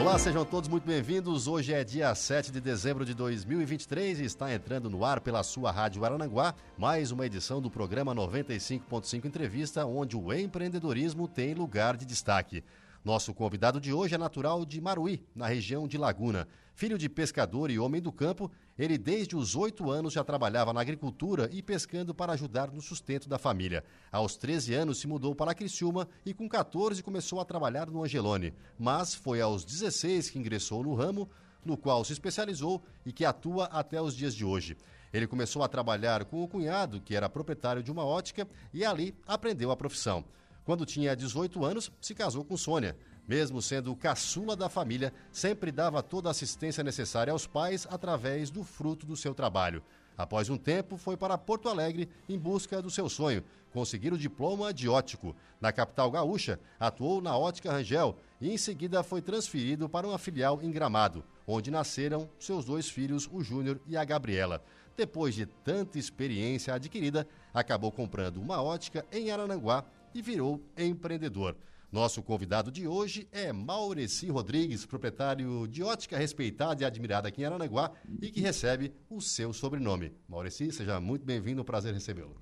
Olá, 0.00 0.16
sejam 0.16 0.44
todos 0.44 0.68
muito 0.68 0.86
bem-vindos. 0.86 1.48
Hoje 1.48 1.74
é 1.74 1.82
dia 1.82 2.14
7 2.14 2.52
de 2.52 2.60
dezembro 2.60 3.04
de 3.04 3.12
2023 3.14 4.20
e 4.20 4.24
está 4.24 4.54
entrando 4.54 4.88
no 4.88 5.04
ar 5.04 5.20
pela 5.20 5.42
sua 5.42 5.72
Rádio 5.72 6.04
Arananguá 6.04 6.54
mais 6.76 7.10
uma 7.10 7.26
edição 7.26 7.60
do 7.60 7.68
programa 7.68 8.14
95.5 8.14 9.24
Entrevista, 9.24 9.84
onde 9.84 10.16
o 10.16 10.32
empreendedorismo 10.32 11.26
tem 11.26 11.52
lugar 11.52 11.96
de 11.96 12.06
destaque. 12.06 12.62
Nosso 13.08 13.32
convidado 13.32 13.80
de 13.80 13.90
hoje 13.90 14.14
é 14.14 14.18
natural 14.18 14.66
de 14.66 14.82
Maruí, 14.82 15.24
na 15.34 15.46
região 15.46 15.88
de 15.88 15.96
Laguna. 15.96 16.46
Filho 16.74 16.98
de 16.98 17.08
pescador 17.08 17.70
e 17.70 17.78
homem 17.78 18.02
do 18.02 18.12
campo, 18.12 18.50
ele 18.78 18.98
desde 18.98 19.34
os 19.34 19.56
oito 19.56 19.90
anos 19.90 20.12
já 20.12 20.22
trabalhava 20.22 20.74
na 20.74 20.82
agricultura 20.82 21.48
e 21.50 21.62
pescando 21.62 22.14
para 22.14 22.34
ajudar 22.34 22.70
no 22.70 22.82
sustento 22.82 23.26
da 23.26 23.38
família. 23.38 23.82
Aos 24.12 24.36
13 24.36 24.74
anos 24.74 24.98
se 24.98 25.06
mudou 25.06 25.34
para 25.34 25.54
Criciúma 25.54 26.06
e 26.22 26.34
com 26.34 26.46
14 26.46 27.02
começou 27.02 27.40
a 27.40 27.46
trabalhar 27.46 27.86
no 27.86 28.04
Angelone. 28.04 28.52
Mas 28.78 29.14
foi 29.14 29.40
aos 29.40 29.64
16 29.64 30.28
que 30.28 30.38
ingressou 30.38 30.82
no 30.82 30.94
ramo, 30.94 31.30
no 31.64 31.78
qual 31.78 32.04
se 32.04 32.12
especializou 32.12 32.82
e 33.06 33.12
que 33.12 33.24
atua 33.24 33.70
até 33.72 34.02
os 34.02 34.14
dias 34.14 34.34
de 34.34 34.44
hoje. 34.44 34.76
Ele 35.14 35.26
começou 35.26 35.62
a 35.62 35.68
trabalhar 35.68 36.26
com 36.26 36.42
o 36.42 36.48
cunhado, 36.48 37.00
que 37.00 37.16
era 37.16 37.26
proprietário 37.26 37.82
de 37.82 37.90
uma 37.90 38.04
ótica, 38.04 38.46
e 38.70 38.84
ali 38.84 39.14
aprendeu 39.26 39.70
a 39.70 39.76
profissão. 39.78 40.26
Quando 40.68 40.84
tinha 40.84 41.16
18 41.16 41.64
anos, 41.64 41.90
se 41.98 42.14
casou 42.14 42.44
com 42.44 42.54
Sônia. 42.54 42.94
Mesmo 43.26 43.62
sendo 43.62 43.96
caçula 43.96 44.54
da 44.54 44.68
família, 44.68 45.14
sempre 45.32 45.72
dava 45.72 46.02
toda 46.02 46.28
a 46.28 46.30
assistência 46.30 46.84
necessária 46.84 47.32
aos 47.32 47.46
pais 47.46 47.86
através 47.90 48.50
do 48.50 48.62
fruto 48.62 49.06
do 49.06 49.16
seu 49.16 49.34
trabalho. 49.34 49.82
Após 50.14 50.50
um 50.50 50.58
tempo, 50.58 50.98
foi 50.98 51.16
para 51.16 51.38
Porto 51.38 51.70
Alegre 51.70 52.06
em 52.28 52.38
busca 52.38 52.82
do 52.82 52.90
seu 52.90 53.08
sonho, 53.08 53.42
conseguir 53.72 54.12
o 54.12 54.18
diploma 54.18 54.74
de 54.74 54.90
ótico. 54.90 55.34
Na 55.58 55.72
capital 55.72 56.10
gaúcha, 56.10 56.60
atuou 56.78 57.22
na 57.22 57.34
Ótica 57.34 57.72
Rangel 57.72 58.18
e 58.38 58.52
em 58.52 58.58
seguida 58.58 59.02
foi 59.02 59.22
transferido 59.22 59.88
para 59.88 60.06
uma 60.06 60.18
filial 60.18 60.60
em 60.60 60.70
Gramado, 60.70 61.24
onde 61.46 61.70
nasceram 61.70 62.28
seus 62.38 62.66
dois 62.66 62.90
filhos, 62.90 63.26
o 63.32 63.42
Júnior 63.42 63.80
e 63.86 63.96
a 63.96 64.04
Gabriela. 64.04 64.62
Depois 64.94 65.34
de 65.34 65.46
tanta 65.46 65.98
experiência 65.98 66.74
adquirida, 66.74 67.26
acabou 67.54 67.90
comprando 67.90 68.36
uma 68.36 68.60
ótica 68.60 69.06
em 69.10 69.30
Arananguá 69.30 69.82
e 70.14 70.22
virou 70.22 70.62
empreendedor. 70.76 71.56
Nosso 71.90 72.22
convidado 72.22 72.70
de 72.70 72.86
hoje 72.86 73.26
é 73.32 73.52
Maureci 73.52 74.28
Rodrigues, 74.28 74.84
proprietário 74.84 75.66
de 75.66 75.82
ótica 75.82 76.18
respeitada 76.18 76.82
e 76.82 76.86
admirada 76.86 77.28
aqui 77.28 77.42
em 77.42 77.44
Aranaguá 77.44 77.92
e 78.20 78.30
que 78.30 78.40
recebe 78.40 78.92
o 79.08 79.20
seu 79.20 79.52
sobrenome. 79.52 80.12
Maureci, 80.28 80.70
seja 80.70 81.00
muito 81.00 81.24
bem-vindo, 81.24 81.62
um 81.62 81.64
prazer 81.64 81.94
recebê-lo. 81.94 82.36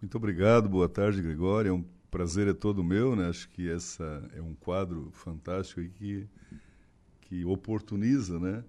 Muito 0.00 0.16
obrigado, 0.16 0.68
boa 0.68 0.88
tarde, 0.88 1.22
Gregório. 1.22 1.68
É 1.68 1.72
um 1.72 1.84
prazer 2.10 2.48
é 2.48 2.52
todo 2.52 2.82
meu, 2.82 3.14
né? 3.14 3.28
Acho 3.28 3.48
que 3.50 3.70
essa 3.70 4.28
é 4.34 4.42
um 4.42 4.54
quadro 4.54 5.10
fantástico 5.12 5.80
e 5.80 5.88
que 5.88 6.28
que 7.32 7.46
oportuniza, 7.46 8.38
né, 8.38 8.62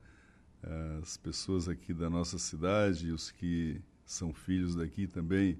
as 1.02 1.18
pessoas 1.18 1.68
aqui 1.68 1.94
da 1.94 2.10
nossa 2.10 2.40
cidade, 2.40 3.12
os 3.12 3.30
que 3.30 3.82
são 4.06 4.34
filhos 4.34 4.74
daqui 4.74 5.06
também 5.06 5.60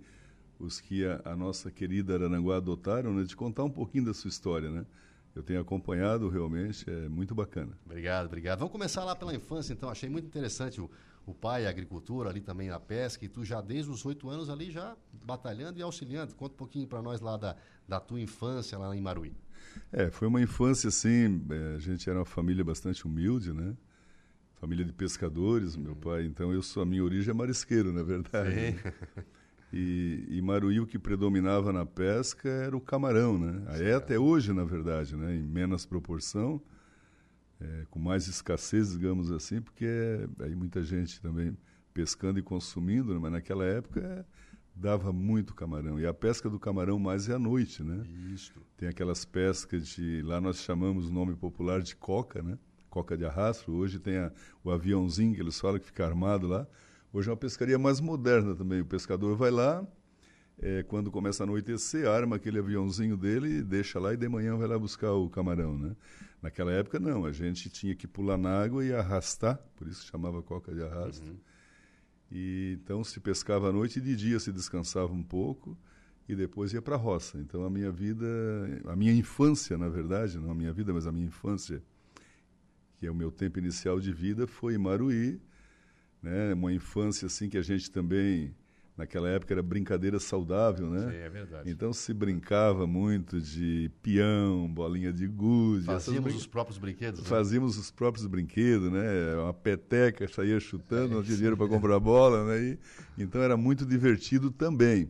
os 0.66 0.80
que 0.80 1.06
a, 1.06 1.22
a, 1.26 1.36
nossa 1.36 1.70
querida 1.70 2.14
Arananguá 2.14 2.58
adotaram, 2.58 3.14
né, 3.14 3.24
de 3.24 3.36
contar 3.36 3.64
um 3.64 3.70
pouquinho 3.70 4.06
da 4.06 4.14
sua 4.14 4.30
história, 4.30 4.70
né? 4.70 4.86
Eu 5.36 5.42
tenho 5.42 5.60
acompanhado 5.60 6.30
realmente, 6.30 6.88
é 6.88 7.10
muito 7.10 7.34
bacana. 7.34 7.72
Obrigado, 7.86 8.28
obrigado. 8.28 8.60
Vamos 8.60 8.72
começar 8.72 9.04
lá 9.04 9.16
pela 9.16 9.34
infância, 9.34 9.74
então. 9.74 9.90
Achei 9.90 10.08
muito 10.08 10.28
interessante 10.28 10.80
o, 10.80 10.90
o 11.26 11.34
pai, 11.34 11.66
a 11.66 11.70
agricultura, 11.70 12.30
ali 12.30 12.40
também 12.40 12.70
a 12.70 12.80
pesca, 12.80 13.26
e 13.26 13.28
tu 13.28 13.44
já 13.44 13.60
desde 13.60 13.90
os 13.90 14.06
oito 14.06 14.30
anos 14.30 14.48
ali 14.48 14.70
já 14.70 14.96
batalhando 15.26 15.80
e 15.80 15.82
auxiliando. 15.82 16.36
Conta 16.36 16.54
um 16.54 16.58
pouquinho 16.58 16.88
para 16.88 17.02
nós 17.02 17.20
lá 17.20 17.36
da, 17.36 17.56
da 17.88 18.00
tua 18.00 18.22
infância 18.22 18.78
lá 18.78 18.96
em 18.96 19.02
Maruí. 19.02 19.36
É, 19.92 20.12
foi 20.12 20.28
uma 20.28 20.40
infância 20.40 20.90
assim, 20.90 21.44
é, 21.50 21.76
a 21.78 21.80
gente 21.80 22.08
era 22.08 22.20
uma 22.20 22.26
família 22.26 22.64
bastante 22.64 23.08
humilde, 23.08 23.52
né? 23.52 23.76
Família 24.58 24.86
de 24.86 24.94
pescadores, 24.94 25.76
meu 25.76 25.96
pai. 25.96 26.26
Então 26.26 26.54
eu 26.54 26.62
sou 26.62 26.84
a 26.84 26.86
minha 26.86 27.04
origem 27.04 27.32
é 27.32 27.34
marisqueiro, 27.34 27.92
na 27.92 28.04
verdade. 28.04 28.54
Sim. 28.54 29.24
E, 29.74 30.28
e 30.30 30.42
Maruí 30.44 30.80
o 30.80 30.86
que 30.86 31.00
predominava 31.00 31.74
na 31.74 31.84
pesca 31.84 32.48
era 32.48 32.78
o 32.78 32.80
camarão, 32.80 33.40
né? 33.40 33.64
É 33.80 33.96
até 33.96 34.20
hoje, 34.20 34.54
na 34.54 34.64
verdade, 34.64 35.16
né? 35.16 35.36
Em 35.36 35.42
menos 35.42 35.84
proporção, 35.84 36.62
é, 37.60 37.84
com 37.90 37.98
mais 37.98 38.28
escassez, 38.28 38.92
digamos 38.92 39.32
assim, 39.32 39.64
porque 39.64 39.86
é, 39.86 40.28
aí 40.44 40.56
muita 40.56 40.84
gente 40.84 41.20
também 41.20 41.58
pescando 41.92 42.38
e 42.38 42.44
consumindo, 42.44 43.16
né? 43.16 43.20
mas 43.20 43.32
naquela 43.32 43.66
época 43.66 44.00
é, 44.00 44.24
dava 44.76 45.12
muito 45.12 45.56
camarão. 45.56 46.00
E 46.00 46.06
a 46.06 46.14
pesca 46.14 46.48
do 46.52 46.60
camarão 46.60 47.00
mais 47.00 47.28
é 47.28 47.34
à 47.34 47.40
noite, 47.40 47.82
né? 47.82 48.06
Isso. 48.32 48.54
Tem 48.78 48.88
aquelas 48.88 49.26
pescas 49.26 49.88
de, 49.88 50.22
lá 50.22 50.40
nós 50.40 50.58
chamamos 50.58 51.10
o 51.10 51.12
nome 51.12 51.36
popular 51.36 51.82
de 51.82 51.96
coca, 51.96 52.44
né? 52.44 52.60
Coca 52.92 53.18
de 53.18 53.26
arrastro. 53.26 53.74
Hoje 53.74 53.98
tem 53.98 54.18
a, 54.18 54.32
o 54.64 54.70
aviãozinho 54.70 55.34
que 55.34 55.42
eles 55.42 55.60
falam 55.60 55.80
que 55.80 55.88
fica 55.88 56.06
armado 56.06 56.46
lá 56.46 56.68
Hoje 57.14 57.30
é 57.30 57.32
uma 57.32 57.38
pescaria 57.38 57.78
mais 57.78 58.02
moderna 58.02 58.56
também. 58.56 58.82
O 58.82 58.86
pescador 58.86 59.38
vai 59.38 59.52
lá, 59.52 59.88
é, 60.58 60.82
quando 60.82 61.12
começa 61.12 61.44
a 61.44 61.46
anoitecer, 61.46 62.08
arma 62.08 62.38
aquele 62.38 62.58
aviãozinho 62.58 63.16
dele, 63.16 63.62
deixa 63.62 64.00
lá 64.00 64.16
e 64.16 64.18
de 64.18 64.28
manhã 64.28 64.58
vai 64.58 64.68
lá 64.68 64.80
buscar 64.80 65.12
o 65.12 65.30
camarão, 65.30 65.78
né? 65.78 65.96
Naquela 66.42 66.72
época 66.72 67.00
não, 67.00 67.24
a 67.24 67.32
gente 67.32 67.70
tinha 67.70 67.94
que 67.94 68.08
pular 68.08 68.36
na 68.36 68.60
água 68.60 68.84
e 68.84 68.92
arrastar, 68.92 69.60
por 69.76 69.88
isso 69.88 70.08
chamava 70.08 70.42
coca 70.42 70.74
de 70.74 70.82
arrasto. 70.82 71.24
Uhum. 71.30 71.38
E 72.32 72.80
então 72.82 73.04
se 73.04 73.20
pescava 73.20 73.70
à 73.70 73.72
noite 73.72 74.00
e 74.00 74.02
de 74.02 74.16
dia 74.16 74.40
se 74.40 74.52
descansava 74.52 75.14
um 75.14 75.22
pouco 75.22 75.78
e 76.28 76.36
depois 76.36 76.74
ia 76.74 76.82
para 76.82 76.96
a 76.96 76.98
roça. 76.98 77.38
Então 77.38 77.64
a 77.64 77.70
minha 77.70 77.92
vida, 77.92 78.26
a 78.86 78.96
minha 78.96 79.14
infância, 79.14 79.78
na 79.78 79.88
verdade, 79.88 80.40
não 80.40 80.50
a 80.50 80.56
minha 80.56 80.74
vida, 80.74 80.92
mas 80.92 81.06
a 81.06 81.12
minha 81.12 81.28
infância, 81.28 81.80
que 82.98 83.06
é 83.06 83.12
o 83.12 83.16
meu 83.16 83.32
tempo 83.32 83.60
inicial 83.60 84.00
de 84.00 84.12
vida, 84.12 84.48
foi 84.48 84.74
em 84.74 84.80
Maruí 84.80 85.40
né? 86.24 86.54
Uma 86.54 86.74
infância 86.74 87.26
assim 87.26 87.50
que 87.50 87.58
a 87.58 87.62
gente 87.62 87.92
também 87.92 88.56
naquela 88.96 89.28
época 89.28 89.54
era 89.54 89.62
brincadeira 89.62 90.20
saudável, 90.20 90.90
né? 90.90 91.12
Sim, 91.12 91.18
é 91.18 91.30
verdade. 91.30 91.70
Então 91.70 91.92
se 91.92 92.14
brincava 92.14 92.88
muito 92.88 93.42
de 93.42 93.92
peão, 94.02 94.72
bolinha 94.72 95.12
de 95.12 95.28
gude. 95.28 95.86
Fazíamos 95.86 96.24
brin... 96.32 96.36
os 96.38 96.48
próprios 96.48 96.78
brinquedos. 96.78 97.22
Né? 97.22 97.28
Fazíamos 97.28 97.78
os 97.78 97.92
próprios 97.92 98.26
brinquedos, 98.26 98.92
né? 98.92 99.36
Uma 99.36 99.54
peteca 99.54 100.28
saía 100.28 100.60
chutando, 100.60 101.16
não 101.16 101.24
tinha 101.24 101.36
dinheiro 101.36 101.58
para 101.58 101.68
comprar 101.68 102.00
bola, 102.00 102.46
né? 102.46 102.64
E, 103.18 103.24
então 103.24 103.42
era 103.42 103.58
muito 103.58 103.86
divertido 103.86 104.50
também. 104.50 105.10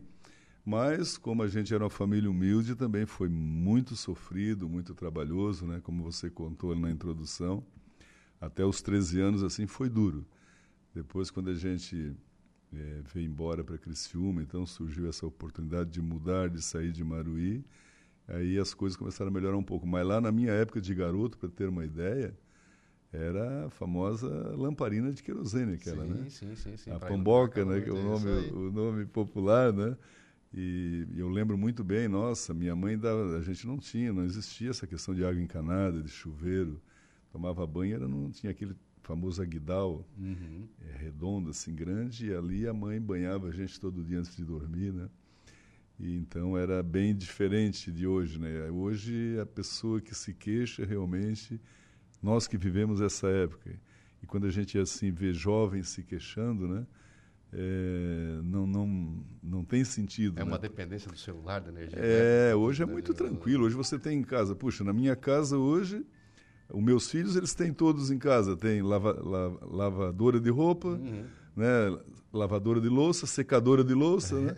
Mas 0.64 1.18
como 1.18 1.42
a 1.42 1.46
gente 1.46 1.74
era 1.74 1.84
uma 1.84 1.90
família 1.90 2.30
humilde, 2.30 2.74
também 2.74 3.04
foi 3.04 3.28
muito 3.28 3.94
sofrido, 3.94 4.66
muito 4.66 4.94
trabalhoso, 4.94 5.66
né? 5.66 5.78
Como 5.82 6.02
você 6.02 6.30
contou 6.30 6.74
na 6.74 6.90
introdução. 6.90 7.62
Até 8.40 8.64
os 8.64 8.80
13 8.80 9.20
anos 9.20 9.42
assim 9.42 9.66
foi 9.66 9.90
duro. 9.90 10.26
Depois, 10.94 11.30
quando 11.30 11.50
a 11.50 11.54
gente 11.54 12.14
é, 12.72 13.00
veio 13.12 13.26
embora 13.26 13.64
para 13.64 13.76
Criciúma, 13.76 14.42
então 14.42 14.64
surgiu 14.64 15.08
essa 15.08 15.26
oportunidade 15.26 15.90
de 15.90 16.00
mudar, 16.00 16.48
de 16.48 16.62
sair 16.62 16.92
de 16.92 17.02
Maruí. 17.02 17.64
Aí 18.28 18.58
as 18.58 18.72
coisas 18.72 18.96
começaram 18.96 19.30
a 19.30 19.34
melhorar 19.34 19.56
um 19.56 19.62
pouco. 19.62 19.86
Mas 19.86 20.06
lá 20.06 20.20
na 20.20 20.30
minha 20.30 20.52
época 20.52 20.80
de 20.80 20.94
garoto, 20.94 21.36
para 21.36 21.48
ter 21.48 21.68
uma 21.68 21.84
ideia, 21.84 22.34
era 23.12 23.66
a 23.66 23.70
famosa 23.70 24.28
lamparina 24.56 25.12
de 25.12 25.22
querosene, 25.22 25.74
aquela, 25.74 26.06
sim, 26.06 26.12
né? 26.12 26.30
Sim, 26.30 26.56
sim, 26.56 26.76
sim. 26.76 26.90
A 26.90 26.98
pamboca, 26.98 27.64
né? 27.64 27.80
Que 27.80 27.90
é 27.90 27.92
o 27.92 28.02
nome, 28.02 28.30
o 28.50 28.72
nome 28.72 29.06
popular, 29.06 29.72
né? 29.72 29.96
E, 30.52 31.06
eu 31.16 31.28
lembro 31.28 31.58
muito 31.58 31.82
bem, 31.82 32.06
nossa, 32.06 32.54
minha 32.54 32.76
mãe 32.76 32.96
dava, 32.96 33.36
a 33.36 33.42
gente 33.42 33.66
não 33.66 33.76
tinha, 33.76 34.12
não 34.12 34.24
existia 34.24 34.70
essa 34.70 34.86
questão 34.86 35.12
de 35.12 35.24
água 35.24 35.40
encanada, 35.40 36.00
de 36.00 36.08
chuveiro. 36.08 36.80
Tomava 37.32 37.66
banho, 37.66 37.96
era, 37.96 38.06
não 38.06 38.30
tinha 38.30 38.52
aquele 38.52 38.76
famoso 39.04 39.40
aguidal, 39.42 40.04
uhum. 40.18 40.66
é, 40.80 40.96
redondo, 40.96 41.50
assim, 41.50 41.74
grande, 41.74 42.28
e 42.28 42.34
ali 42.34 42.66
a 42.66 42.72
mãe 42.72 43.00
banhava 43.00 43.48
a 43.48 43.52
gente 43.52 43.78
todo 43.78 44.02
dia 44.02 44.18
antes 44.18 44.34
de 44.34 44.44
dormir, 44.44 44.92
né? 44.92 45.08
E 46.00 46.16
então 46.16 46.58
era 46.58 46.82
bem 46.82 47.14
diferente 47.14 47.92
de 47.92 48.06
hoje, 48.06 48.40
né? 48.40 48.68
Hoje 48.70 49.38
a 49.38 49.46
pessoa 49.46 50.00
que 50.00 50.14
se 50.14 50.34
queixa 50.34 50.84
realmente, 50.84 51.60
nós 52.20 52.48
que 52.48 52.56
vivemos 52.56 53.00
essa 53.00 53.28
época, 53.28 53.78
e 54.22 54.26
quando 54.26 54.46
a 54.46 54.50
gente 54.50 54.76
assim 54.78 55.12
vê 55.12 55.32
jovens 55.32 55.90
se 55.90 56.02
queixando, 56.02 56.66
né? 56.66 56.86
É, 57.52 58.40
não, 58.42 58.66
não, 58.66 59.24
não 59.40 59.64
tem 59.64 59.84
sentido. 59.84 60.40
É 60.40 60.44
né? 60.44 60.50
uma 60.50 60.58
dependência 60.58 61.08
do 61.08 61.16
celular, 61.16 61.60
da 61.60 61.70
energia. 61.70 62.00
É, 62.00 62.56
hoje 62.56 62.82
é 62.82 62.86
muito 62.86 63.14
tranquilo. 63.14 63.64
Hoje 63.64 63.76
você 63.76 63.96
tem 63.96 64.18
em 64.18 64.24
casa. 64.24 64.56
Puxa, 64.56 64.82
na 64.82 64.92
minha 64.92 65.14
casa 65.14 65.56
hoje 65.56 66.04
os 66.74 66.82
meus 66.82 67.10
filhos, 67.10 67.36
eles 67.36 67.54
têm 67.54 67.72
todos 67.72 68.10
em 68.10 68.18
casa. 68.18 68.56
Tem 68.56 68.82
lava, 68.82 69.12
lava, 69.22 69.58
lavadora 69.62 70.40
de 70.40 70.50
roupa, 70.50 70.88
uhum. 70.88 71.24
né? 71.56 71.98
lavadora 72.32 72.80
de 72.80 72.88
louça, 72.88 73.26
secadora 73.26 73.84
de 73.84 73.94
louça, 73.94 74.38
né? 74.40 74.56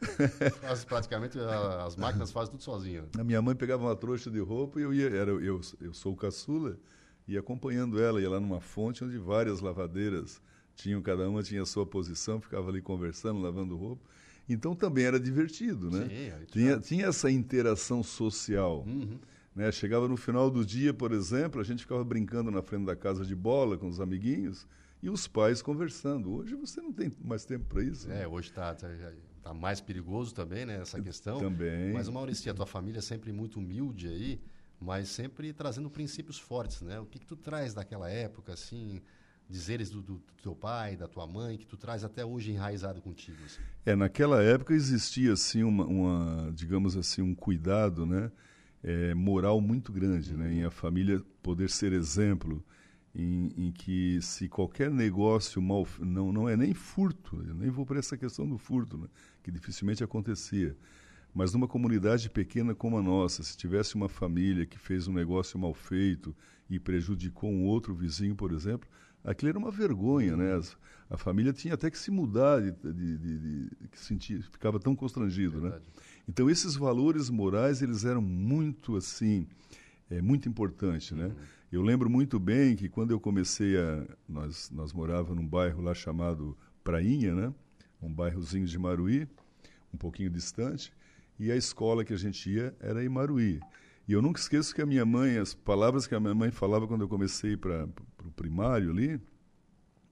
Praticamente 0.86 1.36
as 1.84 1.96
máquinas 1.96 2.30
fazem 2.30 2.52
tudo 2.52 2.62
sozinho. 2.62 3.08
A 3.18 3.24
minha 3.24 3.42
mãe 3.42 3.54
pegava 3.54 3.82
uma 3.82 3.96
trouxa 3.96 4.30
de 4.30 4.38
roupa 4.38 4.78
e 4.78 4.84
eu 4.84 4.94
ia, 4.94 5.08
era, 5.08 5.32
eu, 5.32 5.60
eu 5.80 5.92
sou 5.92 6.12
o 6.12 6.16
caçula, 6.16 6.78
ia 7.26 7.40
acompanhando 7.40 8.00
ela, 8.00 8.20
ia 8.20 8.30
lá 8.30 8.38
numa 8.38 8.60
fonte 8.60 9.04
onde 9.04 9.18
várias 9.18 9.60
lavadeiras 9.60 10.40
tinham, 10.76 11.02
cada 11.02 11.28
uma 11.28 11.42
tinha 11.42 11.62
a 11.62 11.66
sua 11.66 11.84
posição, 11.84 12.40
ficava 12.40 12.70
ali 12.70 12.80
conversando, 12.80 13.40
lavando 13.40 13.76
roupa. 13.76 14.02
Então 14.48 14.76
também 14.76 15.04
era 15.04 15.18
divertido, 15.18 15.90
né? 15.90 16.08
Sim, 16.08 16.46
tinha, 16.46 16.78
tinha 16.78 17.06
essa 17.06 17.28
interação 17.28 18.02
social. 18.02 18.84
Uhum. 18.86 19.18
Né? 19.56 19.72
Chegava 19.72 20.06
no 20.06 20.18
final 20.18 20.50
do 20.50 20.64
dia, 20.66 20.92
por 20.92 21.12
exemplo, 21.12 21.62
a 21.62 21.64
gente 21.64 21.80
ficava 21.80 22.04
brincando 22.04 22.50
na 22.50 22.60
frente 22.60 22.84
da 22.84 22.94
casa 22.94 23.24
de 23.24 23.34
bola 23.34 23.78
com 23.78 23.88
os 23.88 23.98
amiguinhos 23.98 24.68
e 25.02 25.08
os 25.08 25.26
pais 25.26 25.62
conversando. 25.62 26.30
Hoje 26.30 26.54
você 26.54 26.78
não 26.82 26.92
tem 26.92 27.10
mais 27.24 27.46
tempo 27.46 27.64
para 27.64 27.82
isso. 27.82 28.06
É, 28.10 28.20
né? 28.20 28.26
hoje 28.26 28.50
está 28.50 28.74
tá, 28.74 28.86
tá 29.42 29.54
mais 29.54 29.80
perigoso 29.80 30.34
também, 30.34 30.66
né, 30.66 30.82
essa 30.82 31.00
questão. 31.00 31.38
Também. 31.38 31.90
Mas, 31.94 32.06
Maurício, 32.10 32.52
a 32.52 32.54
tua 32.54 32.66
família 32.66 32.98
é 32.98 33.02
sempre 33.02 33.32
muito 33.32 33.58
humilde 33.58 34.08
aí, 34.08 34.40
mas 34.78 35.08
sempre 35.08 35.50
trazendo 35.54 35.88
princípios 35.88 36.38
fortes, 36.38 36.82
né? 36.82 37.00
O 37.00 37.06
que, 37.06 37.18
que 37.18 37.26
tu 37.26 37.34
traz 37.34 37.72
daquela 37.72 38.10
época, 38.10 38.52
assim, 38.52 39.00
dizeres 39.48 39.88
do, 39.88 40.02
do, 40.02 40.14
do, 40.16 40.42
teu 40.42 40.54
pai, 40.54 40.96
da 40.96 41.08
tua 41.08 41.26
mãe, 41.26 41.56
que 41.56 41.66
tu 41.66 41.78
traz 41.78 42.04
até 42.04 42.22
hoje 42.22 42.50
enraizado 42.50 43.00
contigo? 43.00 43.38
Assim? 43.46 43.62
É, 43.86 43.96
naquela 43.96 44.42
época 44.42 44.74
existia, 44.74 45.32
assim, 45.32 45.62
uma, 45.62 45.86
uma 45.86 46.52
digamos 46.52 46.94
assim, 46.94 47.22
um 47.22 47.34
cuidado, 47.34 48.04
né? 48.04 48.30
É, 48.88 49.12
moral 49.14 49.60
muito 49.60 49.92
grande, 49.92 50.36
né? 50.36 50.52
Em 50.52 50.64
a 50.64 50.70
família 50.70 51.20
poder 51.42 51.68
ser 51.68 51.92
exemplo 51.92 52.64
em, 53.12 53.50
em, 53.56 53.72
que 53.72 54.22
se 54.22 54.48
qualquer 54.48 54.92
negócio 54.92 55.60
mal 55.60 55.84
não 55.98 56.32
não 56.32 56.48
é 56.48 56.56
nem 56.56 56.72
furto, 56.72 57.42
eu 57.48 57.54
nem 57.54 57.68
vou 57.68 57.84
para 57.84 57.98
essa 57.98 58.16
questão 58.16 58.48
do 58.48 58.56
furto, 58.56 58.96
né? 58.96 59.08
que 59.42 59.50
dificilmente 59.50 60.04
acontecia, 60.04 60.76
mas 61.34 61.52
numa 61.52 61.66
comunidade 61.66 62.30
pequena 62.30 62.76
como 62.76 62.96
a 62.96 63.02
nossa, 63.02 63.42
se 63.42 63.56
tivesse 63.56 63.96
uma 63.96 64.08
família 64.08 64.64
que 64.64 64.78
fez 64.78 65.08
um 65.08 65.12
negócio 65.12 65.58
mal 65.58 65.74
feito 65.74 66.36
e 66.70 66.78
prejudicou 66.78 67.50
um 67.50 67.64
outro 67.64 67.92
vizinho, 67.94 68.36
por 68.36 68.52
exemplo, 68.52 68.88
aquilo 69.24 69.48
era 69.48 69.58
uma 69.58 69.70
vergonha, 69.70 70.36
né? 70.36 70.54
As, 70.54 70.76
a 71.10 71.16
família 71.16 71.52
tinha 71.52 71.74
até 71.74 71.90
que 71.90 71.98
se 71.98 72.10
mudar 72.10 72.60
de, 72.60 72.70
de, 72.70 73.18
de, 73.18 73.38
de 73.38 73.88
que 73.88 73.98
sentia, 73.98 74.40
ficava 74.42 74.78
tão 74.78 74.94
constrangido, 74.94 75.60
né? 75.60 75.80
Então 76.28 76.50
esses 76.50 76.74
valores 76.74 77.30
morais 77.30 77.82
eles 77.82 78.04
eram 78.04 78.20
muito 78.20 78.96
assim, 78.96 79.46
é 80.10 80.20
muito 80.20 80.48
importante, 80.48 81.14
né? 81.14 81.26
Uhum. 81.26 81.34
Eu 81.72 81.82
lembro 81.82 82.08
muito 82.08 82.38
bem 82.38 82.76
que 82.76 82.88
quando 82.88 83.10
eu 83.10 83.20
comecei 83.20 83.76
a. 83.76 84.06
Nós, 84.28 84.70
nós 84.70 84.92
morávamos 84.92 85.36
num 85.36 85.46
bairro 85.46 85.82
lá 85.82 85.94
chamado 85.94 86.56
Prainha, 86.82 87.34
né? 87.34 87.52
um 88.00 88.12
bairrozinho 88.12 88.66
de 88.66 88.78
Maruí, 88.78 89.26
um 89.92 89.96
pouquinho 89.96 90.30
distante, 90.30 90.92
e 91.38 91.50
a 91.50 91.56
escola 91.56 92.04
que 92.04 92.12
a 92.12 92.16
gente 92.16 92.50
ia 92.50 92.74
era 92.80 93.04
em 93.04 93.08
Maruí. 93.08 93.60
E 94.08 94.12
eu 94.12 94.22
nunca 94.22 94.40
esqueço 94.40 94.74
que 94.74 94.80
a 94.80 94.86
minha 94.86 95.04
mãe, 95.04 95.38
as 95.38 95.52
palavras 95.54 96.06
que 96.06 96.14
a 96.14 96.20
minha 96.20 96.34
mãe 96.34 96.50
falava 96.50 96.86
quando 96.86 97.02
eu 97.02 97.08
comecei 97.08 97.56
para 97.56 97.88
o 98.24 98.30
primário 98.30 98.90
ali, 98.90 99.20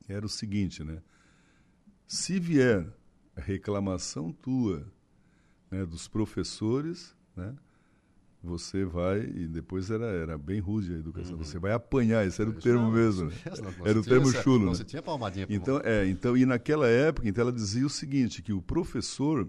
era 0.08 0.26
o 0.26 0.28
seguinte, 0.28 0.82
né? 0.82 1.00
Se 2.06 2.38
vier 2.38 2.86
reclamação 3.36 4.32
tua 4.32 4.86
né, 5.74 5.84
dos 5.84 6.06
professores, 6.06 7.14
né, 7.36 7.54
você 8.42 8.84
vai, 8.84 9.20
e 9.20 9.48
depois 9.48 9.90
era, 9.90 10.04
era 10.04 10.38
bem 10.38 10.60
rude 10.60 10.94
a 10.94 10.98
educação, 10.98 11.36
uhum. 11.36 11.42
você 11.42 11.58
vai 11.58 11.72
apanhar, 11.72 12.26
esse 12.26 12.40
era 12.40 12.50
o 12.50 12.52
termo 12.52 12.92
mesmo. 12.92 13.26
Né? 13.26 13.36
era 13.84 13.98
o 13.98 14.02
termo 14.02 14.30
chulo. 14.30 14.66
Né? 14.66 14.74
Você 14.74 14.84
tinha 14.84 15.02
palmadinha 15.02 15.46
então, 15.48 15.80
é, 15.82 16.06
então, 16.06 16.36
e 16.36 16.44
naquela 16.44 16.86
época, 16.86 17.28
então 17.28 17.42
ela 17.42 17.52
dizia 17.52 17.86
o 17.86 17.90
seguinte, 17.90 18.42
que 18.42 18.52
o 18.52 18.60
professor, 18.60 19.48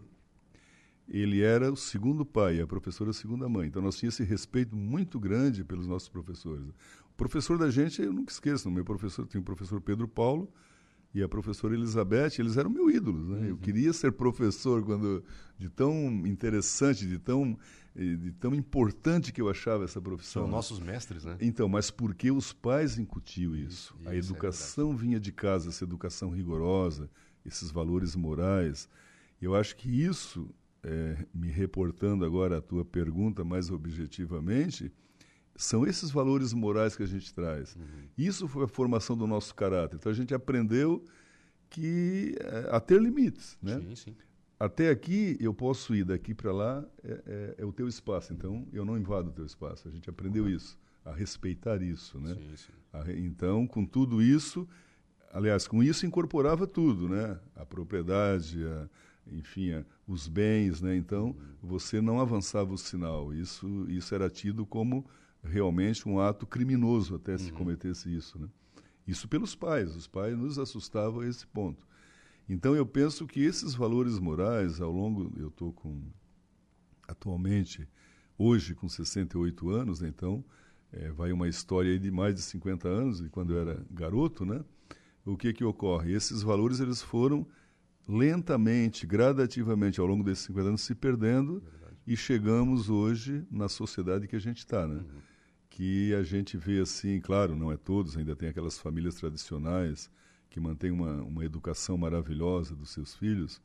ele 1.07 1.41
era 1.41 1.71
o 1.71 1.75
segundo 1.75 2.25
pai, 2.25 2.61
a 2.61 2.65
professora 2.65 3.11
a 3.11 3.13
segunda 3.13 3.47
mãe. 3.49 3.67
Então 3.67 3.81
nós 3.81 3.97
tínhamos 3.97 4.19
esse 4.19 4.27
respeito 4.27 4.75
muito 4.75 5.19
grande 5.19 5.63
pelos 5.63 5.85
nossos 5.85 6.07
professores. 6.09 6.65
O 7.11 7.15
professor 7.17 7.57
da 7.57 7.69
gente, 7.69 8.01
eu 8.01 8.13
nunca 8.13 8.31
esqueço, 8.31 8.71
meu 8.71 8.85
professor, 8.85 9.27
tinha 9.27 9.41
o 9.41 9.43
professor 9.43 9.79
Pedro 9.81 10.07
Paulo, 10.07 10.51
e 11.15 11.23
a 11.23 11.29
professora 11.29 11.73
Elizabeth, 11.73 12.33
eles 12.39 12.57
eram 12.57 12.69
meu 12.69 12.91
ídolos. 12.91 13.29
Né? 13.29 13.39
Uhum. 13.39 13.45
Eu 13.45 13.57
queria 13.57 13.93
ser 13.93 14.11
professor 14.11 14.83
quando 14.83 15.23
de 15.57 15.69
tão 15.69 15.95
interessante, 16.27 17.07
de 17.07 17.17
tão 17.17 17.57
de 17.95 18.33
tão 18.33 18.53
importante 18.53 19.31
que 19.31 19.41
eu 19.41 19.49
achava 19.49 19.85
essa 19.85 20.01
profissão. 20.01 20.43
São 20.43 20.51
nossos 20.51 20.81
mestres, 20.81 21.23
né? 21.23 21.37
Então, 21.39 21.69
mas 21.69 21.89
porque 21.89 22.29
os 22.29 22.51
pais 22.51 22.97
incutiam 22.97 23.55
isso. 23.55 23.95
isso 23.97 24.09
a 24.09 24.13
é 24.13 24.17
educação 24.17 24.91
é 24.91 24.95
vinha 24.97 25.17
de 25.17 25.31
casa, 25.31 25.69
essa 25.69 25.85
educação 25.85 26.29
rigorosa, 26.29 27.09
esses 27.45 27.71
valores 27.71 28.13
morais. 28.13 28.89
Eu 29.41 29.55
acho 29.55 29.77
que 29.77 29.89
isso, 29.89 30.53
é, 30.83 31.25
me 31.33 31.47
reportando 31.47 32.25
agora 32.25 32.57
à 32.57 32.61
tua 32.61 32.83
pergunta 32.83 33.45
mais 33.45 33.71
objetivamente, 33.71 34.91
são 35.55 35.85
esses 35.85 36.11
valores 36.11 36.53
morais 36.53 36.95
que 36.95 37.03
a 37.03 37.07
gente 37.07 37.33
traz. 37.33 37.75
Uhum. 37.75 37.83
Isso 38.17 38.47
foi 38.47 38.65
a 38.65 38.67
formação 38.67 39.17
do 39.17 39.25
nosso 39.25 39.55
caráter. 39.55 39.95
Então 39.95 40.11
a 40.11 40.15
gente 40.15 40.33
aprendeu 40.33 41.03
que 41.69 42.35
é, 42.39 42.69
a 42.71 42.79
ter 42.79 43.01
limites, 43.01 43.57
né? 43.61 43.79
Sim, 43.79 43.95
sim. 43.95 44.15
Até 44.59 44.89
aqui 44.89 45.37
eu 45.39 45.53
posso 45.53 45.93
ir, 45.93 46.05
daqui 46.05 46.33
para 46.33 46.51
lá 46.51 46.85
é, 47.03 47.23
é, 47.25 47.55
é, 47.59 47.65
o 47.65 47.71
teu 47.71 47.87
espaço. 47.87 48.33
Então 48.33 48.67
eu 48.71 48.85
não 48.85 48.97
invado 48.97 49.27
o 49.27 49.31
teu 49.31 49.45
espaço. 49.45 49.87
A 49.87 49.91
gente 49.91 50.09
aprendeu 50.09 50.43
uhum. 50.43 50.49
isso, 50.49 50.77
a 51.03 51.13
respeitar 51.13 51.81
isso, 51.81 52.19
né? 52.19 52.33
Sim, 52.33 52.55
sim. 52.55 52.73
A, 52.91 53.11
então 53.11 53.65
com 53.65 53.85
tudo 53.85 54.21
isso, 54.21 54.67
aliás, 55.31 55.67
com 55.67 55.81
isso 55.81 56.05
incorporava 56.05 56.67
tudo, 56.67 57.07
né? 57.07 57.39
A 57.55 57.65
propriedade, 57.65 58.65
a, 58.65 58.89
enfim, 59.31 59.71
a, 59.71 59.85
os 60.07 60.27
bens, 60.27 60.81
né? 60.81 60.95
Então 60.95 61.27
uhum. 61.27 61.35
você 61.61 62.01
não 62.01 62.19
avançava 62.19 62.73
o 62.73 62.77
sinal. 62.77 63.33
Isso 63.33 63.85
isso 63.89 64.13
era 64.15 64.29
tido 64.29 64.65
como 64.65 65.05
realmente 65.45 66.07
um 66.07 66.19
ato 66.19 66.45
criminoso 66.45 67.15
até 67.15 67.37
se 67.37 67.51
uhum. 67.51 67.57
cometesse 67.57 68.13
isso. 68.13 68.39
Né? 68.39 68.47
Isso 69.07 69.27
pelos 69.27 69.55
pais, 69.55 69.95
os 69.95 70.07
pais 70.07 70.37
nos 70.37 70.57
assustavam 70.57 71.21
a 71.21 71.27
esse 71.27 71.45
ponto. 71.47 71.85
Então 72.49 72.75
eu 72.75 72.85
penso 72.85 73.25
que 73.25 73.41
esses 73.41 73.73
valores 73.73 74.19
morais, 74.19 74.81
ao 74.81 74.91
longo, 74.91 75.31
eu 75.37 75.47
estou 75.47 75.71
com, 75.71 76.01
atualmente, 77.07 77.87
hoje 78.37 78.75
com 78.75 78.87
68 78.87 79.69
anos, 79.69 80.01
né? 80.01 80.09
então 80.09 80.43
é, 80.91 81.11
vai 81.11 81.31
uma 81.31 81.47
história 81.47 81.97
de 81.99 82.11
mais 82.11 82.35
de 82.35 82.41
50 82.41 82.87
anos, 82.87 83.19
e 83.21 83.29
quando 83.29 83.53
eu 83.53 83.59
era 83.59 83.85
garoto, 83.89 84.45
né? 84.45 84.63
o 85.25 85.35
que 85.35 85.53
que 85.53 85.63
ocorre? 85.63 86.13
Esses 86.13 86.43
valores 86.43 86.79
eles 86.79 87.01
foram 87.01 87.47
lentamente, 88.07 89.07
gradativamente, 89.07 89.99
ao 89.99 90.05
longo 90.05 90.23
desses 90.23 90.45
50 90.45 90.67
anos, 90.67 90.81
se 90.81 90.93
perdendo, 90.93 91.61
Verdade. 91.61 91.97
e 92.05 92.15
chegamos 92.15 92.89
hoje 92.89 93.43
na 93.49 93.67
sociedade 93.67 94.27
que 94.27 94.35
a 94.35 94.39
gente 94.39 94.59
está, 94.59 94.87
né? 94.87 94.97
Uhum 94.97 95.34
que 95.75 96.13
a 96.15 96.23
gente 96.23 96.55
vê 96.55 96.79
assim, 96.79 97.19
claro, 97.19 97.53
não 97.53 97.69
é 97.69 97.75
todos, 97.75 98.15
ainda 98.15 98.33
tem 98.33 98.47
aquelas 98.47 98.79
famílias 98.79 99.15
tradicionais 99.15 100.09
que 100.49 100.57
mantêm 100.57 100.89
uma, 100.89 101.21
uma 101.21 101.43
educação 101.43 101.97
maravilhosa 101.97 102.73
dos 102.73 102.91
seus 102.91 103.13
filhos, 103.13 103.61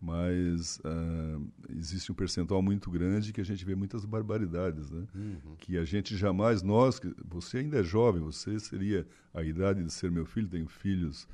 mas 0.00 0.78
uh, 0.78 1.46
existe 1.68 2.10
um 2.10 2.14
percentual 2.14 2.62
muito 2.62 2.90
grande 2.90 3.30
que 3.30 3.42
a 3.42 3.44
gente 3.44 3.62
vê 3.62 3.74
muitas 3.74 4.06
barbaridades, 4.06 4.90
né? 4.90 5.06
Uhum. 5.14 5.54
Que 5.58 5.76
a 5.76 5.84
gente 5.84 6.16
jamais, 6.16 6.62
nós, 6.62 6.98
você 7.22 7.58
ainda 7.58 7.80
é 7.80 7.84
jovem, 7.84 8.22
você 8.22 8.58
seria 8.58 9.06
a 9.34 9.42
idade 9.42 9.84
de 9.84 9.92
ser 9.92 10.10
meu 10.10 10.24
filho, 10.24 10.48
tenho 10.48 10.66
filhos 10.66 11.28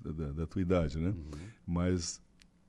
da, 0.00 0.30
da 0.30 0.46
tua 0.46 0.62
idade, 0.62 0.96
né? 0.96 1.08
Uhum. 1.08 1.30
Mas 1.66 2.22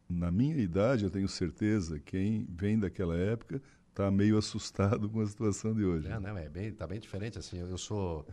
na 0.10 0.32
minha 0.32 0.58
idade, 0.58 1.04
eu 1.04 1.12
tenho 1.12 1.28
certeza, 1.28 2.00
quem 2.00 2.48
vem 2.50 2.80
daquela 2.80 3.16
época 3.16 3.62
está 3.98 4.12
meio 4.12 4.38
assustado 4.38 5.10
com 5.10 5.22
a 5.22 5.26
situação 5.26 5.74
de 5.74 5.84
hoje. 5.84 6.08
É, 6.08 6.20
não, 6.20 6.38
é 6.38 6.48
bem, 6.48 6.72
tá 6.72 6.86
bem 6.86 7.00
diferente. 7.00 7.40
Assim, 7.40 7.58
eu, 7.58 7.68
eu 7.68 7.78
sou 7.78 8.26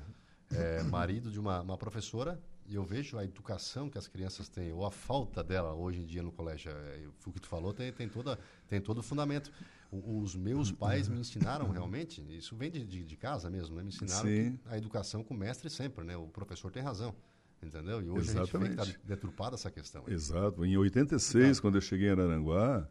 é, 0.53 0.83
marido 0.83 1.31
de 1.31 1.41
uma, 1.41 1.63
uma, 1.63 1.79
professora 1.79 2.39
e 2.67 2.75
eu 2.75 2.85
vejo 2.85 3.17
a 3.17 3.25
educação 3.25 3.89
que 3.89 3.97
as 3.97 4.07
crianças 4.07 4.49
têm 4.49 4.73
ou 4.73 4.85
a 4.85 4.91
falta 4.91 5.43
dela 5.43 5.73
hoje 5.73 6.01
em 6.01 6.05
dia 6.05 6.23
no 6.23 6.31
colégio. 6.31 6.71
É, 6.71 7.01
o 7.27 7.33
que 7.33 7.41
tu 7.41 7.49
falou 7.49 7.73
tem, 7.73 7.91
tem 7.93 8.09
toda 8.09 8.39
tem 8.69 8.81
todo 8.81 8.99
o 8.99 9.03
fundamento. 9.03 9.51
O, 9.91 10.21
os 10.21 10.37
meus 10.37 10.71
pais 10.71 11.09
me 11.09 11.19
ensinaram 11.19 11.71
realmente. 11.71 12.23
Isso 12.37 12.55
vem 12.55 12.71
de, 12.71 12.85
de, 12.85 13.03
de 13.03 13.17
casa 13.17 13.49
mesmo, 13.49 13.75
né? 13.75 13.83
Me 13.83 13.89
ensinaram 13.89 14.59
a 14.67 14.77
educação 14.77 15.25
com 15.25 15.33
o 15.33 15.37
mestre 15.37 15.71
sempre, 15.71 16.05
né? 16.05 16.15
O 16.15 16.29
professor 16.29 16.71
tem 16.71 16.83
razão. 16.83 17.15
Entendeu? 17.63 18.03
E 18.03 18.11
hoje 18.11 18.29
Exatamente. 18.29 18.79
a 18.79 18.85
gente 18.85 18.87
vê 18.87 18.93
que 18.93 18.99
está 18.99 19.07
deturpada 19.07 19.55
essa 19.55 19.71
questão. 19.71 20.05
Exato. 20.07 20.63
Em 20.67 20.77
86, 20.77 21.61
quando 21.61 21.77
eu 21.77 21.81
cheguei 21.81 22.09
em 22.09 22.11
Araranguá, 22.11 22.87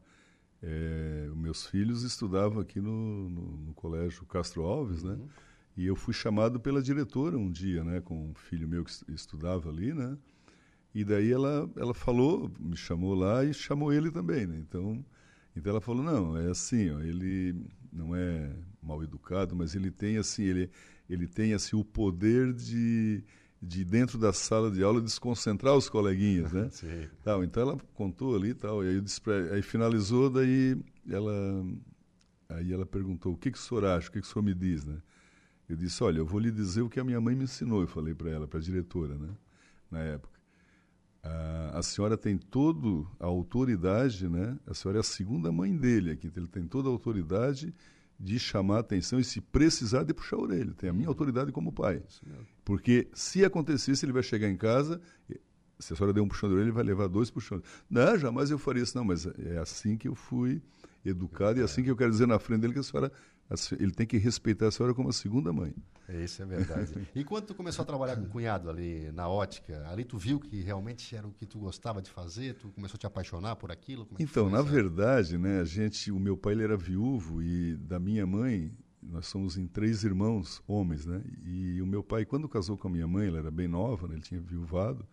é, 0.63 1.29
meus 1.35 1.67
filhos 1.67 2.03
estudavam 2.03 2.61
aqui 2.61 2.79
no, 2.79 3.29
no, 3.29 3.57
no 3.57 3.73
colégio 3.73 4.25
Castro 4.25 4.63
Alves, 4.63 5.03
né? 5.03 5.11
uhum. 5.11 5.17
né? 5.17 5.27
E 5.75 5.85
eu 5.85 5.95
fui 5.95 6.13
chamado 6.13 6.59
pela 6.59 6.81
diretora 6.81 7.37
um 7.37 7.51
dia, 7.51 7.83
né, 7.83 7.99
com 7.99 8.29
um 8.29 8.33
filho 8.35 8.67
meu 8.67 8.85
que 8.85 8.91
estudava 9.11 9.69
ali, 9.69 9.91
né? 9.91 10.15
E 10.93 11.03
daí 11.03 11.31
ela 11.31 11.69
ela 11.75 11.93
falou, 11.93 12.51
me 12.59 12.77
chamou 12.77 13.15
lá 13.15 13.43
e 13.43 13.53
chamou 13.53 13.91
ele 13.91 14.11
também, 14.11 14.45
né? 14.45 14.57
Então, 14.59 15.03
então 15.55 15.71
ela 15.71 15.81
falou: 15.81 16.03
"Não, 16.03 16.37
é 16.37 16.49
assim, 16.51 16.91
ó, 16.91 16.99
ele 16.99 17.55
não 17.91 18.15
é 18.15 18.55
mal 18.81 19.03
educado, 19.03 19.55
mas 19.55 19.73
ele 19.75 19.89
tem 19.91 20.17
assim, 20.17 20.43
ele 20.43 20.69
ele 21.09 21.27
tem 21.27 21.53
assim 21.53 21.75
o 21.75 21.83
poder 21.83 22.53
de 22.53 23.23
de 23.65 23.85
dentro 23.85 24.17
da 24.17 24.33
sala 24.33 24.69
de 24.69 24.83
aula 24.83 24.99
desconcentrar 24.99 25.75
os 25.75 25.87
coleguinhas, 25.87 26.51
né? 26.51 26.67
Sim. 26.71 27.07
Tal, 27.23 27.43
então 27.43 27.63
ela 27.63 27.77
contou 27.93 28.35
ali 28.35 28.49
e 28.49 28.53
tal, 28.53 28.83
e 28.83 28.89
aí, 28.89 29.03
aí 29.53 29.61
finalizou, 29.61 30.29
daí 30.29 30.77
ela, 31.09 31.65
aí 32.49 32.73
ela 32.73 32.85
perguntou, 32.85 33.33
o 33.33 33.37
que, 33.37 33.51
que 33.51 33.57
o 33.57 33.61
senhor 33.61 33.85
acha, 33.85 34.09
o 34.09 34.11
que, 34.11 34.19
que 34.21 34.27
o 34.27 34.29
senhor 34.29 34.43
me 34.43 34.53
diz, 34.53 34.83
né? 34.83 35.01
Eu 35.69 35.77
disse, 35.77 36.03
olha, 36.03 36.17
eu 36.17 36.25
vou 36.25 36.39
lhe 36.39 36.51
dizer 36.51 36.81
o 36.81 36.89
que 36.89 36.99
a 36.99 37.03
minha 37.03 37.21
mãe 37.21 37.35
me 37.35 37.45
ensinou, 37.45 37.81
eu 37.81 37.87
falei 37.87 38.13
para 38.13 38.29
ela, 38.29 38.47
para 38.47 38.59
a 38.59 38.61
diretora, 38.61 39.17
né? 39.17 39.29
Na 39.89 39.99
época. 39.99 40.39
A, 41.23 41.79
a 41.79 41.81
senhora 41.81 42.17
tem 42.17 42.37
toda 42.37 43.07
a 43.17 43.25
autoridade, 43.25 44.27
né? 44.27 44.59
A 44.67 44.73
senhora 44.73 44.99
é 44.99 45.01
a 45.01 45.03
segunda 45.03 45.53
mãe 45.53 45.75
dele 45.75 46.11
aqui, 46.11 46.27
então 46.27 46.43
ele 46.43 46.51
tem 46.51 46.67
toda 46.67 46.89
a 46.89 46.91
autoridade 46.91 47.73
de 48.23 48.39
chamar 48.39 48.77
a 48.77 48.79
atenção 48.79 49.19
e 49.19 49.23
se 49.23 49.41
precisar 49.41 50.03
de 50.03 50.13
puxar 50.13 50.37
a 50.37 50.41
orelha. 50.41 50.73
Tem 50.73 50.89
a 50.89 50.93
minha 50.93 51.09
autoridade 51.09 51.51
como 51.51 51.73
pai. 51.73 52.01
Porque 52.63 53.09
se 53.13 53.43
acontecesse, 53.43 54.05
ele 54.05 54.13
vai 54.13 54.23
chegar 54.23 54.49
em 54.49 54.55
casa, 54.55 55.01
se 55.77 55.91
a 55.91 55.95
senhora 55.95 56.13
der 56.13 56.21
um 56.21 56.27
puxão 56.27 56.47
de 56.47 56.55
orelha, 56.55 56.67
ele 56.67 56.71
vai 56.71 56.85
levar 56.85 57.07
dois 57.07 57.29
puxões. 57.29 57.61
Não, 57.89 58.17
jamais 58.17 58.49
eu 58.49 58.57
faria 58.57 58.81
isso. 58.81 58.97
Não, 58.97 59.03
mas 59.03 59.25
é 59.25 59.57
assim 59.57 59.97
que 59.97 60.07
eu 60.07 60.15
fui 60.15 60.61
educado 61.03 61.59
e 61.59 61.61
é 61.61 61.65
assim 61.65 61.83
que 61.83 61.91
eu 61.91 61.97
quero 61.97 62.11
dizer 62.11 62.25
na 62.25 62.39
frente 62.39 62.61
dele 62.61 62.71
que 62.71 62.79
a 62.79 62.83
senhora, 62.83 63.11
ele 63.79 63.91
tem 63.91 64.05
que 64.05 64.17
respeitar 64.17 64.67
a 64.67 64.71
senhora 64.71 64.93
como 64.93 65.09
a 65.09 65.13
segunda 65.13 65.51
mãe. 65.53 65.73
Isso 66.09 66.41
é 66.41 66.45
verdade. 66.45 66.93
E 67.15 67.23
quando 67.23 67.45
tu 67.45 67.55
começou 67.55 67.83
a 67.83 67.85
trabalhar 67.85 68.15
com 68.15 68.23
o 68.23 68.29
cunhado 68.29 68.69
ali 68.69 69.11
na 69.11 69.27
ótica, 69.27 69.87
ali 69.89 70.03
tu 70.03 70.17
viu 70.17 70.39
que 70.39 70.61
realmente 70.61 71.15
era 71.15 71.27
o 71.27 71.31
que 71.31 71.45
tu 71.45 71.59
gostava 71.59 72.01
de 72.01 72.09
fazer? 72.09 72.55
Tu 72.55 72.69
começou 72.69 72.95
a 72.95 72.99
te 72.99 73.05
apaixonar 73.05 73.55
por 73.55 73.71
aquilo? 73.71 74.07
É 74.19 74.23
Então, 74.23 74.49
na 74.49 74.61
verdade, 74.61 75.37
né, 75.37 75.61
a 75.61 75.65
gente, 75.65 76.11
o 76.11 76.19
meu 76.19 76.35
pai 76.35 76.53
ele 76.53 76.63
era 76.63 76.77
viúvo 76.77 77.41
e 77.41 77.75
da 77.77 77.99
minha 77.99 78.25
mãe, 78.25 78.71
nós 79.01 79.27
somos 79.27 79.57
em 79.57 79.67
três 79.67 80.03
irmãos 80.03 80.61
homens, 80.67 81.05
né? 81.05 81.21
E 81.45 81.81
o 81.81 81.85
meu 81.85 82.03
pai, 82.03 82.25
quando 82.25 82.47
casou 82.49 82.77
com 82.77 82.87
a 82.87 82.91
minha 82.91 83.07
mãe, 83.07 83.27
ela 83.27 83.39
era 83.39 83.51
bem 83.51 83.67
nova, 83.67 84.07
né, 84.07 84.15
ele 84.15 84.23
tinha 84.23 84.41
viuvado. 84.41 85.05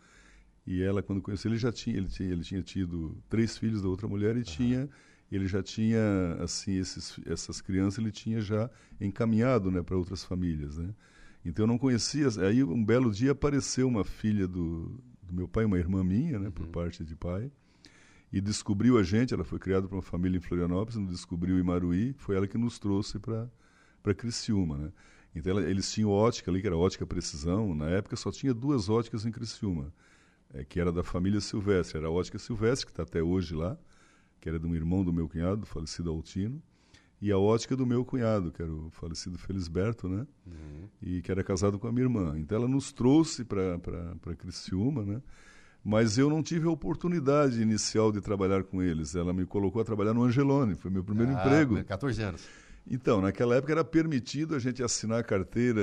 E 0.66 0.82
ela, 0.82 1.02
quando 1.02 1.22
conheceu, 1.22 1.50
ele 1.50 1.58
já 1.58 1.72
tinha, 1.72 1.96
ele 1.96 2.08
tinha, 2.08 2.30
ele 2.30 2.42
tinha 2.42 2.62
tido 2.62 3.16
três 3.28 3.56
filhos 3.56 3.82
da 3.82 3.88
outra 3.88 4.06
mulher 4.06 4.36
e 4.36 4.42
tinha, 4.42 4.88
ele 5.36 5.46
já 5.46 5.62
tinha, 5.62 6.00
assim, 6.40 6.78
esses, 6.78 7.18
essas 7.26 7.60
crianças 7.60 7.98
ele 7.98 8.10
tinha 8.10 8.40
já 8.40 8.70
encaminhado, 9.00 9.70
né, 9.70 9.82
para 9.82 9.96
outras 9.96 10.24
famílias, 10.24 10.76
né? 10.78 10.94
Então 11.44 11.64
eu 11.64 11.66
não 11.66 11.78
conhecia. 11.78 12.26
Aí 12.46 12.62
um 12.62 12.84
belo 12.84 13.10
dia 13.10 13.32
apareceu 13.32 13.88
uma 13.88 14.04
filha 14.04 14.46
do, 14.46 15.00
do 15.22 15.32
meu 15.32 15.48
pai, 15.48 15.64
uma 15.64 15.78
irmã 15.78 16.04
minha, 16.04 16.38
né, 16.38 16.50
por 16.50 16.66
parte 16.66 17.04
de 17.04 17.16
pai 17.16 17.50
e 18.32 18.40
descobriu 18.40 18.98
a 18.98 19.02
gente. 19.02 19.34
Ela 19.34 19.44
foi 19.44 19.58
criada 19.58 19.88
por 19.88 19.96
uma 19.96 20.02
família 20.02 20.38
em 20.38 20.40
Florianópolis, 20.40 20.96
nos 20.96 21.10
descobriu 21.10 21.58
em 21.58 21.62
Maruí. 21.62 22.14
Foi 22.18 22.36
ela 22.36 22.46
que 22.46 22.58
nos 22.58 22.78
trouxe 22.78 23.18
para 23.18 23.48
para 24.02 24.14
Criciúma, 24.14 24.78
né? 24.78 24.92
Então 25.34 25.52
ela, 25.52 25.62
eles 25.62 25.92
tinham 25.92 26.10
ótica 26.10 26.50
ali, 26.50 26.60
que 26.60 26.66
era 26.66 26.76
ótica 26.76 27.06
precisão. 27.06 27.74
Na 27.74 27.88
época 27.88 28.16
só 28.16 28.30
tinha 28.30 28.54
duas 28.54 28.88
óticas 28.88 29.26
em 29.26 29.30
Criciúma, 29.30 29.92
eh, 30.54 30.64
que 30.64 30.80
era 30.80 30.90
da 30.90 31.02
família 31.02 31.40
Silvestre. 31.40 31.98
Era 31.98 32.08
a 32.08 32.10
ótica 32.10 32.38
Silvestre, 32.38 32.86
que 32.86 32.92
está 32.92 33.02
até 33.02 33.22
hoje 33.22 33.54
lá, 33.54 33.78
que 34.40 34.48
era 34.48 34.58
de 34.58 34.66
um 34.66 34.74
irmão 34.74 35.04
do 35.04 35.12
meu 35.12 35.28
cunhado, 35.28 35.66
falecido 35.66 36.10
Altino, 36.10 36.62
e 37.20 37.30
a 37.30 37.38
ótica 37.38 37.76
do 37.76 37.84
meu 37.84 38.04
cunhado, 38.04 38.50
que 38.50 38.62
era 38.62 38.72
o 38.72 38.88
falecido 38.90 39.36
Felisberto, 39.36 40.08
né? 40.08 40.26
Uhum. 40.46 40.88
e 41.02 41.20
que 41.20 41.30
era 41.30 41.44
casado 41.44 41.78
com 41.78 41.86
a 41.86 41.92
minha 41.92 42.04
irmã. 42.04 42.38
Então 42.38 42.56
ela 42.56 42.68
nos 42.68 42.92
trouxe 42.92 43.44
para 43.44 43.78
Criciúma, 44.38 45.04
né? 45.04 45.20
Mas 45.84 46.18
eu 46.18 46.28
não 46.30 46.42
tive 46.42 46.66
a 46.66 46.70
oportunidade 46.70 47.60
inicial 47.60 48.10
de 48.12 48.20
trabalhar 48.20 48.64
com 48.64 48.82
eles. 48.82 49.14
Ela 49.14 49.32
me 49.32 49.46
colocou 49.46 49.80
a 49.80 49.84
trabalhar 49.84 50.12
no 50.14 50.22
Angelone, 50.24 50.74
foi 50.74 50.90
meu 50.90 51.02
primeiro 51.04 51.32
Ah, 51.32 51.40
emprego. 51.40 51.82
14 51.84 52.22
anos. 52.22 52.46
Então, 52.92 53.20
naquela 53.20 53.54
época 53.54 53.72
era 53.72 53.84
permitido 53.84 54.54
a 54.56 54.58
gente 54.58 54.82
assinar 54.82 55.22
carteira 55.22 55.80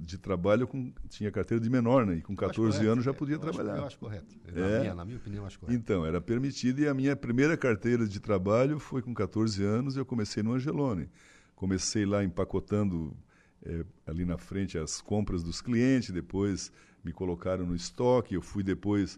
de 0.00 0.18
trabalho 0.18 0.66
com 0.66 0.92
tinha 1.08 1.30
carteira 1.30 1.62
de 1.62 1.70
menor, 1.70 2.04
né? 2.04 2.16
E 2.16 2.20
com 2.20 2.32
Eu 2.32 2.38
acho 2.38 2.48
14 2.48 2.76
correto. 2.78 2.92
anos 2.92 3.04
já 3.04 3.14
podia 3.14 3.36
Eu 3.36 3.42
acho- 3.42 3.52
trabalhar. 3.52 3.76
eu 3.78 3.86
acho 3.86 3.98
correto. 3.98 4.34
Na, 4.52 4.60
É. 4.60 4.80
minha, 4.80 4.94
na 4.94 5.04
minha 5.04 5.16
opinião, 5.18 5.42
eu 5.44 5.46
acho 5.46 5.60
correto. 5.60 5.78
Então, 5.78 6.04
era 6.04 6.20
permitido 6.20 6.80
e 6.80 6.88
a 6.88 6.94
minha 6.94 7.14
primeira 7.14 7.56
carteira 7.56 8.06
de 8.08 8.18
trabalho 8.18 8.80
foi 8.80 9.00
com 9.00 9.14
14 9.14 9.62
anos 9.62 9.94
e 9.94 10.00
eu 10.00 10.04
comecei 10.04 10.42
no 10.42 10.52
Angelone. 10.54 11.08
Comecei 11.54 12.04
lá 12.04 12.24
empacotando 12.24 13.16
eh, 13.64 13.84
ali 14.04 14.24
na 14.24 14.36
frente 14.36 14.76
as 14.76 15.00
compras 15.00 15.44
dos 15.44 15.60
clientes, 15.60 16.10
depois 16.10 16.72
me 17.04 17.12
colocaram 17.12 17.64
no 17.64 17.76
estoque, 17.76 18.34
eu 18.34 18.42
fui 18.42 18.64
depois, 18.64 19.16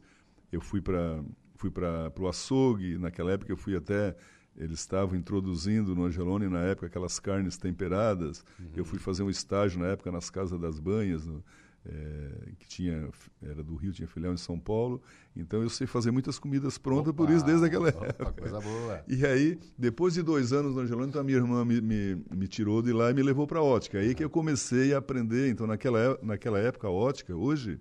eu 0.53 0.61
fui 0.61 0.83
para 0.83 1.25
fui 1.57 1.71
para 1.71 2.13
o 2.21 2.29
açougue, 2.29 2.99
naquela 2.99 3.33
época 3.33 3.51
eu 3.51 3.57
fui 3.57 3.75
até, 3.75 4.15
eles 4.57 4.79
estavam 4.81 5.17
introduzindo 5.17 5.95
no 5.95 6.05
Angelone 6.05 6.49
na 6.49 6.61
época 6.61 6.87
aquelas 6.87 7.19
carnes 7.19 7.57
temperadas, 7.57 8.45
eu 8.77 8.85
fui 8.85 8.99
fazer 8.99 9.23
um 9.23 9.31
estágio 9.31 9.81
na 9.81 9.87
época 9.89 10.11
nas 10.13 10.31
Casas 10.31 10.61
das 10.61 10.79
Banhas, 10.79 11.27
no, 11.27 11.43
eh, 11.87 12.53
que 12.59 12.67
tinha, 12.69 13.09
era 13.43 13.63
do 13.63 13.75
Rio, 13.75 13.93
tinha 13.93 14.09
filial 14.09 14.33
em 14.33 14.37
São 14.39 14.59
Paulo, 14.59 15.03
então 15.37 15.63
eu 15.63 15.69
sei 15.69 15.87
fazer 15.87 16.11
muitas 16.11 16.39
comidas 16.39 16.79
prontas 16.79 17.13
por 17.13 17.29
isso 17.31 17.45
desde 17.45 17.67
aquela 17.67 17.89
Opa, 17.91 18.07
época. 18.07 18.33
coisa 18.33 18.61
boa. 18.61 19.05
E 19.09 19.27
aí, 19.27 19.59
depois 19.77 20.15
de 20.15 20.23
dois 20.23 20.53
anos 20.53 20.75
no 20.75 20.81
Angelone, 20.81 21.09
então 21.09 21.21
a 21.21 21.25
minha 21.25 21.37
irmã 21.39 21.65
me, 21.65 21.81
me, 21.81 22.25
me 22.35 22.49
tirou 22.49 22.81
de 22.81 22.93
lá 22.93 23.11
e 23.11 23.15
me 23.15 23.23
levou 23.23 23.47
para 23.47 23.59
a 23.59 23.63
ótica. 23.63 23.99
Aí 23.99 24.15
que 24.15 24.25
eu 24.25 24.31
comecei 24.31 24.95
a 24.95 24.99
aprender. 24.99 25.51
Então, 25.51 25.67
naquela, 25.67 25.99
é- 25.99 26.19
naquela 26.23 26.59
época, 26.59 26.87
a 26.87 26.91
ótica, 26.91 27.35
hoje, 27.37 27.79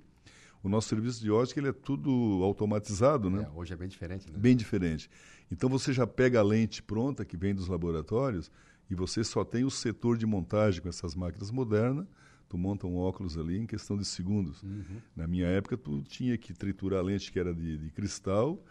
o 0.64 0.70
nosso 0.70 0.88
serviço 0.88 1.22
de 1.22 1.30
ótica 1.30 1.60
ele 1.60 1.68
é 1.68 1.74
tudo 1.74 2.10
automatizado, 2.42 3.30
né? 3.30 3.44
É, 3.44 3.50
hoje 3.58 3.74
é 3.74 3.76
bem 3.76 3.88
diferente, 3.88 4.32
né? 4.32 4.40
Bem 4.40 4.56
diferente. 4.56 5.10
Então, 5.52 5.70
você 5.70 5.92
já 5.92 6.08
pega 6.08 6.40
a 6.40 6.44
lente 6.44 6.82
pronta, 6.82 7.26
que 7.26 7.36
vem 7.36 7.54
dos 7.54 7.68
laboratórios, 7.68 8.50
e 8.90 8.96
você 8.96 9.24
só 9.24 9.44
tem 9.44 9.66
o 9.66 9.70
setor 9.70 10.18
de 10.18 10.26
montagem 10.26 10.82
com 10.82 10.88
essas 10.88 11.16
máquinas 11.16 11.52
modernas. 11.52 12.08
Tu 12.48 12.58
monta 12.58 12.88
um 12.88 12.96
óculos 12.96 13.38
ali 13.38 13.58
em 13.58 13.66
questão 13.66 13.98
de 13.98 14.06
segundos. 14.06 14.64
Uhum. 14.64 15.02
Na 15.16 15.28
minha 15.28 15.48
época, 15.48 15.76
tu 15.76 16.02
tinha 16.04 16.38
que 16.38 16.54
triturar 16.54 17.00
a 17.00 17.04
lente 17.04 17.32
que 17.32 17.40
era 17.40 17.54
de, 17.54 17.78
de 17.78 17.90
cristal, 17.90 18.64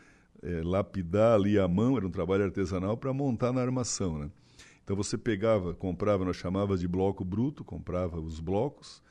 eh, 0.43 0.63
lapidar 0.65 1.35
ali 1.35 1.59
à 1.59 1.69
mão, 1.69 1.97
era 1.97 2.07
um 2.07 2.11
trabalho 2.11 2.45
artesanal, 2.45 2.97
para 2.97 3.13
montar 3.13 3.53
na 3.53 3.61
armação. 3.61 4.19
Né? 4.19 4.31
Então 4.85 4.97
você 4.97 5.19
pegava, 5.19 5.75
comprava, 5.75 6.25
nós 6.25 6.37
chamava 6.37 6.77
de 6.77 6.87
bloco 6.87 7.25
bruto, 7.25 7.65
comprava 7.65 8.21
os 8.21 8.41
blocos, 8.41 9.02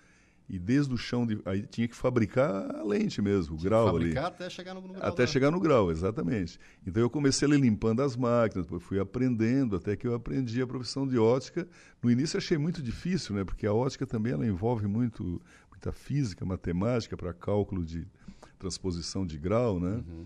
e 0.52 0.60
desde 0.60 0.94
o 0.94 0.98
chão, 0.98 1.26
de, 1.26 1.40
aí 1.46 1.62
tinha 1.62 1.88
que 1.88 1.96
fabricar 1.96 2.76
a 2.76 2.84
lente 2.84 3.22
mesmo, 3.22 3.56
o 3.56 3.58
grau 3.58 3.88
ali. 3.88 4.14
Fabricar 4.14 4.26
até 4.26 4.50
chegar 4.50 4.74
no, 4.74 4.82
no 4.82 4.90
grau 4.90 5.08
Até 5.08 5.26
chegar 5.26 5.50
no 5.50 5.62
grau, 5.62 5.90
exatamente. 5.90 6.60
Então 6.86 7.02
eu 7.02 7.10
comecei 7.10 7.48
ali 7.48 7.56
limpando 7.56 8.02
as 8.02 8.18
máquinas, 8.18 8.66
depois 8.66 8.84
fui 8.84 9.00
aprendendo, 9.00 9.78
até 9.78 9.96
que 9.96 10.06
eu 10.06 10.14
aprendi 10.14 10.62
a 10.62 10.68
profissão 10.68 11.08
de 11.08 11.18
ótica. 11.18 11.66
No 12.04 12.12
início 12.12 12.36
achei 12.36 12.58
muito 12.58 12.84
difícil, 12.84 13.34
né? 13.34 13.46
Porque 13.46 13.66
a 13.66 13.72
ótica 13.72 14.06
também 14.06 14.34
ela 14.34 14.46
envolve 14.46 14.88
muito, 14.88 15.42
muita 15.70 15.94
física, 15.94 16.46
matemática 16.46 17.16
para 17.16 17.32
cálculo 17.34 17.86
de 17.86 18.06
transposição 18.60 19.26
de 19.26 19.38
grau, 19.38 19.80
né? 19.80 20.04
Uhum. 20.06 20.26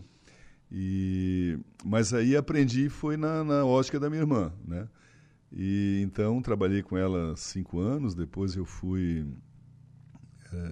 E, 0.72 1.60
mas 1.84 2.16
aí 2.16 2.36
aprendi 2.36 2.90
foi 2.90 3.16
na, 3.16 3.44
na 3.44 3.64
ótica 3.64 4.00
da 4.00 4.10
minha 4.10 4.24
irmã, 4.24 4.52
né? 4.68 4.88
E 5.52 6.02
então 6.04 6.42
trabalhei 6.42 6.82
com 6.82 6.98
ela 6.98 7.36
cinco 7.36 7.80
anos. 7.80 8.16
Depois 8.16 8.56
eu 8.56 8.66
fui 8.66 9.24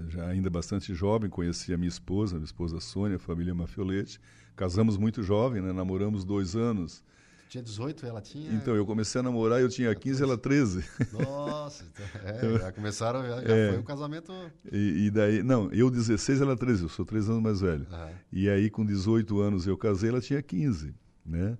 já 0.10 0.28
ainda 0.28 0.50
bastante 0.50 0.94
jovem, 0.94 1.30
conheci 1.30 1.74
a 1.74 1.78
minha 1.78 1.90
esposa, 1.90 2.36
a 2.36 2.40
minha 2.40 2.46
esposa 2.46 2.80
Sônia, 2.80 3.18
a 3.18 3.20
família 3.20 3.54
Mafiolete. 3.54 4.20
Casamos 4.56 4.98
muito 4.98 5.24
jovem, 5.24 5.62
né? 5.62 5.72
namoramos 5.74 6.24
dois 6.24 6.56
anos. 6.56 7.04
Tinha 7.50 7.62
18, 7.64 8.06
ela 8.08 8.20
tinha. 8.20 8.52
Então, 8.52 8.76
eu 8.76 8.84
comecei 8.84 9.20
a 9.22 9.24
namorar, 9.24 9.62
eu 9.62 9.70
tinha 9.70 9.94
15, 9.94 10.24
ela 10.24 10.36
13. 10.36 10.84
Nossa, 11.12 11.86
então, 11.86 12.06
é, 12.24 12.58
já 12.60 12.72
começaram, 12.72 13.22
já, 13.22 13.42
já 13.44 13.56
É. 13.56 13.70
foi 13.70 13.78
um 13.80 13.84
casamento. 13.84 14.34
E, 14.72 15.06
e 15.06 15.12
daí, 15.12 15.44
não, 15.44 15.72
eu 15.72 15.92
16, 15.92 16.42
ela 16.42 16.56
13, 16.58 16.84
eu 16.84 16.90
sou 16.90 17.06
três 17.06 17.30
anos 17.30 17.44
mais 17.44 17.62
velho. 17.62 17.86
Aham. 17.92 18.10
E 18.32 18.50
aí, 18.50 18.72
com 18.72 18.84
18 18.84 19.40
anos, 19.40 19.68
eu 19.68 19.78
casei, 19.78 20.10
ela 20.10 20.20
tinha 20.20 20.42
15, 20.42 20.96
né? 21.24 21.56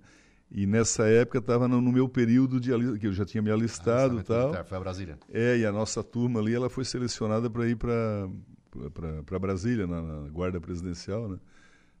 E 0.50 0.66
nessa 0.66 1.06
época 1.06 1.38
estava 1.38 1.66
no, 1.66 1.80
meu 1.80 2.08
período 2.08 2.60
de 2.60 2.70
que 2.98 3.06
eu 3.06 3.12
já 3.12 3.24
tinha 3.24 3.42
me 3.42 3.50
alistado 3.50 4.16
Casamento 4.22 4.26
tal. 4.26 4.42
militar, 4.48 4.64
Foi 4.64 4.76
a 4.76 4.80
Brasília. 4.80 5.18
É, 5.32 5.58
e 5.58 5.66
a 5.66 5.72
nossa 5.72 6.02
turma 6.02 6.40
ali, 6.40 6.54
ela 6.54 6.70
foi 6.70 6.84
selecionada 6.84 7.50
para 7.50 7.68
ir 7.68 7.76
para 7.76 8.28
para 9.24 9.38
Brasília, 9.38 9.86
na, 9.86 10.02
na 10.02 10.28
guarda 10.28 10.60
presidencial, 10.60 11.28
né? 11.28 11.38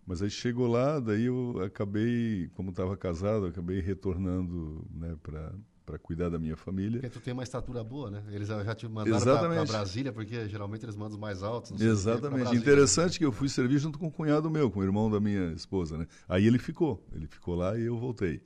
Mas 0.06 0.20
aí 0.20 0.28
chegou 0.28 0.66
lá, 0.66 1.00
daí 1.00 1.24
eu 1.24 1.62
acabei, 1.64 2.50
como 2.54 2.70
estava 2.70 2.96
casado, 2.96 3.46
acabei 3.46 3.80
retornando, 3.80 4.84
né, 4.90 5.16
para 5.22 5.52
para 5.84 5.98
cuidar 5.98 6.30
da 6.30 6.38
minha 6.38 6.56
família. 6.56 7.00
Porque 7.00 7.18
tu 7.18 7.22
tem 7.22 7.32
uma 7.34 7.42
estatura 7.42 7.84
boa, 7.84 8.10
né? 8.10 8.22
Eles 8.30 8.48
já 8.48 8.74
te 8.74 8.88
mandaram 8.88 9.20
para 9.20 9.64
Brasília, 9.64 10.12
porque 10.12 10.48
geralmente 10.48 10.84
eles 10.84 10.96
mandam 10.96 11.14
os 11.14 11.20
mais 11.20 11.42
altos. 11.42 11.80
Exatamente. 11.80 12.56
Interessante 12.56 13.18
que 13.18 13.24
eu 13.24 13.32
fui 13.32 13.48
servir 13.48 13.78
junto 13.78 13.98
com 13.98 14.06
o 14.06 14.10
cunhado 14.10 14.50
meu, 14.50 14.70
com 14.70 14.80
o 14.80 14.82
irmão 14.82 15.10
da 15.10 15.20
minha 15.20 15.52
esposa, 15.52 15.98
né? 15.98 16.06
Aí 16.28 16.46
ele 16.46 16.58
ficou, 16.58 17.04
ele 17.12 17.26
ficou 17.26 17.54
lá 17.54 17.78
e 17.78 17.82
eu 17.84 17.96
voltei. 17.96 18.40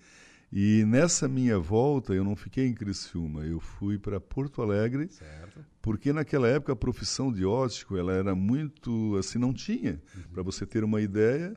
E 0.51 0.83
nessa 0.87 1.29
minha 1.29 1.59
volta 1.59 2.15
eu 2.15 2.25
não 2.25 2.35
fiquei 2.35 2.67
em 2.67 2.73
Criciúma, 2.75 3.45
eu 3.45 3.61
fui 3.61 3.99
para 3.99 4.19
Porto 4.19 4.63
Alegre, 4.63 5.09
Certo. 5.11 5.63
porque 5.83 6.11
naquela 6.11 6.49
época 6.49 6.73
a 6.73 6.77
profissão 6.77 7.31
de 7.31 7.45
ótico 7.45 7.99
ela 7.99 8.15
era 8.15 8.35
muito 8.35 9.15
assim 9.19 9.39
não 9.39 9.53
tinha. 9.53 10.01
Para 10.33 10.43
você 10.43 10.65
ter 10.65 10.83
uma 10.83 11.03
ideia, 11.03 11.55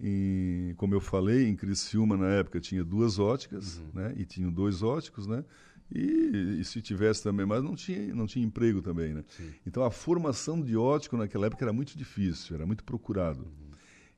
em, 0.00 0.74
como 0.76 0.94
eu 0.94 1.00
falei, 1.00 1.48
em 1.48 1.56
Criciúma 1.56 2.16
na 2.16 2.28
época 2.28 2.60
tinha 2.60 2.84
duas 2.84 3.18
óticas, 3.18 3.82
né? 3.92 4.14
E 4.16 4.24
tinham 4.24 4.52
dois 4.52 4.82
óticos, 4.82 5.26
né? 5.26 5.44
E, 5.94 6.58
e, 6.60 6.64
se 6.64 6.82
tivesse 6.82 7.22
também, 7.22 7.46
mas 7.46 7.62
não 7.62 7.74
tinha, 7.74 8.14
não 8.14 8.26
tinha 8.26 8.44
emprego 8.44 8.82
também, 8.82 9.14
né? 9.14 9.24
Sim. 9.28 9.50
Então 9.66 9.82
a 9.82 9.90
formação 9.90 10.60
de 10.60 10.76
ótico 10.76 11.16
naquela 11.16 11.46
época 11.46 11.64
era 11.64 11.72
muito 11.72 11.96
difícil, 11.96 12.54
era 12.54 12.66
muito 12.66 12.84
procurado. 12.84 13.40
Uhum. 13.40 13.68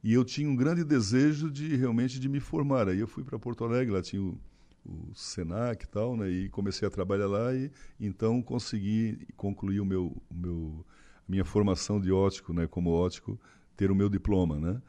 E 0.02 0.12
eu 0.12 0.24
tinha 0.24 0.48
um 0.48 0.56
grande 0.56 0.82
desejo 0.82 1.50
de 1.50 1.76
realmente 1.76 2.18
de 2.18 2.28
me 2.28 2.40
formar. 2.40 2.88
Aí 2.88 2.98
eu 2.98 3.06
fui 3.06 3.22
para 3.22 3.38
Porto 3.38 3.64
Alegre, 3.64 3.94
lá 3.94 4.02
tinha 4.02 4.20
o, 4.20 4.38
o 4.84 5.14
Senac 5.14 5.84
e 5.84 5.88
tal, 5.88 6.16
né? 6.16 6.28
E 6.28 6.48
comecei 6.48 6.88
a 6.88 6.90
trabalhar 6.90 7.28
lá 7.28 7.54
e 7.54 7.70
então 8.00 8.42
consegui 8.42 9.26
concluir 9.36 9.80
o 9.80 9.84
meu, 9.84 10.16
o 10.28 10.34
meu 10.34 10.86
minha 11.28 11.44
formação 11.44 12.00
de 12.00 12.10
ótico, 12.10 12.52
né? 12.52 12.66
Como 12.66 12.90
ótico, 12.90 13.38
ter 13.76 13.90
o 13.90 13.94
meu 13.94 14.08
diploma, 14.08 14.58
né? 14.58 14.82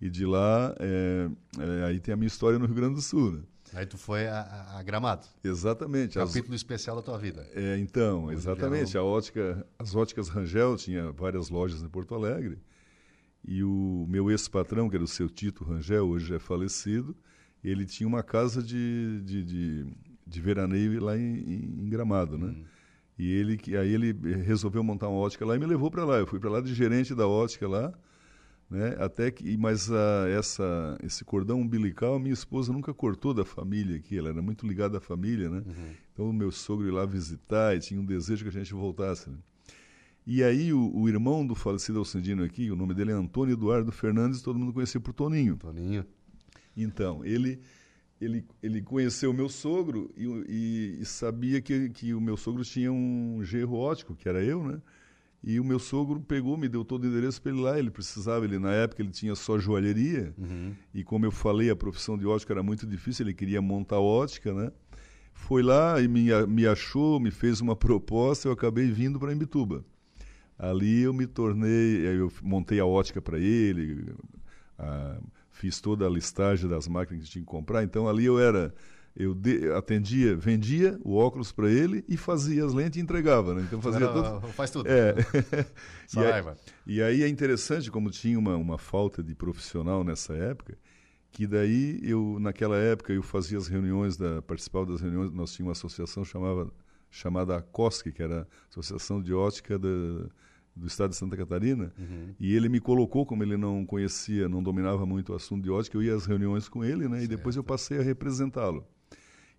E 0.00 0.08
de 0.08 0.24
lá, 0.24 0.74
é, 0.78 1.28
é, 1.58 1.84
aí 1.84 1.98
tem 1.98 2.14
a 2.14 2.16
minha 2.16 2.28
história 2.28 2.58
no 2.58 2.66
Rio 2.66 2.74
Grande 2.74 2.94
do 2.94 3.02
Sul, 3.02 3.32
né? 3.32 3.42
Aí 3.74 3.84
tu 3.84 3.98
foi 3.98 4.26
a, 4.26 4.76
a 4.78 4.82
Gramado. 4.82 5.26
Exatamente. 5.44 6.14
Capítulo 6.14 6.54
as... 6.54 6.60
especial 6.60 6.96
da 6.96 7.02
tua 7.02 7.18
vida. 7.18 7.46
É, 7.54 7.76
então, 7.78 8.32
exatamente. 8.32 8.96
A 8.96 9.02
ótica, 9.02 9.66
as 9.78 9.94
óticas 9.94 10.28
Rangel 10.28 10.76
tinha 10.76 11.10
várias 11.12 11.50
lojas 11.50 11.82
em 11.82 11.88
Porto 11.88 12.14
Alegre. 12.14 12.58
E 13.44 13.62
o 13.62 14.06
meu 14.08 14.30
ex-patrão, 14.30 14.88
que 14.88 14.96
era 14.96 15.04
o 15.04 15.08
seu 15.08 15.28
Tito 15.28 15.64
Rangel, 15.64 16.06
hoje 16.08 16.34
é 16.34 16.38
falecido, 16.38 17.16
ele 17.62 17.84
tinha 17.84 18.06
uma 18.06 18.22
casa 18.22 18.62
de, 18.62 19.20
de, 19.22 19.44
de, 19.44 19.86
de 20.26 20.40
veraneio 20.40 21.02
lá 21.02 21.16
em, 21.16 21.82
em 21.84 21.88
Gramado, 21.88 22.38
né? 22.38 22.48
Hum. 22.48 22.64
E 23.18 23.32
ele, 23.32 23.60
aí 23.76 23.92
ele 23.92 24.12
resolveu 24.44 24.82
montar 24.82 25.08
uma 25.08 25.18
ótica 25.18 25.44
lá 25.44 25.56
e 25.56 25.58
me 25.58 25.66
levou 25.66 25.90
para 25.90 26.04
lá. 26.04 26.18
Eu 26.18 26.26
fui 26.26 26.38
para 26.38 26.50
lá 26.50 26.60
de 26.60 26.72
gerente 26.72 27.14
da 27.14 27.26
ótica 27.26 27.66
lá, 27.66 27.92
né? 28.70 28.96
Até 28.98 29.30
que, 29.30 29.56
mas 29.56 29.90
a, 29.90 30.28
essa, 30.28 30.98
esse 31.02 31.24
cordão 31.24 31.60
umbilical, 31.60 32.18
minha 32.18 32.34
esposa 32.34 32.72
nunca 32.72 32.92
cortou 32.92 33.32
da 33.32 33.44
família 33.44 33.96
aqui. 33.96 34.18
Ela 34.18 34.28
era 34.28 34.42
muito 34.42 34.66
ligada 34.66 34.98
à 34.98 35.00
família, 35.00 35.48
né? 35.48 35.62
Uhum. 35.66 35.90
Então 36.12 36.30
o 36.30 36.32
meu 36.32 36.50
sogro 36.50 36.86
ia 36.86 36.92
lá 36.92 37.06
visitar 37.06 37.76
e 37.76 37.80
tinha 37.80 38.00
um 38.00 38.04
desejo 38.04 38.42
que 38.42 38.50
a 38.50 38.52
gente 38.52 38.74
voltasse. 38.74 39.30
Né? 39.30 39.36
E 40.26 40.42
aí 40.42 40.72
o, 40.72 40.94
o, 40.94 41.08
irmão 41.08 41.46
do 41.46 41.54
falecido 41.54 41.98
Alcindino 41.98 42.44
aqui, 42.44 42.70
o 42.70 42.76
nome 42.76 42.92
dele 42.92 43.10
é 43.10 43.14
Antônio 43.14 43.54
Eduardo 43.54 43.90
Fernandes, 43.90 44.42
todo 44.42 44.58
mundo 44.58 44.74
conhecia 44.74 45.00
por 45.00 45.14
Toninho. 45.14 45.56
Toninho. 45.56 46.04
Então, 46.76 47.24
ele 47.24 47.60
ele, 48.20 48.44
ele 48.60 48.82
conheceu 48.82 49.30
o 49.30 49.34
meu 49.34 49.48
sogro 49.48 50.12
e, 50.16 50.24
e, 50.48 50.98
e, 51.00 51.04
sabia 51.04 51.60
que, 51.60 51.88
que 51.90 52.12
o 52.12 52.20
meu 52.20 52.36
sogro 52.36 52.64
tinha 52.64 52.92
um 52.92 53.40
gerro 53.44 53.76
ótico, 53.76 54.14
que 54.14 54.28
era 54.28 54.42
eu, 54.42 54.64
né? 54.64 54.82
E 55.42 55.60
o 55.60 55.64
meu 55.64 55.78
sogro 55.78 56.20
pegou, 56.20 56.56
me 56.56 56.68
deu 56.68 56.84
todo 56.84 57.04
o 57.04 57.06
endereço 57.06 57.40
para 57.40 57.52
ele 57.52 57.60
lá. 57.60 57.78
Ele 57.78 57.90
precisava, 57.90 58.44
ele 58.44 58.58
na 58.58 58.72
época 58.72 59.02
ele 59.02 59.10
tinha 59.10 59.34
só 59.34 59.58
joalheria. 59.58 60.34
Uhum. 60.36 60.74
E 60.92 61.04
como 61.04 61.24
eu 61.24 61.30
falei, 61.30 61.70
a 61.70 61.76
profissão 61.76 62.18
de 62.18 62.26
ótica 62.26 62.52
era 62.52 62.62
muito 62.62 62.86
difícil, 62.86 63.24
ele 63.24 63.34
queria 63.34 63.62
montar 63.62 64.00
ótica, 64.00 64.52
né? 64.52 64.72
Foi 65.32 65.62
lá 65.62 66.00
e 66.00 66.08
me, 66.08 66.28
me 66.48 66.66
achou, 66.66 67.20
me 67.20 67.30
fez 67.30 67.60
uma 67.60 67.74
proposta, 67.76 68.48
eu 68.48 68.52
acabei 68.52 68.90
vindo 68.90 69.18
para 69.18 69.32
Imbituba. 69.32 69.84
Ali 70.58 71.02
eu 71.02 71.14
me 71.14 71.26
tornei, 71.26 72.04
eu 72.04 72.32
montei 72.42 72.80
a 72.80 72.84
ótica 72.84 73.22
para 73.22 73.38
ele, 73.38 74.12
a, 74.76 75.18
fiz 75.50 75.80
toda 75.80 76.04
a 76.04 76.10
listagem 76.10 76.68
das 76.68 76.88
máquinas 76.88 77.24
que 77.24 77.30
tinha 77.30 77.42
que 77.44 77.48
comprar. 77.48 77.84
Então 77.84 78.08
ali 78.08 78.24
eu 78.24 78.40
era, 78.40 78.74
eu 79.18 79.34
de, 79.34 79.68
atendia, 79.72 80.36
vendia 80.36 80.96
o 81.02 81.16
óculos 81.16 81.50
para 81.50 81.68
ele 81.68 82.04
e 82.08 82.16
fazia 82.16 82.64
as 82.64 82.72
lentes 82.72 82.98
e 82.98 83.02
entregava, 83.02 83.52
né? 83.52 83.62
Então 83.66 83.82
fazia 83.82 84.06
tudo. 84.06 84.40
Faz 84.52 84.70
tudo. 84.70 84.88
É. 84.88 85.12
e, 86.16 86.20
aí, 86.20 86.44
e 86.86 87.02
aí 87.02 87.22
é 87.24 87.28
interessante 87.28 87.90
como 87.90 88.10
tinha 88.10 88.38
uma, 88.38 88.56
uma 88.56 88.78
falta 88.78 89.20
de 89.20 89.34
profissional 89.34 90.04
nessa 90.04 90.34
época, 90.34 90.78
que 91.32 91.48
daí 91.48 91.98
eu 92.00 92.38
naquela 92.40 92.76
época 92.76 93.12
eu 93.12 93.22
fazia 93.22 93.58
as 93.58 93.66
reuniões 93.66 94.16
da 94.16 94.40
participava 94.40 94.86
das 94.86 95.00
reuniões, 95.00 95.32
nós 95.32 95.52
tínhamos 95.52 95.82
uma 95.82 95.88
associação 95.88 96.24
chamava 96.24 96.72
chamada 97.10 97.56
ACOSC, 97.56 98.12
que 98.12 98.22
era 98.22 98.42
a 98.42 98.46
Associação 98.70 99.20
de 99.20 99.34
Ótica 99.34 99.76
da 99.78 99.88
do 100.76 100.86
estado 100.86 101.10
de 101.10 101.16
Santa 101.16 101.36
Catarina, 101.36 101.92
uhum. 101.98 102.34
e 102.38 102.54
ele 102.54 102.68
me 102.68 102.78
colocou, 102.78 103.26
como 103.26 103.42
ele 103.42 103.56
não 103.56 103.84
conhecia, 103.84 104.48
não 104.48 104.62
dominava 104.62 105.04
muito 105.04 105.32
o 105.32 105.34
assunto 105.34 105.64
de 105.64 105.70
ótica, 105.70 105.96
eu 105.96 106.02
ia 106.04 106.14
às 106.14 106.24
reuniões 106.24 106.68
com 106.68 106.84
ele, 106.84 107.08
né, 107.08 107.18
certo. 107.18 107.24
e 107.24 107.36
depois 107.36 107.56
eu 107.56 107.64
passei 107.64 107.98
a 107.98 108.02
representá-lo. 108.02 108.86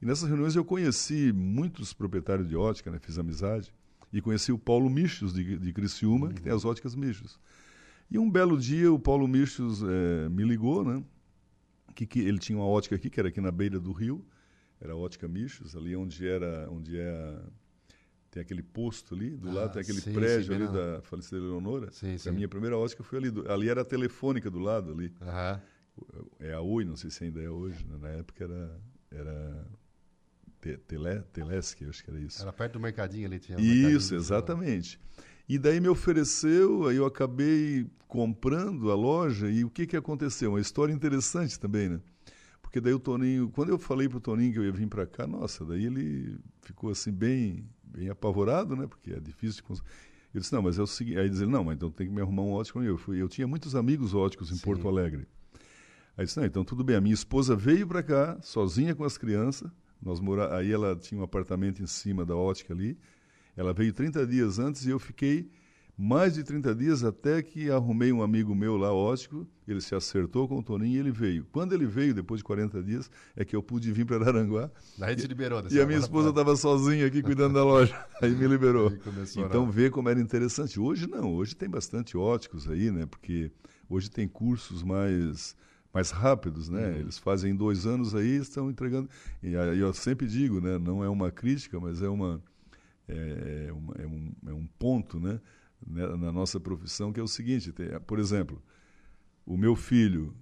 E 0.02 0.06
nessas 0.06 0.28
reuniões 0.28 0.56
eu 0.56 0.64
conheci 0.64 1.32
muitos 1.34 1.94
proprietários 1.94 2.48
de 2.48 2.56
ótica, 2.56 2.90
né, 2.90 3.00
fiz 3.00 3.18
amizade, 3.18 3.74
e 4.12 4.22
conheci 4.22 4.52
o 4.52 4.58
Paulo 4.58 4.90
Michos, 4.90 5.34
de, 5.34 5.58
de 5.58 5.74
Criciúma, 5.74 6.28
uhum. 6.28 6.34
que 6.34 6.42
tem 6.42 6.52
as 6.52 6.66
óticas 6.66 6.96
Michos. 6.96 7.40
E 8.10 8.18
um 8.18 8.30
belo 8.30 8.58
dia 8.58 8.92
o 8.92 8.98
Paulo 8.98 9.28
Michos 9.28 9.84
é, 9.84 10.30
me 10.30 10.44
ligou, 10.44 10.84
né, 10.84 11.04
que, 11.94 12.06
que 12.06 12.20
ele 12.20 12.40
tinha 12.40 12.58
uma 12.58 12.68
ótica 12.68 12.96
aqui, 12.96 13.10
que 13.10 13.20
era 13.20 13.30
aqui 13.30 13.42
na 13.42 13.52
beira 13.52 13.80
do 13.80 13.92
rio, 13.92 14.26
era 14.80 14.94
a 14.94 14.96
ótica 14.96 15.28
Michos, 15.28 15.76
ali 15.76 15.96
onde 15.96 16.28
era, 16.28 16.70
onde 16.72 16.98
é 16.98 17.10
a 17.10 17.42
tem 18.32 18.42
aquele 18.42 18.62
posto 18.62 19.16
ali, 19.16 19.32
do 19.36 19.50
ah, 19.50 19.54
lado 19.54 19.74
tem 19.74 19.82
aquele 19.82 20.02
sim, 20.02 20.14
prédio 20.14 20.56
sim, 20.56 20.64
ali 20.64 20.68
da 20.72 21.02
falecida 21.02 21.42
Leonora. 21.42 21.92
Sim, 21.92 22.18
sim. 22.18 22.30
A 22.30 22.32
minha 22.32 22.48
primeira 22.48 22.78
ótica 22.78 23.04
foi 23.04 23.18
ali. 23.18 23.32
Do, 23.32 23.52
ali 23.52 23.70
era 23.70 23.82
a 23.82 23.86
telefônica 23.86 24.50
do 24.52 24.60
lado 24.60 24.92
ali. 24.92 25.12
É 26.40 26.54
a 26.54 26.62
Oi, 26.62 26.86
não 26.86 26.96
sei 26.96 27.10
se 27.10 27.24
ainda 27.24 27.42
é 27.42 27.50
hoje. 27.50 27.86
Né? 27.88 27.98
Na 28.00 28.10
época 28.10 28.44
era, 28.44 28.80
era 29.12 29.68
tele, 30.60 31.22
Telesc, 31.34 31.84
acho 31.86 32.04
que 32.04 32.10
era 32.10 32.20
isso. 32.20 32.42
Era 32.42 32.54
perto 32.54 32.74
do 32.74 32.80
mercadinho 32.80 33.28
ali. 33.28 33.40
Tinha 33.40 33.58
um 33.58 33.62
isso, 33.62 34.16
exatamente. 34.16 35.00
E 35.48 35.58
daí 35.58 35.80
me 35.80 35.88
ofereceu, 35.90 36.88
aí 36.88 36.98
eu 36.98 37.06
acabei 37.06 37.88
comprando 38.08 38.92
a 38.92 38.96
loja 38.96 39.50
e 39.50 39.64
o 39.64 39.70
que, 39.70 39.88
que 39.88 39.98
aconteceu? 39.98 40.52
Uma 40.52 40.62
história 40.62 40.94
interessante 40.94 41.60
também, 41.60 41.90
né? 41.90 42.00
Porque 42.62 42.80
daí 42.80 42.94
o 42.94 43.00
Toninho, 43.00 43.50
quando 43.50 43.70
eu 43.70 43.80
falei 43.80 44.08
para 44.08 44.20
o 44.20 44.22
Toninho 44.22 44.54
que 44.54 44.60
eu 44.60 44.64
ia 44.64 44.72
vir 44.72 44.88
para 44.88 45.08
cá, 45.08 45.26
nossa, 45.26 45.66
daí 45.66 45.86
ele 45.86 46.38
ficou 46.62 46.92
assim 46.92 47.12
bem 47.12 47.68
bem 47.84 48.10
apavorado, 48.10 48.76
né? 48.76 48.86
Porque 48.86 49.12
é 49.12 49.20
difícil 49.20 49.64
de 49.64 49.82
Eu 50.34 50.40
disse, 50.40 50.54
não, 50.54 50.62
mas 50.62 50.78
é 50.78 50.82
o 50.82 50.88
seguinte. 50.88 51.18
Aí 51.18 51.30
diz 51.30 51.42
ele, 51.42 51.52
não, 51.52 51.64
mas 51.64 51.76
então 51.76 51.90
tem 51.90 52.08
que 52.08 52.14
me 52.14 52.22
arrumar 52.22 52.44
um 52.44 52.52
ótico. 52.52 52.82
Eu, 52.84 52.98
fui, 52.98 53.20
eu 53.20 53.28
tinha 53.28 53.48
muitos 53.48 53.76
amigos 53.76 54.14
óticos 54.14 54.52
em 54.52 54.56
Sim. 54.56 54.62
Porto 54.62 54.88
Alegre. 54.88 55.28
Aí 56.16 56.26
disse, 56.26 56.38
não, 56.38 56.46
então 56.46 56.64
tudo 56.64 56.84
bem. 56.84 56.96
A 56.96 57.02
minha 57.02 57.14
esposa 57.14 57.56
veio 57.56 57.88
para 57.88 58.04
cá, 58.04 58.38
sozinha 58.42 58.94
com 58.94 59.04
as 59.04 59.18
crianças. 59.18 59.72
Nós 60.02 60.20
mora... 60.20 60.56
Aí 60.56 60.72
ela 60.72 60.96
tinha 60.96 61.20
um 61.20 61.24
apartamento 61.24 61.82
em 61.82 61.88
cima 61.88 62.26
da 62.26 62.36
ótica 62.36 62.74
ali. 62.74 62.98
Ela 63.56 63.74
veio 63.74 63.94
30 63.94 64.26
dias 64.26 64.60
antes 64.60 64.86
e 64.86 64.90
eu 64.90 65.00
fiquei 65.00 65.50
mais 66.02 66.36
de 66.36 66.46
30 66.46 66.74
dias 66.74 67.04
até 67.04 67.42
que 67.42 67.70
arrumei 67.70 68.14
um 68.14 68.24
amigo 68.24 68.56
meu 68.56 68.78
lá, 68.78 68.94
ótico, 68.94 69.46
ele 69.68 69.82
se 69.82 69.94
acertou 69.94 70.48
com 70.48 70.60
o 70.60 70.64
Toninho 70.64 70.96
e 70.96 70.98
ele 70.98 71.12
veio. 71.12 71.46
Quando 71.52 71.74
ele 71.74 71.86
veio, 71.86 72.14
depois 72.14 72.40
de 72.40 72.46
40 72.46 72.82
dias, 72.82 73.12
é 73.36 73.44
que 73.44 73.54
eu 73.54 73.62
pude 73.62 73.92
vir 73.92 74.06
para 74.06 74.16
Araranguá. 74.16 74.72
Daí 74.98 75.14
te 75.18 75.28
liberou. 75.28 75.62
E 75.70 75.82
a 75.82 75.86
minha 75.86 76.00
esposa 76.00 76.30
estava 76.30 76.56
sozinha 76.56 77.06
aqui 77.06 77.22
cuidando 77.22 77.56
da 77.56 77.66
loja, 77.66 77.94
aí 78.24 78.32
me 78.32 78.48
liberou. 78.48 78.88
Aí 78.88 79.44
então 79.44 79.70
vê 79.70 79.90
como 79.90 80.08
era 80.08 80.22
interessante. 80.22 80.80
Hoje 80.80 81.06
não, 81.06 81.36
hoje 81.36 81.54
tem 81.54 81.70
bastante 81.70 82.18
óticos 82.18 82.70
aí, 82.70 82.90
né? 82.90 83.06
Porque 83.06 83.52
hoje 83.90 84.10
tem 84.10 84.26
cursos 84.26 84.82
mais 84.82 85.54
mais 85.94 86.12
rápidos, 86.12 86.70
né? 86.70 86.88
Uhum. 86.88 86.96
Eles 86.96 87.18
fazem 87.18 87.56
dois 87.56 87.86
anos 87.86 88.14
aí, 88.14 88.38
estão 88.38 88.70
entregando. 88.70 89.10
E 89.42 89.56
aí 89.56 89.80
eu 89.80 89.94
sempre 89.94 90.28
digo, 90.28 90.62
né? 90.62 90.78
Não 90.78 91.04
é 91.04 91.10
uma 91.10 91.32
crítica, 91.32 91.80
mas 91.80 92.02
é 92.02 92.10
uma 92.10 92.42
é, 93.08 93.66
é, 93.68 93.74
uma, 93.74 93.94
é, 93.98 94.06
um, 94.06 94.32
é 94.48 94.54
um 94.54 94.68
ponto, 94.78 95.20
né? 95.20 95.40
né, 95.86 96.06
na 96.16 96.32
nossa 96.32 96.60
profissão, 96.60 97.12
que 97.12 97.20
é 97.20 97.24
o 97.24 97.28
seguinte: 97.28 97.72
tem, 97.72 97.88
por 98.02 98.20
exemplo, 98.20 98.62
o 99.46 99.58
meu 99.58 99.76
filho, 99.76 100.34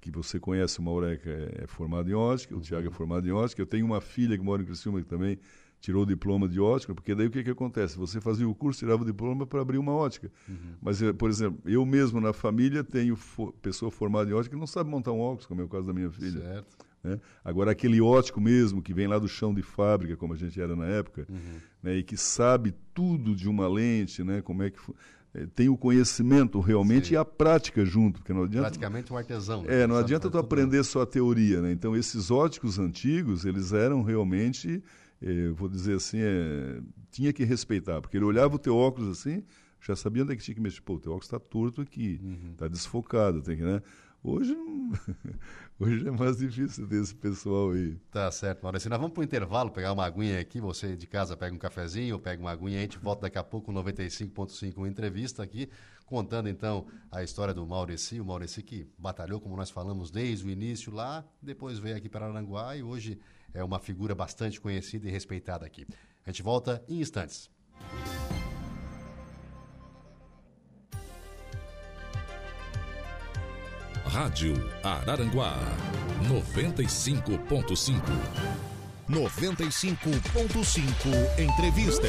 que 0.00 0.10
você 0.10 0.38
conhece, 0.38 0.78
o 0.78 0.82
Maureca, 0.82 1.30
é, 1.30 1.64
é 1.64 1.66
formado 1.66 2.10
em 2.10 2.14
ótica, 2.14 2.56
o 2.56 2.60
Tiago 2.60 2.88
é 2.88 2.90
formado 2.90 3.26
em 3.26 3.32
ótica, 3.32 3.62
eu 3.62 3.66
tenho 3.66 3.86
uma 3.86 4.00
filha 4.00 4.36
que 4.36 4.42
mora 4.42 4.62
em 4.62 4.66
Criciúma 4.66 5.00
que 5.00 5.06
também 5.06 5.38
tirou 5.80 6.02
o 6.02 6.06
diploma 6.06 6.48
de 6.48 6.60
ótica, 6.60 6.94
porque 6.94 7.14
daí 7.14 7.26
o 7.26 7.30
que, 7.30 7.44
que 7.44 7.50
acontece? 7.50 7.96
Você 7.96 8.20
fazia 8.20 8.48
o 8.48 8.54
curso, 8.54 8.80
tirava 8.80 9.02
o 9.02 9.06
diploma 9.06 9.46
para 9.46 9.60
abrir 9.60 9.78
uma 9.78 9.92
ótica. 9.92 10.30
Uhum. 10.48 10.74
Mas, 10.80 11.00
eh, 11.00 11.12
por 11.12 11.30
exemplo, 11.30 11.60
eu 11.64 11.84
mesmo 11.86 12.20
na 12.20 12.32
família 12.32 12.82
tenho 12.82 13.16
fo 13.16 13.52
pessoa 13.62 13.90
formada 13.90 14.30
em 14.30 14.32
ótica 14.32 14.54
que 14.54 14.60
não 14.60 14.66
sabe 14.66 14.90
montar 14.90 15.12
um 15.12 15.20
óculos, 15.20 15.46
como 15.46 15.60
é 15.60 15.64
o 15.64 15.68
caso 15.68 15.86
da 15.86 15.92
minha 15.92 16.10
filha. 16.10 16.40
Certo. 16.40 16.86
Né? 17.04 17.20
Agora, 17.44 17.70
aquele 17.70 18.00
ótico 18.00 18.40
mesmo, 18.40 18.82
que 18.82 18.92
vem 18.92 19.06
lá 19.06 19.18
do 19.18 19.28
chão 19.28 19.54
de 19.54 19.62
fábrica, 19.62 20.16
como 20.16 20.34
a 20.34 20.36
gente 20.36 20.60
era 20.60 20.74
na 20.74 20.86
época, 20.86 21.26
uhum. 21.28 21.60
né? 21.82 21.96
e 21.96 22.02
que 22.02 22.16
sabe 22.16 22.74
tudo 22.92 23.34
de 23.34 23.48
uma 23.48 23.68
lente, 23.68 24.24
né? 24.24 24.42
como 24.42 24.62
é 24.62 24.70
que 24.70 24.78
é, 25.36 25.46
tem 25.54 25.68
o 25.68 25.76
conhecimento 25.76 26.58
realmente 26.60 27.08
Sim. 27.08 27.14
e 27.14 27.16
a 27.16 27.24
prática 27.24 27.84
junto. 27.84 28.20
Porque 28.20 28.32
não 28.32 28.44
adianta, 28.44 28.68
Praticamente 28.68 29.12
um 29.12 29.16
artesão. 29.16 29.62
Né? 29.62 29.82
É, 29.82 29.86
não 29.86 29.96
adianta 29.96 30.30
tu 30.30 30.38
aprender 30.38 30.82
só 30.82 31.02
a 31.02 31.06
teoria. 31.06 31.60
Né? 31.60 31.72
Então, 31.72 31.94
esses 31.94 32.30
óticos 32.30 32.78
antigos, 32.78 33.44
eles 33.44 33.72
eram 33.72 34.02
realmente, 34.02 34.82
eh, 35.22 35.48
vou 35.48 35.68
dizer 35.68 35.96
assim, 35.96 36.18
é, 36.20 36.80
tinha 37.10 37.32
que 37.32 37.44
respeitar, 37.44 38.00
porque 38.00 38.16
ele 38.16 38.24
olhava 38.24 38.54
o 38.56 38.58
teu 38.58 38.76
óculos 38.76 39.18
assim, 39.18 39.44
já 39.80 39.94
sabia 39.94 40.22
onde 40.22 40.32
é 40.32 40.36
que 40.36 40.42
tinha 40.42 40.54
que 40.54 40.60
mexer. 40.60 40.80
Pô, 40.82 40.94
o 40.94 41.00
teu 41.00 41.12
óculos 41.12 41.26
está 41.26 41.38
torto 41.38 41.80
aqui, 41.80 42.14
está 42.14 42.26
uhum. 42.26 42.54
Tá 42.56 42.68
desfocado, 42.68 43.42
tem 43.42 43.56
que, 43.56 43.62
né? 43.62 43.82
Hoje, 44.22 44.56
Hoje 45.78 46.08
é 46.08 46.10
mais 46.10 46.38
difícil 46.38 46.88
ter 46.88 47.02
esse 47.02 47.14
pessoal 47.14 47.72
aí. 47.72 47.96
Tá 48.10 48.30
certo, 48.30 48.62
Maurício. 48.62 48.88
Nós 48.88 48.98
vamos 48.98 49.12
para 49.12 49.20
o 49.20 49.24
intervalo, 49.24 49.70
pegar 49.70 49.92
uma 49.92 50.06
aguinha 50.06 50.40
aqui. 50.40 50.58
Você 50.58 50.96
de 50.96 51.06
casa 51.06 51.36
pega 51.36 51.54
um 51.54 51.58
cafezinho, 51.58 52.18
pega 52.18 52.40
uma 52.40 52.50
aguinha. 52.50 52.78
A 52.78 52.80
gente 52.80 52.98
volta 52.98 53.22
daqui 53.22 53.36
a 53.36 53.44
pouco 53.44 53.66
com 53.66 53.74
95.5, 53.78 54.78
uma 54.78 54.88
entrevista 54.88 55.42
aqui, 55.42 55.68
contando 56.06 56.48
então 56.48 56.86
a 57.12 57.22
história 57.22 57.52
do 57.52 57.66
Maurício. 57.66 58.22
O 58.22 58.26
Maurício 58.26 58.62
que 58.62 58.88
batalhou, 58.98 59.38
como 59.38 59.54
nós 59.54 59.70
falamos, 59.70 60.10
desde 60.10 60.46
o 60.46 60.50
início 60.50 60.92
lá, 60.92 61.24
depois 61.42 61.78
veio 61.78 61.96
aqui 61.96 62.08
para 62.08 62.26
Aranguá 62.26 62.74
e 62.74 62.82
hoje 62.82 63.18
é 63.54 63.62
uma 63.62 63.78
figura 63.78 64.14
bastante 64.14 64.60
conhecida 64.60 65.08
e 65.08 65.10
respeitada 65.10 65.66
aqui. 65.66 65.86
A 66.24 66.30
gente 66.30 66.42
volta 66.42 66.82
em 66.88 67.00
instantes. 67.00 67.50
Rádio 74.04 74.54
Araranguá 74.82 75.56
95.5. 76.28 78.00
95.5 79.08 81.38
Entrevista. 81.38 82.08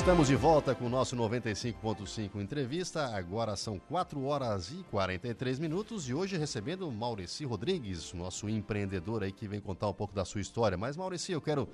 Estamos 0.00 0.28
de 0.28 0.34
volta 0.34 0.74
com 0.74 0.86
o 0.86 0.88
nosso 0.88 1.14
95.5 1.14 2.40
entrevista. 2.40 3.14
Agora 3.14 3.54
são 3.54 3.78
4 3.78 4.24
horas 4.24 4.70
e 4.70 4.82
43 4.84 5.58
minutos 5.58 6.08
e 6.08 6.14
hoje 6.14 6.38
recebendo 6.38 6.90
Maurici 6.90 7.44
Rodrigues, 7.44 8.14
nosso 8.14 8.48
empreendedor 8.48 9.22
aí 9.22 9.30
que 9.30 9.46
vem 9.46 9.60
contar 9.60 9.90
um 9.90 9.92
pouco 9.92 10.14
da 10.14 10.24
sua 10.24 10.40
história. 10.40 10.78
Mas 10.78 10.96
Maurici, 10.96 11.32
eu 11.32 11.40
quero 11.40 11.68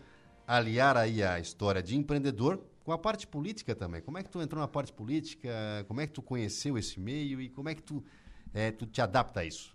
aliar 0.45 0.97
aí 0.97 1.23
a 1.23 1.39
história 1.39 1.81
de 1.81 1.97
empreendedor 1.97 2.61
com 2.83 2.91
a 2.91 2.99
parte 2.99 3.29
política 3.29 3.77
também. 3.77 4.03
Como 4.03 4.19
é 4.19 4.25
que 4.25 4.29
tu 4.29 4.43
entrou 4.43 4.61
na 4.61 4.69
parte 4.69 4.93
política? 4.93 5.49
Como 5.87 6.01
é 6.01 6.07
que 6.09 6.13
tu 6.13 6.21
conheceu 6.21 6.77
esse 6.77 6.99
meio 6.99 7.41
e 7.41 7.49
como 7.49 7.69
é 7.69 7.77
que 7.77 7.83
tu, 7.83 8.03
é, 8.53 8.73
tu 8.73 8.87
te 8.87 9.01
adapta 9.01 9.41
a 9.41 9.45
isso? 9.45 9.73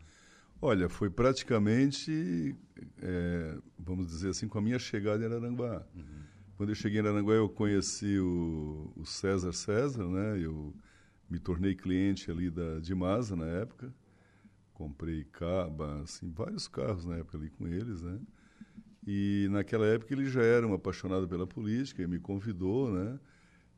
Olha, 0.61 0.89
foi 0.89 1.09
praticamente, 1.09 2.53
é, 3.01 3.57
vamos 3.79 4.07
dizer 4.07 4.31
assim, 4.31 4.49
com 4.49 4.57
a 4.59 4.61
minha 4.61 4.77
chegada 4.77 5.23
em 5.23 5.33
Aranguá. 5.33 5.87
Uhum. 5.95 6.30
Quando 6.61 6.69
eu 6.69 6.75
cheguei 6.75 7.01
em 7.01 7.07
Aranguá, 7.07 7.33
eu 7.33 7.49
conheci 7.49 8.19
o, 8.19 8.93
o, 8.95 9.03
César 9.03 9.51
César, 9.51 10.05
né? 10.05 10.37
Eu 10.37 10.71
me 11.27 11.39
tornei 11.39 11.73
cliente 11.73 12.29
ali 12.29 12.51
da 12.51 12.77
Dimasa 12.77 13.35
na 13.35 13.47
época. 13.47 13.91
Comprei 14.71 15.23
caba, 15.23 16.03
assim, 16.03 16.29
vários 16.29 16.67
carros 16.67 17.03
na 17.03 17.15
época 17.15 17.35
ali 17.35 17.49
com 17.49 17.67
eles, 17.67 18.03
né? 18.03 18.19
E 19.07 19.47
naquela 19.49 19.87
época 19.87 20.13
ele 20.13 20.27
já 20.27 20.43
era 20.43 20.67
um 20.67 20.75
apaixonado 20.75 21.27
pela 21.27 21.47
política 21.47 22.03
e 22.03 22.07
me 22.07 22.19
convidou, 22.19 22.91
né? 22.91 23.19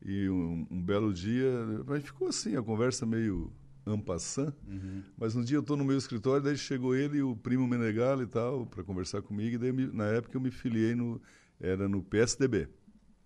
E 0.05 0.27
um, 0.27 0.67
um 0.69 0.81
belo 0.83 1.13
dia, 1.13 1.53
mas 1.87 2.03
ficou 2.03 2.27
assim, 2.27 2.57
a 2.57 2.61
conversa 2.61 3.05
meio 3.05 3.49
ampassant, 3.85 4.53
uhum. 4.67 5.03
mas 5.17 5.37
um 5.37 5.41
dia 5.41 5.55
eu 5.55 5.61
estou 5.61 5.77
no 5.77 5.85
meu 5.85 5.97
escritório, 5.97 6.43
daí 6.43 6.57
chegou 6.57 6.93
ele 6.93 7.19
e 7.19 7.23
o 7.23 7.33
primo 7.33 7.65
Menegal 7.65 8.21
e 8.21 8.27
tal, 8.27 8.65
para 8.65 8.83
conversar 8.83 9.21
comigo, 9.21 9.55
e 9.55 9.57
daí 9.57 9.71
me, 9.71 9.87
na 9.87 10.07
época 10.07 10.35
eu 10.35 10.41
me 10.41 10.51
filiei 10.51 10.95
no, 10.95 11.21
era 11.63 11.87
no 11.87 12.03
PSDB. 12.03 12.67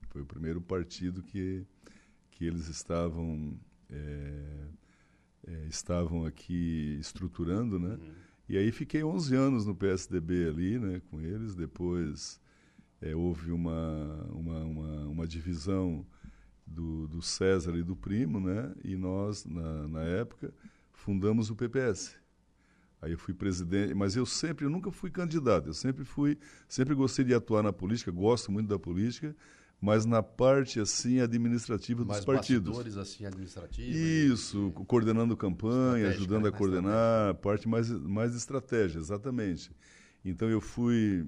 Foi 0.10 0.21
o 0.21 0.26
primeiro 0.26 0.62
partido 0.62 1.23
que, 1.23 1.65
que 2.30 2.45
eles 2.45 2.67
estavam, 2.67 3.60
é, 3.89 4.67
é, 5.47 5.67
estavam 5.67 6.23
aqui 6.23 6.97
estruturando, 7.00 7.80
né? 7.80 7.95
Uhum. 7.95 8.13
E 8.47 8.58
aí 8.58 8.71
fiquei 8.71 9.04
11 9.04 9.36
anos 9.36 9.65
no 9.65 9.76
PSDB 9.76 10.47
ali, 10.47 10.80
né, 10.80 11.02
com 11.10 11.19
eles. 11.19 11.56
Depois 11.56 12.39
é, 13.02 13.13
houve 13.13 13.52
uma, 13.52 14.30
uma, 14.32 14.63
uma, 14.63 15.08
uma, 15.08 15.28
divisão 15.28 16.06
do, 16.65 17.08
do 17.08 17.21
César 17.21 17.76
e 17.76 17.84
do 17.84 17.95
Primo, 17.95 18.39
né? 18.39 18.73
E 18.84 18.95
nós, 18.95 19.43
na, 19.45 19.88
na 19.88 20.04
época, 20.04 20.54
fundamos 20.93 21.50
o 21.50 21.56
PPS. 21.56 22.15
Aí 23.01 23.12
eu 23.12 23.17
fui 23.17 23.33
presidente, 23.33 23.93
mas 23.93 24.15
eu 24.15 24.25
sempre, 24.25 24.65
eu 24.65 24.69
nunca 24.69 24.91
fui 24.91 25.12
candidato. 25.12 25.67
Eu 25.67 25.73
sempre 25.73 26.03
fui, 26.03 26.38
sempre 26.67 26.95
gostei 26.95 27.23
de 27.23 27.33
atuar 27.33 27.62
na 27.62 27.71
política, 27.71 28.12
gosto 28.12 28.51
muito 28.51 28.67
da 28.67 28.79
política 28.79 29.36
mas 29.79 30.05
na 30.05 30.23
parte 30.23 30.79
assim 30.79 31.19
administrativa 31.19 32.03
dos 32.03 32.25
partidos. 32.25 32.75
bastidores 32.77 32.97
assim 32.97 33.25
administrativos. 33.25 33.95
Isso, 33.95 34.73
e... 34.75 34.86
coordenando 34.86 35.38
campanha, 35.38 36.10
ajudando 36.10 36.43
né? 36.43 36.49
a 36.49 36.51
coordenar, 36.51 37.36
parte 37.36 37.67
mais 37.67 37.89
mais 37.89 38.36
estratégia, 38.36 38.99
exatamente. 38.99 39.71
Então 40.25 40.49
eu 40.49 40.60
fui 40.60 41.27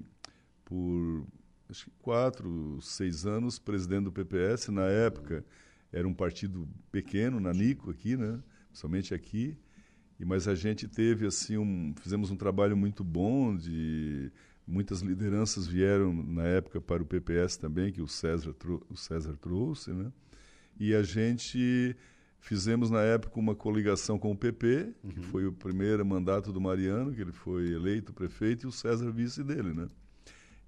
por 0.64 1.26
acho 1.68 1.84
que 1.84 1.92
quatro, 2.02 2.78
seis 2.82 3.24
anos 3.24 3.58
presidente 3.58 4.04
do 4.04 4.12
PPS. 4.12 4.68
Na 4.68 4.86
época 4.86 5.44
era 5.92 6.06
um 6.06 6.14
partido 6.14 6.68
pequeno, 6.90 7.38
na 7.38 7.52
Nico 7.52 7.90
aqui, 7.90 8.16
né? 8.16 8.42
Somente 8.72 9.14
aqui. 9.14 9.56
E 10.20 10.24
mas 10.24 10.46
a 10.46 10.54
gente 10.54 10.86
teve 10.86 11.26
assim 11.26 11.56
um, 11.56 11.92
fizemos 12.00 12.30
um 12.30 12.36
trabalho 12.36 12.76
muito 12.76 13.02
bom 13.02 13.56
de 13.56 14.30
Muitas 14.70 15.00
lideranças 15.00 15.66
vieram 15.66 16.12
na 16.12 16.44
época 16.44 16.80
para 16.80 17.02
o 17.02 17.06
PPS 17.06 17.56
também, 17.56 17.90
que 17.90 18.00
o 18.00 18.06
César, 18.06 18.54
o 18.88 18.96
César 18.96 19.36
trouxe, 19.36 19.92
né? 19.92 20.12
E 20.78 20.94
a 20.94 21.02
gente 21.02 21.96
fizemos 22.38 22.88
na 22.88 23.02
época 23.02 23.40
uma 23.40 23.54
coligação 23.54 24.16
com 24.16 24.30
o 24.30 24.36
PP, 24.36 24.94
uhum. 25.02 25.10
que 25.10 25.20
foi 25.22 25.44
o 25.44 25.52
primeiro 25.52 26.06
mandato 26.06 26.52
do 26.52 26.60
Mariano, 26.60 27.12
que 27.12 27.20
ele 27.20 27.32
foi 27.32 27.72
eleito 27.72 28.12
prefeito, 28.12 28.64
e 28.64 28.68
o 28.68 28.72
César 28.72 29.10
vice 29.10 29.42
dele, 29.42 29.74
né? 29.74 29.88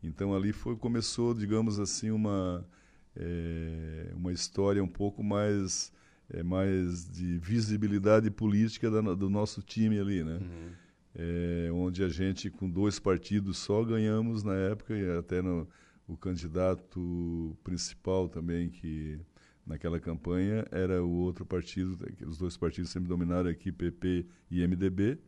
Então 0.03 0.35
ali 0.35 0.53
foi 0.53 0.75
começou, 0.75 1.33
digamos 1.33 1.79
assim, 1.79 2.11
uma 2.11 2.67
é, 3.15 4.11
uma 4.17 4.33
história 4.33 4.83
um 4.83 4.89
pouco 4.89 5.23
mais 5.23 5.93
é, 6.33 6.43
mais 6.43 7.09
de 7.09 7.39
visibilidade 7.39 8.31
política 8.31 8.91
da, 8.91 9.01
do 9.15 9.31
nosso 9.31 9.63
time 9.63 9.99
ali, 9.99 10.25
né? 10.25 10.39
Uhum 10.41 10.83
é, 11.15 11.71
onde 11.73 12.03
a 12.03 12.09
gente, 12.09 12.51
com 12.51 12.69
dois 12.69 12.99
partidos 12.99 13.59
só, 13.59 13.85
ganhamos 13.85 14.43
na 14.43 14.55
época, 14.55 14.97
e 14.97 15.19
até 15.19 15.43
no, 15.43 15.69
o 16.07 16.17
candidato 16.17 17.57
principal 17.63 18.29
também, 18.29 18.71
que 18.71 19.21
naquela 19.67 20.01
campanha 20.01 20.67
era 20.71 21.03
o 21.03 21.11
outro 21.11 21.45
partido, 21.45 21.99
os 22.27 22.39
dois 22.39 22.57
partidos 22.57 22.91
sempre 22.91 23.09
dominaram 23.09 23.51
aqui, 23.51 23.71
PP 23.71 24.27
e 24.51 24.67
MDB, 24.67 25.19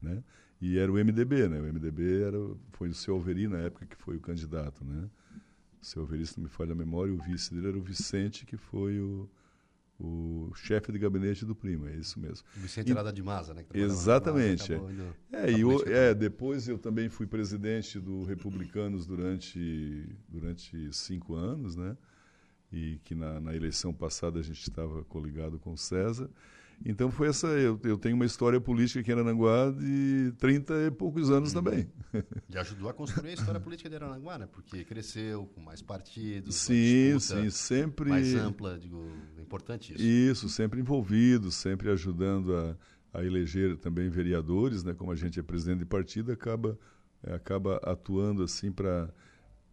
né? 0.00 0.22
E 0.60 0.78
era 0.78 0.92
o 0.92 0.94
MDB, 0.94 1.48
né? 1.48 1.60
O 1.60 1.64
MDB 1.64 2.22
era, 2.22 2.38
foi 2.72 2.88
o 2.88 2.94
seu 2.94 3.14
Alveri 3.14 3.48
na 3.48 3.58
época 3.58 3.86
que 3.86 3.96
foi 3.96 4.16
o 4.16 4.20
candidato, 4.20 4.84
né? 4.84 5.08
O 5.80 5.84
seu 5.84 6.02
Alveri, 6.02 6.24
se 6.24 6.38
não 6.38 6.44
me 6.44 6.50
falha 6.50 6.72
a 6.72 6.76
memória, 6.76 7.12
o 7.12 7.18
vice 7.18 7.52
dele 7.52 7.68
era 7.68 7.78
o 7.78 7.82
Vicente, 7.82 8.46
que 8.46 8.56
foi 8.56 9.00
o, 9.00 9.28
o 10.02 10.52
chefe 10.54 10.90
de 10.90 10.98
gabinete 10.98 11.44
do 11.44 11.54
primo, 11.54 11.86
é 11.86 11.94
isso 11.94 12.18
mesmo. 12.18 12.44
Vicente 12.54 12.88
e, 12.88 12.92
Arada 12.92 13.12
de 13.12 13.22
Maza, 13.22 13.54
né? 13.54 13.64
exatamente. 13.72 14.72
é, 15.32 15.52
e 15.52 15.60
eu, 15.60 15.80
é, 15.86 16.12
depois 16.12 16.66
eu 16.68 16.76
também 16.76 17.08
fui 17.08 17.26
presidente 17.26 18.00
do 18.00 18.24
Republicanos 18.24 19.06
durante, 19.06 20.04
durante 20.28 20.92
cinco 20.92 21.36
anos, 21.36 21.76
né? 21.76 21.96
E 22.72 22.98
que 23.04 23.14
na, 23.14 23.38
na 23.38 23.54
eleição 23.54 23.92
passada 23.92 24.40
a 24.40 24.42
gente 24.42 24.62
estava 24.62 25.04
coligado 25.04 25.58
com 25.58 25.76
César. 25.76 26.28
Então 26.84 27.10
foi 27.10 27.28
essa. 27.28 27.46
Eu, 27.46 27.78
eu 27.84 27.96
tenho 27.96 28.14
uma 28.14 28.24
história 28.24 28.60
política 28.60 29.00
aqui 29.00 29.10
em 29.10 29.14
Aranaguá 29.14 29.70
de 29.70 30.32
30 30.38 30.74
e 30.86 30.90
poucos 30.90 31.30
anos 31.30 31.54
uhum. 31.54 31.62
também. 31.62 31.90
E 32.48 32.58
ajudou 32.58 32.88
a 32.88 32.94
construir 32.94 33.30
a 33.30 33.34
história 33.34 33.60
política 33.60 33.88
de 33.88 33.96
Aranaguá, 33.96 34.38
né? 34.38 34.48
Porque 34.50 34.84
cresceu 34.84 35.46
com 35.54 35.60
mais 35.60 35.80
partidos, 35.80 36.54
sim, 36.54 37.18
sim, 37.18 37.50
sempre 37.50 38.10
mais 38.10 38.34
ampla, 38.34 38.78
digo, 38.78 39.02
é 39.38 39.40
importante 39.40 39.94
isso. 39.94 40.02
Isso, 40.02 40.48
sempre 40.48 40.80
envolvido, 40.80 41.50
sempre 41.50 41.90
ajudando 41.90 42.54
a, 42.54 42.76
a 43.14 43.24
eleger 43.24 43.76
também 43.76 44.08
vereadores, 44.08 44.82
né? 44.82 44.94
Como 44.94 45.10
a 45.12 45.16
gente 45.16 45.38
é 45.38 45.42
presidente 45.42 45.80
de 45.80 45.86
partido, 45.86 46.32
acaba 46.32 46.78
acaba 47.24 47.76
atuando 47.84 48.42
assim 48.42 48.72
para 48.72 49.12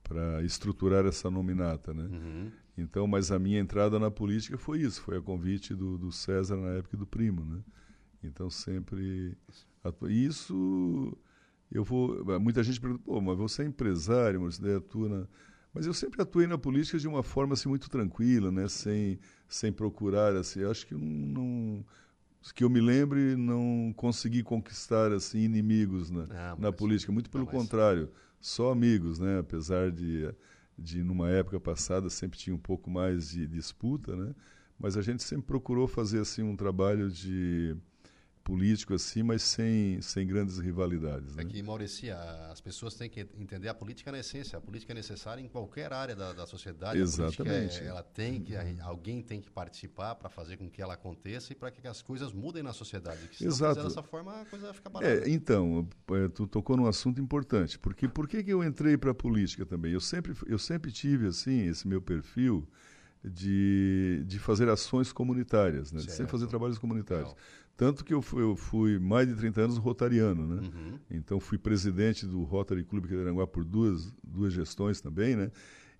para 0.04 0.44
estruturar 0.44 1.06
essa 1.06 1.30
nominata, 1.30 1.94
né? 1.94 2.04
Uhum. 2.04 2.52
Então, 2.80 3.06
mas 3.06 3.32
a 3.32 3.40
minha 3.40 3.60
entrada 3.60 4.00
na 4.00 4.10
política 4.10 4.58
foi 4.58 4.82
isso, 4.82 5.02
foi 5.02 5.18
a 5.18 5.22
convite 5.22 5.76
do, 5.76 5.98
do 5.98 6.12
César 6.12 6.58
na 6.58 6.70
época 6.70 6.96
do 6.98 7.06
primo, 7.06 7.44
né? 7.44 7.62
Então 8.24 8.50
sempre 8.50 9.38
atu... 9.84 10.10
isso 10.10 11.18
eu 11.72 11.84
vou 11.84 12.24
muita 12.40 12.64
gente 12.64 12.82
pergunta, 12.82 13.04
pô, 13.06 13.22
mas 13.22 13.38
você 13.38 13.64
é 13.64 13.66
empresário, 13.66 14.42
você 14.42 14.74
atua 14.74 15.08
na... 15.10 15.28
mas 15.74 15.86
eu 15.86 15.94
sempre 15.94 16.22
atuei 16.22 16.48
na 16.48 16.58
política 16.58 16.98
de 16.98 17.08
uma 17.08 17.24
forma 17.24 17.54
assim 17.54 17.70
muito 17.70 17.90
tranquila, 17.90 18.52
né? 18.52 18.68
Sem 18.68 19.20
sem 19.48 19.72
procurar 19.72 20.36
assim, 20.36 20.64
acho 20.64 20.86
que 20.86 20.96
não 20.96 21.86
que 22.56 22.64
eu 22.64 22.70
me 22.70 22.82
lembre 22.82 23.36
não 23.36 23.94
consegui 23.96 24.44
conquistar 24.44 25.12
assim 25.12 25.40
inimigos 25.40 26.10
na, 26.10 26.28
ah, 26.32 26.56
na 26.58 26.72
política, 26.72 27.12
muito 27.12 27.30
pelo 27.30 27.46
contrário, 27.46 28.10
só 28.40 28.72
amigos, 28.72 29.20
né? 29.20 29.40
Apesar 29.40 29.92
de 29.92 30.34
de 30.80 31.04
numa 31.04 31.30
época 31.30 31.60
passada 31.60 32.10
sempre 32.10 32.38
tinha 32.38 32.56
um 32.56 32.60
pouco 32.60 32.90
mais 32.90 33.30
de 33.30 33.46
disputa, 33.48 34.16
né? 34.16 34.34
Mas 34.80 34.96
a 34.96 35.02
gente 35.02 35.22
sempre 35.24 35.46
procurou 35.46 35.88
fazer 35.88 36.20
assim 36.20 36.42
um 36.42 36.56
trabalho 36.56 37.10
de 37.12 37.76
político 38.50 38.96
assim, 38.96 39.22
mas 39.22 39.44
sem, 39.44 40.02
sem 40.02 40.26
grandes 40.26 40.58
rivalidades. 40.58 41.38
É 41.38 41.44
né? 41.44 41.50
que, 41.50 41.62
Maurício, 41.62 42.12
as 42.50 42.60
pessoas 42.60 42.96
têm 42.96 43.08
que 43.08 43.20
entender 43.38 43.70
a 43.70 43.76
política 43.76 44.12
na 44.12 44.18
essência. 44.18 44.58
A 44.58 44.62
política 44.62 44.92
é 44.92 44.96
necessária 44.96 45.40
em 45.40 45.48
qualquer 45.48 45.94
área 45.94 46.16
da, 46.16 46.34
da 46.34 46.48
sociedade. 46.48 47.00
Exatamente. 47.00 47.80
É, 47.80 47.86
ela 47.86 48.02
tem 48.02 48.42
que, 48.42 48.56
alguém 48.82 49.22
tem 49.22 49.40
que 49.40 49.52
participar 49.52 50.16
para 50.16 50.30
fazer 50.30 50.58
com 50.58 50.68
que 50.68 50.82
ela 50.82 50.96
aconteça 50.96 51.54
e 51.54 51.56
para 51.56 51.70
que 51.70 51.88
as 51.88 52.02
coisas 52.02 52.34
mudem 52.34 52.64
na 52.64 52.74
sociedade. 52.74 53.28
Que 53.28 53.38
se 53.38 53.46
Exato. 53.46 53.84
dessa 53.84 54.02
forma, 54.02 54.42
a 54.42 54.46
coisa 54.46 54.66
vai 54.66 54.74
ficar 54.74 54.90
barata. 54.90 55.14
É, 55.14 55.30
então, 55.30 55.88
é, 56.12 56.28
tu 56.30 56.48
tocou 56.48 56.76
num 56.76 56.88
assunto 56.88 57.22
importante. 57.22 57.78
Porque 57.78 58.08
por 58.08 58.28
que, 58.28 58.44
que 58.44 58.52
eu 58.52 58.64
entrei 58.64 58.98
para 58.98 59.12
a 59.12 59.16
política 59.16 59.64
também? 59.64 59.94
Eu 59.94 60.02
sempre, 60.02 60.34
eu 60.48 60.58
sempre 60.58 60.92
tive 60.92 61.28
assim 61.28 61.68
esse 61.68 61.88
meu 61.88 62.02
perfil 62.02 62.68
de, 63.24 64.24
de 64.26 64.40
fazer 64.40 64.70
ações 64.70 65.12
comunitárias, 65.12 65.92
né? 65.92 66.00
de 66.00 66.12
sempre 66.12 66.32
fazer 66.32 66.48
trabalhos 66.48 66.78
comunitários. 66.78 67.30
Legal. 67.30 67.38
Tanto 67.80 68.04
que 68.04 68.14
eu 68.14 68.22
fui, 68.22 68.44
eu 68.44 68.58
fui, 68.58 69.00
mais 69.00 69.26
de 69.26 69.36
30 69.36 69.62
anos 69.62 69.78
rotariano, 69.78 70.46
né? 70.46 70.68
Uhum. 70.68 71.00
Então 71.10 71.40
fui 71.40 71.58
presidente 71.58 72.26
do 72.26 72.44
Rotary 72.44 72.84
Clube 72.84 73.08
Quedaranguá 73.08 73.48
por 73.48 73.64
duas, 73.64 74.14
duas 74.22 74.52
gestões 74.52 75.00
também, 75.00 75.34
né? 75.38 75.50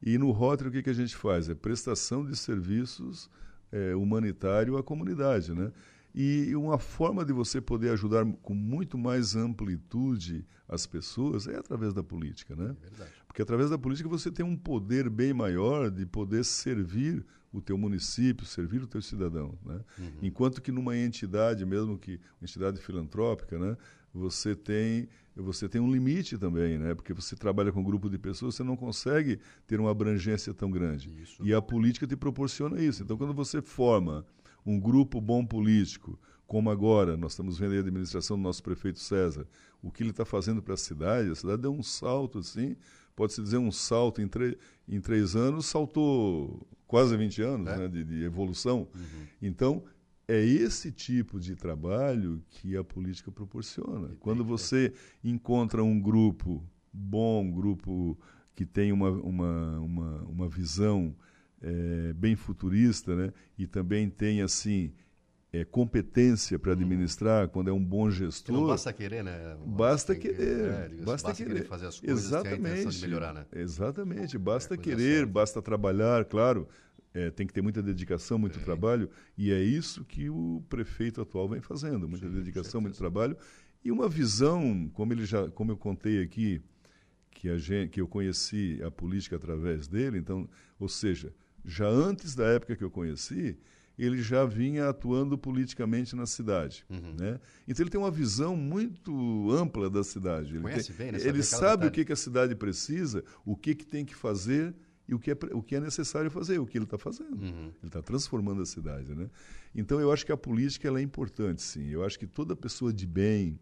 E 0.04 0.18
no 0.18 0.30
Rotary 0.32 0.68
o 0.68 0.72
que, 0.74 0.84
que 0.84 0.90
a 0.90 0.94
gente 0.94 1.16
faz? 1.16 1.48
É 1.48 1.56
prestação 1.56 2.26
de 2.26 2.36
serviços 2.36 3.30
é, 3.72 3.96
humanitário 3.96 4.76
à 4.76 4.84
comunidade, 4.84 5.54
né? 5.54 5.72
E 6.14 6.54
uma 6.54 6.78
forma 6.78 7.24
de 7.24 7.32
você 7.32 7.62
poder 7.62 7.92
ajudar 7.92 8.26
com 8.42 8.54
muito 8.54 8.98
mais 8.98 9.38
amplitude 9.38 10.46
as 10.68 10.86
pessoas 10.86 11.48
é 11.48 11.56
através 11.56 11.94
da 11.94 12.04
política, 12.04 12.58
né? 12.58 12.76
É 13.00 13.06
Porque 13.26 13.42
através 13.42 13.70
da 13.70 13.78
política 13.78 14.10
você 14.10 14.30
tem 14.30 14.46
um 14.46 14.58
poder 14.58 15.10
bem 15.10 15.34
maior 15.34 15.90
de 15.90 16.06
poder 16.06 16.44
servir 16.44 17.26
o 17.52 17.62
teu 17.62 17.78
município, 17.78 18.46
servir 18.46 18.82
o 18.84 18.88
teu 18.88 19.02
cidadão, 19.02 19.58
né? 19.66 19.80
Uhum. 19.98 20.12
Enquanto 20.22 20.62
que 20.62 20.72
numa 20.72 20.96
entidade, 20.96 21.66
mesmo 21.66 21.98
que 21.98 22.20
uma 22.40 22.46
entidade 22.46 22.80
filantrópica, 22.80 23.58
né, 23.58 23.76
você 24.14 24.56
tem 24.56 25.08
você 25.36 25.70
tem 25.70 25.80
um 25.80 25.90
limite 25.90 26.38
também, 26.38 26.78
né? 26.78 26.94
Porque 26.94 27.14
você 27.14 27.34
trabalha 27.36 27.72
com 27.72 27.80
um 27.80 27.84
grupo 27.84 28.10
de 28.10 28.18
pessoas, 28.18 28.56
você 28.56 28.64
não 28.64 28.76
consegue 28.76 29.40
ter 29.66 29.80
uma 29.80 29.90
abrangência 29.90 30.54
tão 30.54 30.70
grande. 30.70 31.10
Isso. 31.22 31.42
E 31.46 31.54
a 31.54 31.62
política 31.62 32.06
te 32.06 32.16
proporciona 32.16 32.82
isso. 32.82 33.04
Então, 33.04 33.18
quando 33.18 33.34
você 33.34 33.62
forma 33.62 34.26
um 34.66 34.78
grupo 34.78 35.22
bom 35.22 35.46
político, 35.46 36.20
como 36.46 36.70
agora 36.70 37.16
nós 37.16 37.32
estamos 37.32 37.58
vendo 37.58 37.76
a 37.76 37.80
administração 37.80 38.36
do 38.36 38.44
nosso 38.44 38.62
prefeito 38.62 39.00
César, 39.00 39.48
o 39.82 39.90
que 39.90 40.04
ele 40.04 40.10
está 40.10 40.26
fazendo 40.26 40.62
para 40.62 40.74
a 40.74 40.78
cidade, 40.78 41.30
a 41.30 41.36
cidade 41.36 41.62
deu 41.62 41.72
um 41.72 41.84
salto 41.84 42.40
assim, 42.40 42.76
pode-se 43.20 43.44
dizer 43.44 43.58
um 43.58 43.70
salto 43.70 44.22
em, 44.22 44.30
em 44.88 45.02
três 45.02 45.36
anos, 45.36 45.66
saltou 45.66 46.66
quase 46.88 47.18
20 47.18 47.42
anos 47.42 47.68
é. 47.68 47.78
né, 47.78 47.88
de, 47.90 48.02
de, 48.06 48.24
evolução. 48.24 48.88
Uhum. 48.96 49.28
Então, 49.42 49.84
é 50.26 50.42
esse 50.42 50.90
tipo 50.90 51.38
de 51.38 51.54
trabalho 51.54 52.42
que 52.50 52.78
a 52.78 52.84
política 52.84 53.30
proporciona. 53.30 54.16
Quando 54.22 54.46
você 54.46 54.94
encontra 55.22 55.84
um 55.84 56.00
grupo 56.00 56.64
bom, 56.94 57.44
um 57.44 57.52
grupo 57.52 58.18
que 58.56 58.66
tem 58.66 58.94
uma, 58.94 59.10
uma, 59.10 59.80
uma, 59.80 60.22
uma 60.22 60.48
visão 60.48 61.14
é, 61.62 62.14
bem 62.14 62.38
futurista, 62.38 63.18
né? 63.18 63.34
e 63.58 63.68
também 63.68 64.10
tem 64.10 64.42
assim 64.42 64.94
é, 65.52 65.66
competência 65.66 66.60
para 66.60 66.74
administrar, 66.74 67.46
hum. 67.46 67.50
quando 67.50 67.70
é 67.70 67.74
um 67.74 67.84
bom 67.84 68.10
gestor. 68.10 68.56
Que 68.56 68.62
não 68.62 68.68
basta 68.68 68.94
querer, 68.94 69.24
né? 69.24 69.58
Basta 69.66 70.16
querer. 70.16 70.42
É, 70.42 70.90
basta, 71.04 71.28
basta 71.28 71.34
querer. 71.34 71.66
fazer 71.66 71.88
as 71.88 72.00
coisas, 72.00 72.26
Exatamente. 72.26 72.88
de 72.90 73.02
melhorar, 73.02 73.34
né? 73.34 73.46
Exatamente. 73.52 74.38
Basta 74.38 74.76
é, 74.76 74.78
querer, 74.78 75.26
basta 75.26 75.62
trabalhar, 75.62 76.26
claro. 76.26 76.68
É, 77.12 77.32
tem 77.32 77.48
que 77.48 77.54
ter 77.54 77.64
muita 77.64 77.82
dedicação, 77.82 78.38
muito 78.38 78.60
trabalho, 78.60 79.10
e 79.36 79.52
é 79.52 79.60
isso 79.60 80.06
que 80.06 80.30
o 80.30 80.64
prefeito 80.70 81.20
atual 81.20 81.50
vem 81.50 81.60
fazendo, 81.60 82.08
muita 82.08 82.28
Sim, 82.28 82.36
dedicação, 82.36 82.80
muito 82.80 82.96
trabalho 83.00 83.36
e 83.84 83.92
uma 83.92 84.10
visão, 84.10 84.90
como 84.94 85.14
ele 85.14 85.26
já, 85.26 85.50
como 85.52 85.72
eu 85.72 85.78
contei 85.78 86.22
aqui, 86.22 86.62
que 87.32 87.50
a 87.50 87.58
gente, 87.58 87.92
que 87.92 88.02
eu 88.02 88.08
conheci 88.08 88.82
a 88.84 88.92
política 88.92 89.38
através 89.38 89.88
dele, 89.88 90.18
então, 90.18 90.50
ou 90.78 90.90
seja, 90.90 91.34
já 91.64 91.88
antes 91.88 92.36
da 92.36 92.46
época 92.46 92.76
que 92.76 92.84
eu 92.84 92.92
conheci, 92.92 93.58
ele 94.00 94.22
já 94.22 94.46
vinha 94.46 94.88
atuando 94.88 95.38
politicamente 95.38 96.16
na 96.16 96.26
cidade. 96.26 96.86
Uhum. 96.90 97.16
Né? 97.20 97.40
Então 97.68 97.84
ele 97.84 97.90
tem 97.90 98.00
uma 98.00 98.10
visão 98.10 98.56
muito 98.56 99.52
ampla 99.52 99.90
da 99.90 100.04
cidade. 100.06 100.54
Ele, 100.54 100.62
Conhece 100.62 100.94
tem, 100.94 101.12
bem, 101.12 101.22
ele 101.22 101.44
sabe 101.44 101.86
o 101.86 101.92
que, 101.92 102.06
que 102.06 102.14
a 102.14 102.16
cidade 102.16 102.56
precisa, 102.56 103.24
o 103.46 103.58
que, 103.58 103.76
que 103.76 103.86
tem 103.86 104.06
que 104.06 104.16
fazer 104.16 104.74
e 105.06 105.14
o 105.14 105.20
que 105.20 105.32
é, 105.32 105.38
o 105.52 105.62
que 105.62 105.76
é 105.76 105.82
necessário 105.82 106.32
fazer, 106.32 106.60
o 106.60 106.66
que 106.66 106.78
ele 106.78 106.86
está 106.86 106.98
fazendo. 106.98 107.42
Uhum. 107.42 107.66
Ele 107.66 107.88
está 107.88 108.02
transformando 108.02 108.62
a 108.62 108.66
cidade. 108.66 109.14
Né? 109.14 109.30
Então 109.76 110.00
eu 110.00 110.14
acho 110.14 110.26
que 110.26 110.32
a 110.32 110.38
política 110.38 110.88
ela 110.88 111.00
é 111.00 111.04
importante, 111.04 111.62
sim. 111.62 111.90
Eu 111.90 112.06
acho 112.06 112.18
que 112.18 112.26
toda 112.26 112.56
pessoa 112.56 112.94
de 112.94 113.06
bem, 113.06 113.60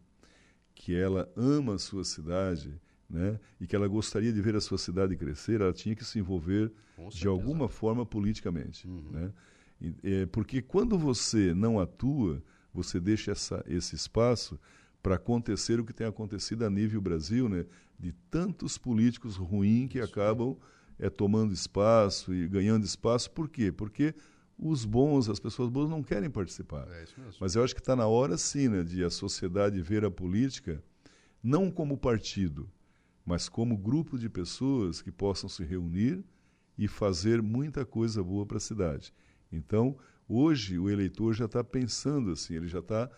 que 0.76 0.94
ela 0.96 1.28
ama 1.36 1.76
a 1.76 1.80
sua 1.80 2.04
cidade, 2.04 2.80
né, 3.10 3.40
e 3.60 3.66
que 3.66 3.76
ela 3.76 3.88
gostaria 3.88 4.32
de 4.32 4.42
ver 4.42 4.56
a 4.56 4.62
sua 4.62 4.78
cidade 4.78 5.16
crescer, 5.16 5.62
ela 5.62 5.74
tinha 5.74 5.96
que 5.96 6.06
se 6.06 6.20
envolver 6.20 6.72
de 7.10 7.28
alguma 7.28 7.70
forma 7.70 8.06
politicamente. 8.06 8.88
Uhum. 8.88 9.10
Né? 9.12 9.32
É, 10.04 10.26
porque 10.28 10.62
quando 10.62 10.98
você 10.98 11.54
não 11.54 11.80
atua, 11.80 12.42
você 12.74 13.00
deixa 13.00 13.32
essa, 13.32 13.64
esse 13.68 13.96
espaço 13.96 14.60
para 15.02 15.16
acontecer 15.16 15.80
o 15.80 15.86
que 15.86 15.94
tem 15.94 16.08
acontecido 16.08 16.64
a 16.64 16.70
nível 16.70 17.00
Brasil, 17.00 17.48
né? 17.48 17.66
de 18.00 18.12
tantos 18.30 18.78
políticos 18.78 19.36
ruins 19.36 19.90
que 19.90 20.00
acabam 20.00 20.58
é, 21.00 21.10
tomando 21.10 21.54
espaço 21.54 22.34
e 22.34 22.48
ganhando 22.48 22.86
espaço. 22.86 23.32
Por 23.32 23.50
quê? 23.50 23.72
Porque 23.72 24.14
os 24.58 24.86
bons, 24.86 25.30
as 25.30 25.40
pessoas 25.40 25.70
boas 25.70 25.90
não 25.90 26.04
querem 26.04 26.30
participar. 26.30 26.88
É 26.90 27.06
Mas 27.40 27.56
eu 27.56 27.64
acho 27.64 27.76
que 27.76 27.82
está 27.82 27.96
na 27.96 28.08
hora, 28.08 28.38
sim, 28.38 28.68
né, 28.68 28.84
de 28.84 29.04
a 29.04 29.10
sociedade 29.10 29.82
ver 29.82 30.04
a 30.04 30.12
política 30.12 30.84
não 31.44 31.70
como 31.70 31.98
partido, 31.98 32.70
mas 33.26 33.48
como 33.48 33.78
grupo 33.78 34.18
de 34.18 34.30
pessoas 34.30 35.02
que 35.02 35.12
possam 35.12 35.48
se 35.48 35.64
reunir 35.64 36.24
e 36.78 36.88
fazer 36.88 37.42
muita 37.42 37.86
coisa 37.86 38.24
boa 38.24 38.46
para 38.46 38.58
a 38.58 38.62
cidade. 38.62 39.14
Então, 39.52 39.98
hoje 40.28 40.78
o 40.78 40.90
eleitor 40.90 41.34
já 41.34 41.46
está 41.46 41.64
pensando 41.64 42.32
assim, 42.32 42.56
ele 42.56 42.68
já 42.68 42.80
está 42.80 43.10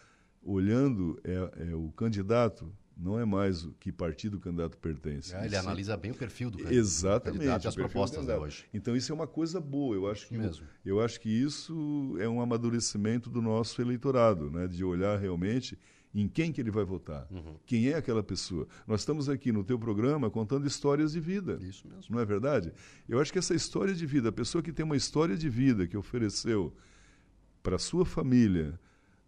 olhando 0.41 1.19
é, 1.23 1.69
é, 1.69 1.75
o 1.75 1.91
candidato 1.91 2.73
não 2.99 3.17
é 3.17 3.23
mais 3.23 3.63
o 3.63 3.71
que 3.79 3.91
partido 3.91 4.37
o 4.37 4.39
candidato 4.41 4.77
pertence. 4.77 5.33
É, 5.33 5.45
ele 5.45 5.55
analisa 5.55 5.95
bem 5.95 6.11
o 6.11 6.15
perfil 6.15 6.49
do 6.49 6.57
candidato, 6.57 6.77
Exatamente, 6.77 7.37
candidato 7.37 7.63
e 7.63 7.67
as 7.69 7.75
propostas 7.75 8.25
né, 8.25 8.35
hoje. 8.35 8.65
Então 8.73 8.95
isso 8.95 9.11
é 9.11 9.15
uma 9.15 9.27
coisa 9.27 9.61
boa. 9.61 9.95
Eu 9.95 10.09
acho 10.09 10.27
que 10.27 10.37
mesmo. 10.37 10.67
eu 10.85 10.99
acho 10.99 11.19
que 11.21 11.29
isso 11.29 12.17
é 12.19 12.27
um 12.27 12.41
amadurecimento 12.41 13.29
do 13.29 13.41
nosso 13.41 13.81
eleitorado, 13.81 14.51
né, 14.51 14.67
de 14.67 14.83
olhar 14.83 15.17
realmente 15.17 15.79
em 16.13 16.27
quem 16.27 16.51
que 16.51 16.59
ele 16.59 16.71
vai 16.71 16.83
votar, 16.83 17.27
uhum. 17.29 17.55
quem 17.65 17.89
é 17.89 17.95
aquela 17.95 18.23
pessoa. 18.23 18.67
Nós 18.87 19.01
estamos 19.01 19.29
aqui 19.29 19.51
no 19.51 19.63
teu 19.63 19.77
programa 19.77 20.29
contando 20.29 20.65
histórias 20.65 21.11
de 21.11 21.19
vida. 21.19 21.59
Isso 21.61 21.87
mesmo. 21.87 22.15
Não 22.15 22.19
é 22.19 22.25
verdade? 22.25 22.73
Eu 23.07 23.19
acho 23.19 23.31
que 23.31 23.37
essa 23.37 23.53
história 23.53 23.93
de 23.93 24.05
vida, 24.05 24.29
a 24.29 24.31
pessoa 24.31 24.63
que 24.63 24.73
tem 24.73 24.83
uma 24.83 24.97
história 24.97 25.37
de 25.37 25.49
vida 25.49 25.85
que 25.85 25.95
ofereceu 25.95 26.73
para 27.61 27.75
a 27.75 27.79
sua 27.79 28.05
família, 28.05 28.79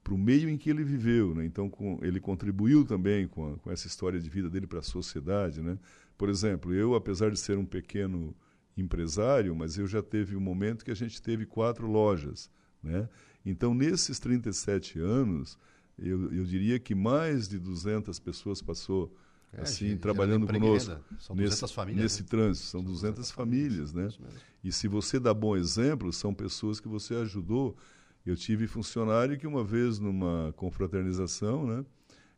para 0.03 0.13
o 0.13 0.17
meio 0.17 0.49
em 0.49 0.57
que 0.57 0.69
ele 0.69 0.83
viveu, 0.83 1.35
né? 1.35 1.45
então 1.45 1.69
com, 1.69 1.99
ele 2.01 2.19
contribuiu 2.19 2.83
também 2.83 3.27
com, 3.27 3.53
a, 3.53 3.57
com 3.57 3.71
essa 3.71 3.85
história 3.85 4.19
de 4.19 4.29
vida 4.29 4.49
dele 4.49 4.65
para 4.65 4.79
a 4.79 4.83
sociedade. 4.83 5.61
Né? 5.61 5.77
Por 6.17 6.29
exemplo, 6.29 6.73
eu, 6.73 6.95
apesar 6.95 7.29
de 7.29 7.39
ser 7.39 7.57
um 7.57 7.65
pequeno 7.65 8.35
empresário, 8.75 9.55
mas 9.55 9.77
eu 9.77 9.85
já 9.85 10.01
teve 10.01 10.35
um 10.35 10.41
momento 10.41 10.83
que 10.83 10.91
a 10.91 10.95
gente 10.95 11.21
teve 11.21 11.45
quatro 11.45 11.87
lojas. 11.87 12.49
Né? 12.81 13.07
Então, 13.45 13.73
nesses 13.73 14.17
37 14.17 14.99
anos, 14.99 15.59
eu, 16.01 16.33
eu 16.33 16.43
diria 16.43 16.79
que 16.79 16.95
mais 16.95 17.47
de 17.47 17.59
200 17.59 18.19
pessoas 18.19 18.61
passou 18.61 19.13
é, 19.53 19.61
assim 19.61 19.97
trabalhando 19.97 20.47
conosco 20.47 20.97
nesse, 21.35 21.67
famílias, 21.73 22.03
nesse 22.03 22.21
né? 22.21 22.27
trânsito 22.29 22.67
são 22.67 22.83
200, 22.83 23.01
200 23.01 23.31
famílias, 23.31 23.91
famílias 23.91 24.19
né? 24.19 24.29
e 24.63 24.71
se 24.71 24.87
você 24.87 25.19
dá 25.19 25.33
bom 25.33 25.55
exemplo 25.55 26.11
são 26.11 26.33
pessoas 26.33 26.79
que 26.79 26.87
você 26.87 27.15
ajudou. 27.15 27.75
Eu 28.23 28.35
tive 28.35 28.67
funcionário 28.67 29.35
que 29.35 29.47
uma 29.47 29.63
vez 29.63 29.97
numa 29.97 30.53
confraternização 30.55 31.65
né 31.65 31.83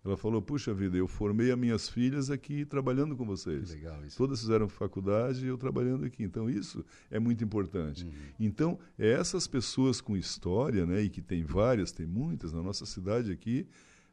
ela 0.04 0.18
falou: 0.18 0.42
Puxa 0.42 0.74
vida, 0.74 0.98
eu 0.98 1.08
formei 1.08 1.52
as 1.52 1.58
minhas 1.58 1.88
filhas 1.88 2.30
aqui 2.30 2.66
trabalhando 2.66 3.16
com 3.16 3.26
vocês. 3.26 3.70
Que 3.70 3.76
legal 3.78 4.06
isso. 4.06 4.18
Todas 4.18 4.42
fizeram 4.42 4.68
faculdade 4.68 5.46
e 5.46 5.48
eu 5.48 5.58
trabalhando 5.58 6.06
aqui. 6.06 6.24
Então, 6.24 6.50
isso 6.50 6.86
é 7.10 7.20
muito 7.20 7.44
importante. 7.44 8.04
Uhum. 8.04 8.12
Então, 8.40 8.80
é 9.00 9.12
essas 9.12 9.48
pessoas 9.48 10.02
com 10.02 10.18
história, 10.18 10.86
né, 10.86 11.02
e 11.04 11.10
que 11.10 11.22
tem 11.22 11.44
várias, 11.44 11.92
tem 11.92 12.06
muitas, 12.06 12.52
na 12.52 12.62
nossa 12.62 12.86
cidade 12.86 13.32
aqui, 13.32 13.66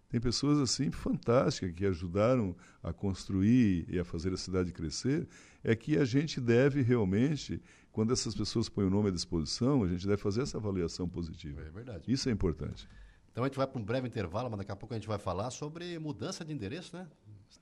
tem 0.08 0.20
pessoas 0.20 0.58
assim 0.58 0.90
fantásticas 0.90 1.72
que 1.72 1.84
ajudaram 1.84 2.54
a 2.82 2.92
construir 2.92 3.86
e 3.88 3.98
a 3.98 4.04
fazer 4.04 4.32
a 4.32 4.36
cidade 4.36 4.72
crescer, 4.72 5.26
é 5.62 5.74
que 5.74 5.96
a 5.96 6.04
gente 6.04 6.40
deve 6.40 6.82
realmente, 6.82 7.60
quando 7.90 8.12
essas 8.12 8.34
pessoas 8.34 8.68
põem 8.68 8.86
o 8.86 8.90
nome 8.90 9.08
à 9.08 9.12
disposição, 9.12 9.82
a 9.82 9.88
gente 9.88 10.06
deve 10.06 10.22
fazer 10.22 10.42
essa 10.42 10.56
avaliação 10.56 11.08
positiva. 11.08 11.60
É 11.62 11.70
verdade. 11.70 12.10
Isso 12.12 12.28
é 12.28 12.32
importante. 12.32 12.88
Então 13.30 13.44
a 13.44 13.46
gente 13.46 13.56
vai 13.56 13.66
para 13.66 13.80
um 13.80 13.84
breve 13.84 14.08
intervalo, 14.08 14.50
mas 14.50 14.58
daqui 14.58 14.72
a 14.72 14.76
pouco 14.76 14.94
a 14.94 14.96
gente 14.96 15.08
vai 15.08 15.18
falar 15.18 15.50
sobre 15.50 15.98
mudança 15.98 16.44
de 16.44 16.52
endereço, 16.52 16.96
né? 16.96 17.06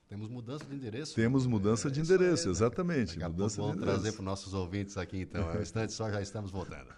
Temos 0.08 0.28
mudança 0.28 0.64
de 0.64 0.74
endereço. 0.74 1.14
Temos 1.14 1.46
mudança 1.46 1.88
é, 1.88 1.90
de 1.90 2.00
endereço, 2.00 2.44
aí, 2.44 2.46
né? 2.46 2.52
exatamente. 2.52 3.12
Daqui 3.12 3.24
a 3.24 3.28
mudança 3.28 3.56
pouco 3.56 3.72
vamos 3.72 3.84
trazer 3.84 4.12
para 4.12 4.20
os 4.20 4.24
nossos 4.24 4.54
ouvintes 4.54 4.96
aqui, 4.96 5.20
então. 5.20 5.50
É 5.50 5.58
um 5.58 5.62
instante 5.62 5.92
só, 5.92 6.10
já 6.10 6.22
estamos 6.22 6.50
voltando. 6.50 6.88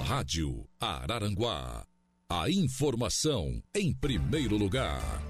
Rádio 0.00 0.66
Araranguá. 0.78 1.86
A 2.28 2.50
informação 2.50 3.62
em 3.74 3.94
primeiro 3.94 4.56
lugar. 4.56 5.22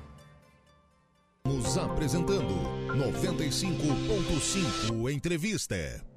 Nos 1.47 1.77
apresentando 1.77 2.55
95.5 2.97 5.13
Entrevista. 5.13 6.14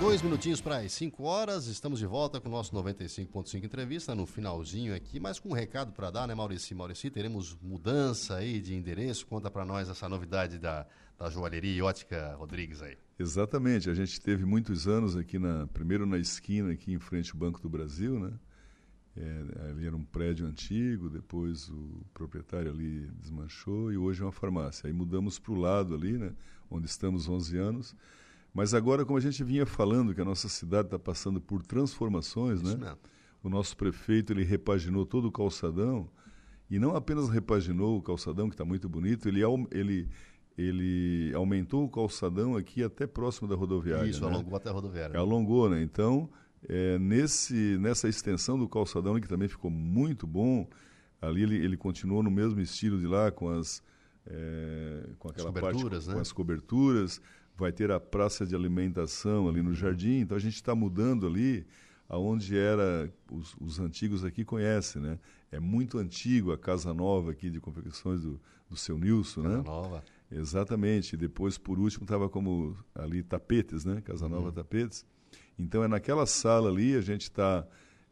Dois 0.00 0.22
minutinhos 0.22 0.62
para 0.62 0.78
as 0.78 0.92
5 0.92 1.22
horas, 1.24 1.66
estamos 1.66 1.98
de 1.98 2.06
volta 2.06 2.40
com 2.40 2.48
o 2.48 2.50
nosso 2.50 2.74
95.5 2.74 3.62
entrevista, 3.62 4.14
no 4.14 4.24
finalzinho 4.24 4.94
aqui, 4.94 5.20
mas 5.20 5.38
com 5.38 5.50
um 5.50 5.52
recado 5.52 5.92
para 5.92 6.10
dar, 6.10 6.26
né, 6.26 6.34
Maurício? 6.34 6.74
Maurício, 6.74 7.10
teremos 7.10 7.54
mudança 7.60 8.36
aí 8.36 8.62
de 8.62 8.74
endereço, 8.74 9.26
conta 9.26 9.50
para 9.50 9.62
nós 9.62 9.90
essa 9.90 10.08
novidade 10.08 10.58
da, 10.58 10.86
da 11.18 11.28
joalheria 11.28 11.84
ótica 11.84 12.34
Rodrigues 12.36 12.80
aí. 12.80 12.96
Exatamente, 13.18 13.90
a 13.90 13.94
gente 13.94 14.18
teve 14.22 14.46
muitos 14.46 14.88
anos 14.88 15.16
aqui, 15.16 15.38
na 15.38 15.66
primeiro 15.66 16.06
na 16.06 16.16
esquina, 16.16 16.72
aqui 16.72 16.94
em 16.94 16.98
frente 16.98 17.32
ao 17.32 17.38
Banco 17.38 17.60
do 17.60 17.68
Brasil, 17.68 18.18
né? 18.18 18.32
É, 19.14 19.68
ali 19.68 19.86
era 19.86 19.94
um 19.94 20.04
prédio 20.04 20.46
antigo, 20.46 21.10
depois 21.10 21.68
o 21.68 22.00
proprietário 22.14 22.70
ali 22.70 23.06
desmanchou 23.20 23.92
e 23.92 23.98
hoje 23.98 24.22
é 24.22 24.24
uma 24.24 24.32
farmácia. 24.32 24.86
Aí 24.86 24.94
mudamos 24.94 25.38
para 25.38 25.52
o 25.52 25.56
lado 25.56 25.94
ali, 25.94 26.16
né, 26.16 26.32
onde 26.70 26.86
estamos 26.86 27.28
11 27.28 27.58
anos, 27.58 27.96
mas 28.52 28.74
agora, 28.74 29.04
como 29.04 29.18
a 29.18 29.20
gente 29.20 29.42
vinha 29.44 29.64
falando, 29.64 30.14
que 30.14 30.20
a 30.20 30.24
nossa 30.24 30.48
cidade 30.48 30.88
está 30.88 30.98
passando 30.98 31.40
por 31.40 31.62
transformações, 31.62 32.60
Isso 32.60 32.76
né? 32.76 32.84
Mesmo. 32.84 32.98
O 33.42 33.48
nosso 33.48 33.76
prefeito 33.76 34.32
ele 34.32 34.44
repaginou 34.44 35.06
todo 35.06 35.28
o 35.28 35.32
calçadão 35.32 36.08
e 36.70 36.78
não 36.78 36.94
apenas 36.94 37.28
repaginou 37.28 37.96
o 37.96 38.02
calçadão 38.02 38.48
que 38.48 38.54
está 38.54 38.64
muito 38.64 38.88
bonito, 38.88 39.28
ele 39.28 39.40
ele 39.70 40.08
ele 40.58 41.32
aumentou 41.34 41.84
o 41.84 41.88
calçadão 41.88 42.54
aqui 42.54 42.82
até 42.82 43.06
próximo 43.06 43.48
da 43.48 43.54
rodoviária. 43.54 44.08
Isso, 44.08 44.20
né? 44.20 44.26
alongou 44.26 44.56
até 44.56 44.68
a 44.68 44.72
rodoviária. 44.72 45.18
Alongou, 45.18 45.70
né? 45.70 45.82
Então, 45.82 46.28
é, 46.68 46.98
nesse 46.98 47.78
nessa 47.78 48.08
extensão 48.08 48.58
do 48.58 48.68
calçadão 48.68 49.18
que 49.18 49.28
também 49.28 49.48
ficou 49.48 49.70
muito 49.70 50.26
bom, 50.26 50.68
ali 51.20 51.44
ele, 51.44 51.56
ele 51.56 51.76
continuou 51.76 52.22
no 52.22 52.30
mesmo 52.30 52.60
estilo 52.60 52.98
de 52.98 53.06
lá 53.06 53.30
com 53.30 53.48
as 53.48 53.82
é, 54.26 55.08
com 55.18 55.30
aquela 55.30 55.52
parte 55.52 55.82
né? 55.82 56.14
com 56.14 56.20
as 56.20 56.30
coberturas 56.30 57.22
vai 57.60 57.72
ter 57.72 57.90
a 57.90 58.00
praça 58.00 58.46
de 58.46 58.54
alimentação 58.54 59.48
ali 59.48 59.62
no 59.62 59.74
jardim, 59.74 60.20
então 60.20 60.36
a 60.36 60.40
gente 60.40 60.54
está 60.54 60.74
mudando 60.74 61.26
ali 61.26 61.66
aonde 62.08 62.58
era 62.58 63.12
os, 63.30 63.54
os, 63.60 63.78
antigos 63.78 64.24
aqui 64.24 64.44
conhecem, 64.44 65.00
né? 65.00 65.18
É 65.52 65.60
muito 65.60 65.98
antigo 65.98 66.52
a 66.52 66.58
casa 66.58 66.92
nova 66.92 67.30
aqui 67.30 67.50
de 67.50 67.60
confecções 67.60 68.22
do, 68.22 68.40
do 68.68 68.76
seu 68.76 68.98
Nilson, 68.98 69.42
casa 69.42 69.56
né? 69.56 69.62
Nova. 69.64 70.04
Exatamente. 70.30 71.16
Depois, 71.16 71.58
por 71.58 71.78
último, 71.78 72.04
estava 72.04 72.28
como 72.28 72.76
ali 72.94 73.22
tapetes, 73.22 73.84
né? 73.84 74.00
Casa 74.00 74.28
Nova 74.28 74.46
uhum. 74.46 74.52
Tapetes. 74.52 75.04
Então 75.58 75.84
é 75.84 75.88
naquela 75.88 76.26
sala 76.26 76.70
ali 76.70 76.96
a 76.96 77.00
gente 77.00 77.22
está 77.22 77.66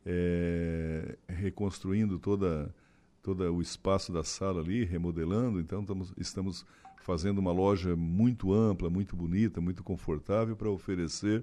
é, 0.05 1.17
reconstruindo 1.29 2.19
toda 2.19 2.75
todo 3.23 3.43
o 3.53 3.61
espaço 3.61 4.13
da 4.13 4.23
sala 4.23 4.61
ali, 4.61 4.85
remodelando. 4.85 5.61
Então 5.61 5.81
estamos, 5.81 6.15
estamos 6.17 6.67
fazendo 7.09 7.39
uma 7.39 7.53
loja 7.53 7.97
muito 7.97 8.53
ampla, 8.53 8.91
muito 8.91 9.17
bonita, 9.17 9.63
muito 9.63 9.83
confortável 9.83 10.55
para 10.55 10.69
oferecer 10.69 11.43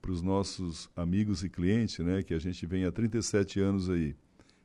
para 0.00 0.10
os 0.10 0.22
nossos 0.22 0.88
amigos 0.96 1.44
e 1.44 1.50
clientes, 1.50 1.98
né, 1.98 2.22
que 2.22 2.32
a 2.32 2.38
gente 2.38 2.64
vem 2.64 2.86
há 2.86 2.90
37 2.90 3.60
anos 3.60 3.90
aí 3.90 4.16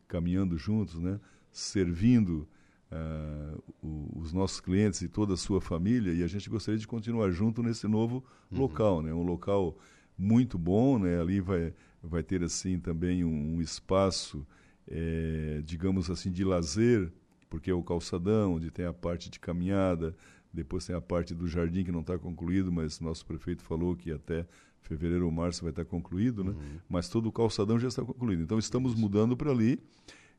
caminhando 0.08 0.58
juntos, 0.58 1.02
né, 1.02 1.20
servindo 1.52 2.48
uh, 2.90 3.62
o, 3.84 4.22
os 4.22 4.32
nossos 4.32 4.62
clientes 4.62 5.02
e 5.02 5.10
toda 5.10 5.34
a 5.34 5.38
sua 5.38 5.60
família 5.60 6.14
e 6.14 6.24
a 6.24 6.28
gente 6.28 6.50
gostaria 6.50 6.80
de 6.80 6.88
continuar 6.88 7.30
junto 7.30 7.62
nesse 7.62 7.86
novo 7.86 8.24
uhum. 8.50 8.60
local, 8.60 9.02
né, 9.02 9.14
um 9.14 9.24
local 9.24 9.78
muito 10.18 10.58
bom, 10.58 10.98
né, 10.98 11.20
ali 11.20 11.42
vai 11.42 11.74
vai 12.02 12.24
ter 12.24 12.42
assim 12.42 12.80
também 12.80 13.26
um, 13.26 13.58
um 13.58 13.62
espaço, 13.62 14.48
é, 14.90 15.62
digamos 15.66 16.10
assim, 16.10 16.32
de 16.32 16.46
lazer, 16.46 17.12
porque 17.50 17.72
é 17.72 17.74
o 17.74 17.84
calçadão, 17.84 18.56
onde 18.56 18.72
tem 18.72 18.86
a 18.86 18.94
parte 18.94 19.30
de 19.30 19.40
caminhada, 19.40 20.16
depois 20.54 20.86
tem 20.86 20.96
a 20.96 21.02
parte 21.02 21.34
do 21.34 21.48
jardim 21.48 21.84
que 21.84 21.92
não 21.92 22.02
está 22.02 22.18
concluído, 22.18 22.72
mas 22.72 23.00
nosso 23.00 23.26
prefeito 23.26 23.64
falou 23.64 23.96
que 23.96 24.12
até 24.12 24.46
fevereiro 24.82 25.26
ou 25.26 25.32
março 25.32 25.62
vai 25.62 25.72
estar 25.72 25.86
concluído, 25.86 26.44
né? 26.44 26.52
Uhum. 26.52 26.80
Mas 26.90 27.10
todo 27.10 27.28
o 27.28 27.32
calçadão 27.32 27.78
já 27.80 27.88
está 27.88 28.04
concluído. 28.04 28.42
Então 28.42 28.58
estamos 28.58 28.96
mudando 28.96 29.36
para 29.36 29.52
ali, 29.52 29.80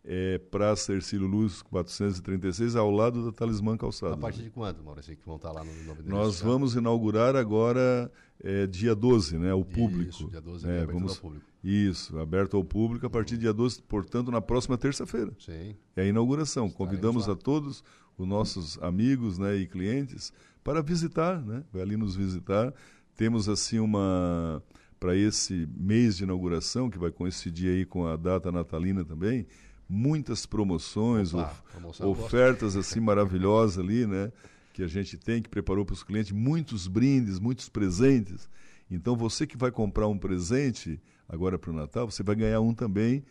é, 0.05 0.38
para 0.38 0.75
Cercílio 0.75 1.27
Luz 1.27 1.61
436, 1.62 2.77
ao 2.77 2.90
lado 2.90 3.25
da 3.25 3.33
Talismã 3.33 3.77
Calçado. 3.77 4.14
A 4.14 4.16
partir 4.16 4.42
de 4.42 4.51
quando, 4.51 4.83
Maurício, 4.83 5.14
que 5.16 5.27
vão 5.27 5.37
estar 5.37 5.53
lá 5.53 5.62
no 5.62 5.73
novo 5.85 6.03
Nós 6.05 6.40
vamos 6.40 6.75
inaugurar 6.75 7.37
agora 7.37 8.11
é, 8.42 8.66
dia 8.66 8.94
12, 8.94 9.37
né? 9.38 9.51
Ao 9.51 9.64
público. 9.64 10.11
Isso, 10.11 10.29
dia 10.29 10.40
12 10.40 10.68
é, 10.68 10.87
vamos, 10.87 11.16
ao 11.16 11.21
público. 11.21 11.47
Isso, 11.62 12.18
aberto 12.18 12.57
ao 12.57 12.64
público 12.64 13.07
a 13.07 13.11
partir 13.11 13.37
do 13.37 13.40
dia 13.40 13.53
12, 13.53 13.83
portanto, 13.83 14.31
na 14.31 14.40
próxima 14.40 14.79
terça-feira. 14.79 15.33
Sim. 15.38 15.77
É 15.94 16.03
a 16.03 16.07
inauguração. 16.07 16.71
Convidamos 16.71 17.29
a 17.29 17.37
todos 17.37 17.85
os 18.19 18.27
nossos 18.27 18.79
amigos 18.83 19.39
né, 19.39 19.57
e 19.57 19.67
clientes 19.67 20.33
para 20.63 20.83
visitar, 20.83 21.41
né? 21.41 21.65
Vai 21.73 21.83
ali 21.83 21.97
nos 21.97 22.17
visitar. 22.17 22.75
Temos 23.17 23.49
assim 23.49 23.79
uma 23.79 24.63
para 24.99 25.17
esse 25.17 25.69
mês 25.77 26.17
de 26.17 26.25
inauguração 26.25 26.91
que 26.91 26.99
vai 26.99 27.11
coincidir 27.13 27.71
aí 27.71 27.85
com 27.87 28.07
a 28.07 28.17
data 28.17 28.51
natalina 28.51 29.05
também, 29.05 29.47
muitas 29.89 30.45
promoções, 30.45 31.33
Opa, 31.33 31.55
of, 31.85 32.03
ofertas 32.03 32.77
assim 32.77 32.99
maravilhosas 33.01 33.79
ali, 33.79 34.07
né? 34.07 34.33
Que 34.73 34.83
a 34.83 34.89
gente 34.89 35.17
tem 35.17 35.41
que 35.41 35.49
preparou 35.49 35.85
para 35.85 35.95
os 35.95 36.03
clientes, 36.03 36.33
muitos 36.33 36.89
brindes, 36.89 37.39
muitos 37.39 37.69
presentes. 37.69 38.49
Então 38.91 39.17
você 39.17 39.47
que 39.47 39.57
vai 39.57 39.71
comprar 39.71 40.09
um 40.09 40.19
presente 40.19 41.01
agora 41.29 41.59
para 41.59 41.71
o 41.71 41.75
Natal, 41.75 42.11
você 42.11 42.23
vai 42.23 42.35
ganhar 42.35 42.61
um 42.61 42.75
também 42.75 43.23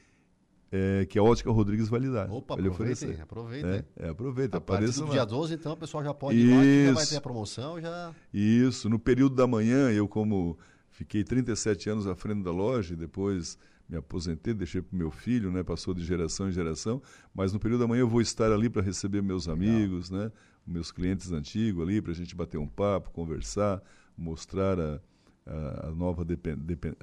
é, 0.71 1.05
que 1.05 1.17
a 1.17 1.23
Ótica 1.23 1.51
Rodrigues 1.51 1.87
vai 1.87 1.99
lhe 1.99 2.11
dar. 2.11 2.29
Opa, 2.29 2.55
aproveitem, 2.55 3.21
aproveitem. 3.21 3.69
É, 3.71 3.85
é, 3.97 4.09
aproveita, 4.09 4.57
a 4.57 4.59
apareça 4.59 5.05
do 5.05 5.11
dia 5.11 5.25
12, 5.25 5.53
então, 5.53 5.73
o 5.73 5.77
pessoal 5.77 6.03
já 6.03 6.13
pode 6.13 6.37
ir 6.37 6.49
lá, 6.49 6.87
já 6.87 6.93
vai 6.93 7.05
ter 7.05 7.17
a 7.17 7.21
promoção. 7.21 7.79
Já... 7.79 8.13
Isso, 8.33 8.89
no 8.89 8.99
período 8.99 9.35
da 9.35 9.47
manhã, 9.47 9.91
eu 9.91 10.07
como 10.07 10.57
fiquei 10.89 11.23
37 11.23 11.89
anos 11.89 12.07
à 12.07 12.15
frente 12.15 12.43
da 12.43 12.51
loja 12.51 12.95
depois 12.95 13.57
me 13.87 13.97
aposentei, 13.97 14.53
deixei 14.53 14.81
para 14.81 14.93
o 14.93 14.97
meu 14.97 15.09
filho, 15.09 15.51
né, 15.51 15.63
passou 15.63 15.93
de 15.93 16.03
geração 16.03 16.49
em 16.49 16.51
geração, 16.51 17.01
mas 17.33 17.53
no 17.53 17.59
período 17.59 17.81
da 17.81 17.87
manhã 17.87 18.01
eu 18.01 18.09
vou 18.09 18.19
estar 18.19 18.51
ali 18.51 18.69
para 18.69 18.81
receber 18.81 19.21
meus 19.21 19.47
amigos, 19.47 20.09
né, 20.09 20.29
meus 20.65 20.91
clientes 20.91 21.31
antigos 21.31 21.81
ali, 21.81 22.01
para 22.01 22.11
a 22.11 22.15
gente 22.15 22.35
bater 22.35 22.57
um 22.57 22.67
papo, 22.67 23.11
conversar, 23.11 23.81
mostrar 24.17 24.77
a 24.77 24.99
a, 25.47 25.91
nova 25.91 26.25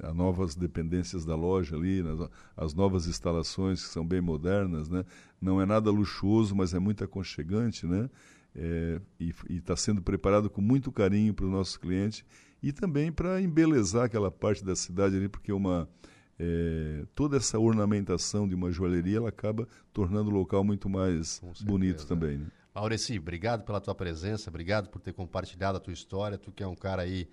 a 0.03 0.13
novas 0.13 0.55
dependências 0.55 1.25
da 1.25 1.35
loja 1.35 1.75
ali, 1.75 2.03
né, 2.03 2.29
as 2.55 2.73
novas 2.73 3.07
instalações 3.07 3.83
que 3.83 3.89
são 3.89 4.05
bem 4.05 4.21
modernas, 4.21 4.87
né? 4.89 5.03
Não 5.41 5.61
é 5.61 5.65
nada 5.65 5.89
luxuoso, 5.91 6.55
mas 6.55 6.73
é 6.73 6.79
muito 6.79 7.03
aconchegante, 7.03 7.85
né? 7.85 8.09
É, 8.55 9.01
e 9.19 9.33
está 9.49 9.75
sendo 9.75 10.01
preparado 10.01 10.49
com 10.49 10.61
muito 10.61 10.91
carinho 10.91 11.33
para 11.33 11.45
o 11.45 11.49
nosso 11.49 11.79
cliente 11.79 12.25
e 12.63 12.71
também 12.71 13.11
para 13.11 13.41
embelezar 13.41 14.05
aquela 14.05 14.31
parte 14.31 14.63
da 14.63 14.75
cidade 14.75 15.17
ali, 15.17 15.27
porque 15.27 15.51
uma 15.51 15.89
é, 16.39 17.05
toda 17.13 17.37
essa 17.37 17.59
ornamentação 17.59 18.47
de 18.47 18.55
uma 18.55 18.71
joalheria 18.71 19.17
ela 19.17 19.29
acaba 19.29 19.67
tornando 19.93 20.29
o 20.29 20.33
local 20.33 20.63
muito 20.63 20.89
mais 20.89 21.41
bonito 21.61 22.05
também. 22.05 22.37
Né? 22.37 22.47
Maureci, 22.73 23.17
obrigado 23.17 23.63
pela 23.63 23.79
tua 23.79 23.95
presença, 23.95 24.49
obrigado 24.49 24.89
por 24.89 24.99
ter 24.99 25.13
compartilhado 25.13 25.77
a 25.77 25.79
tua 25.79 25.93
história. 25.93 26.37
Tu 26.37 26.51
que 26.51 26.61
é 26.61 26.67
um 26.67 26.75
cara 26.75 27.03
aí 27.03 27.27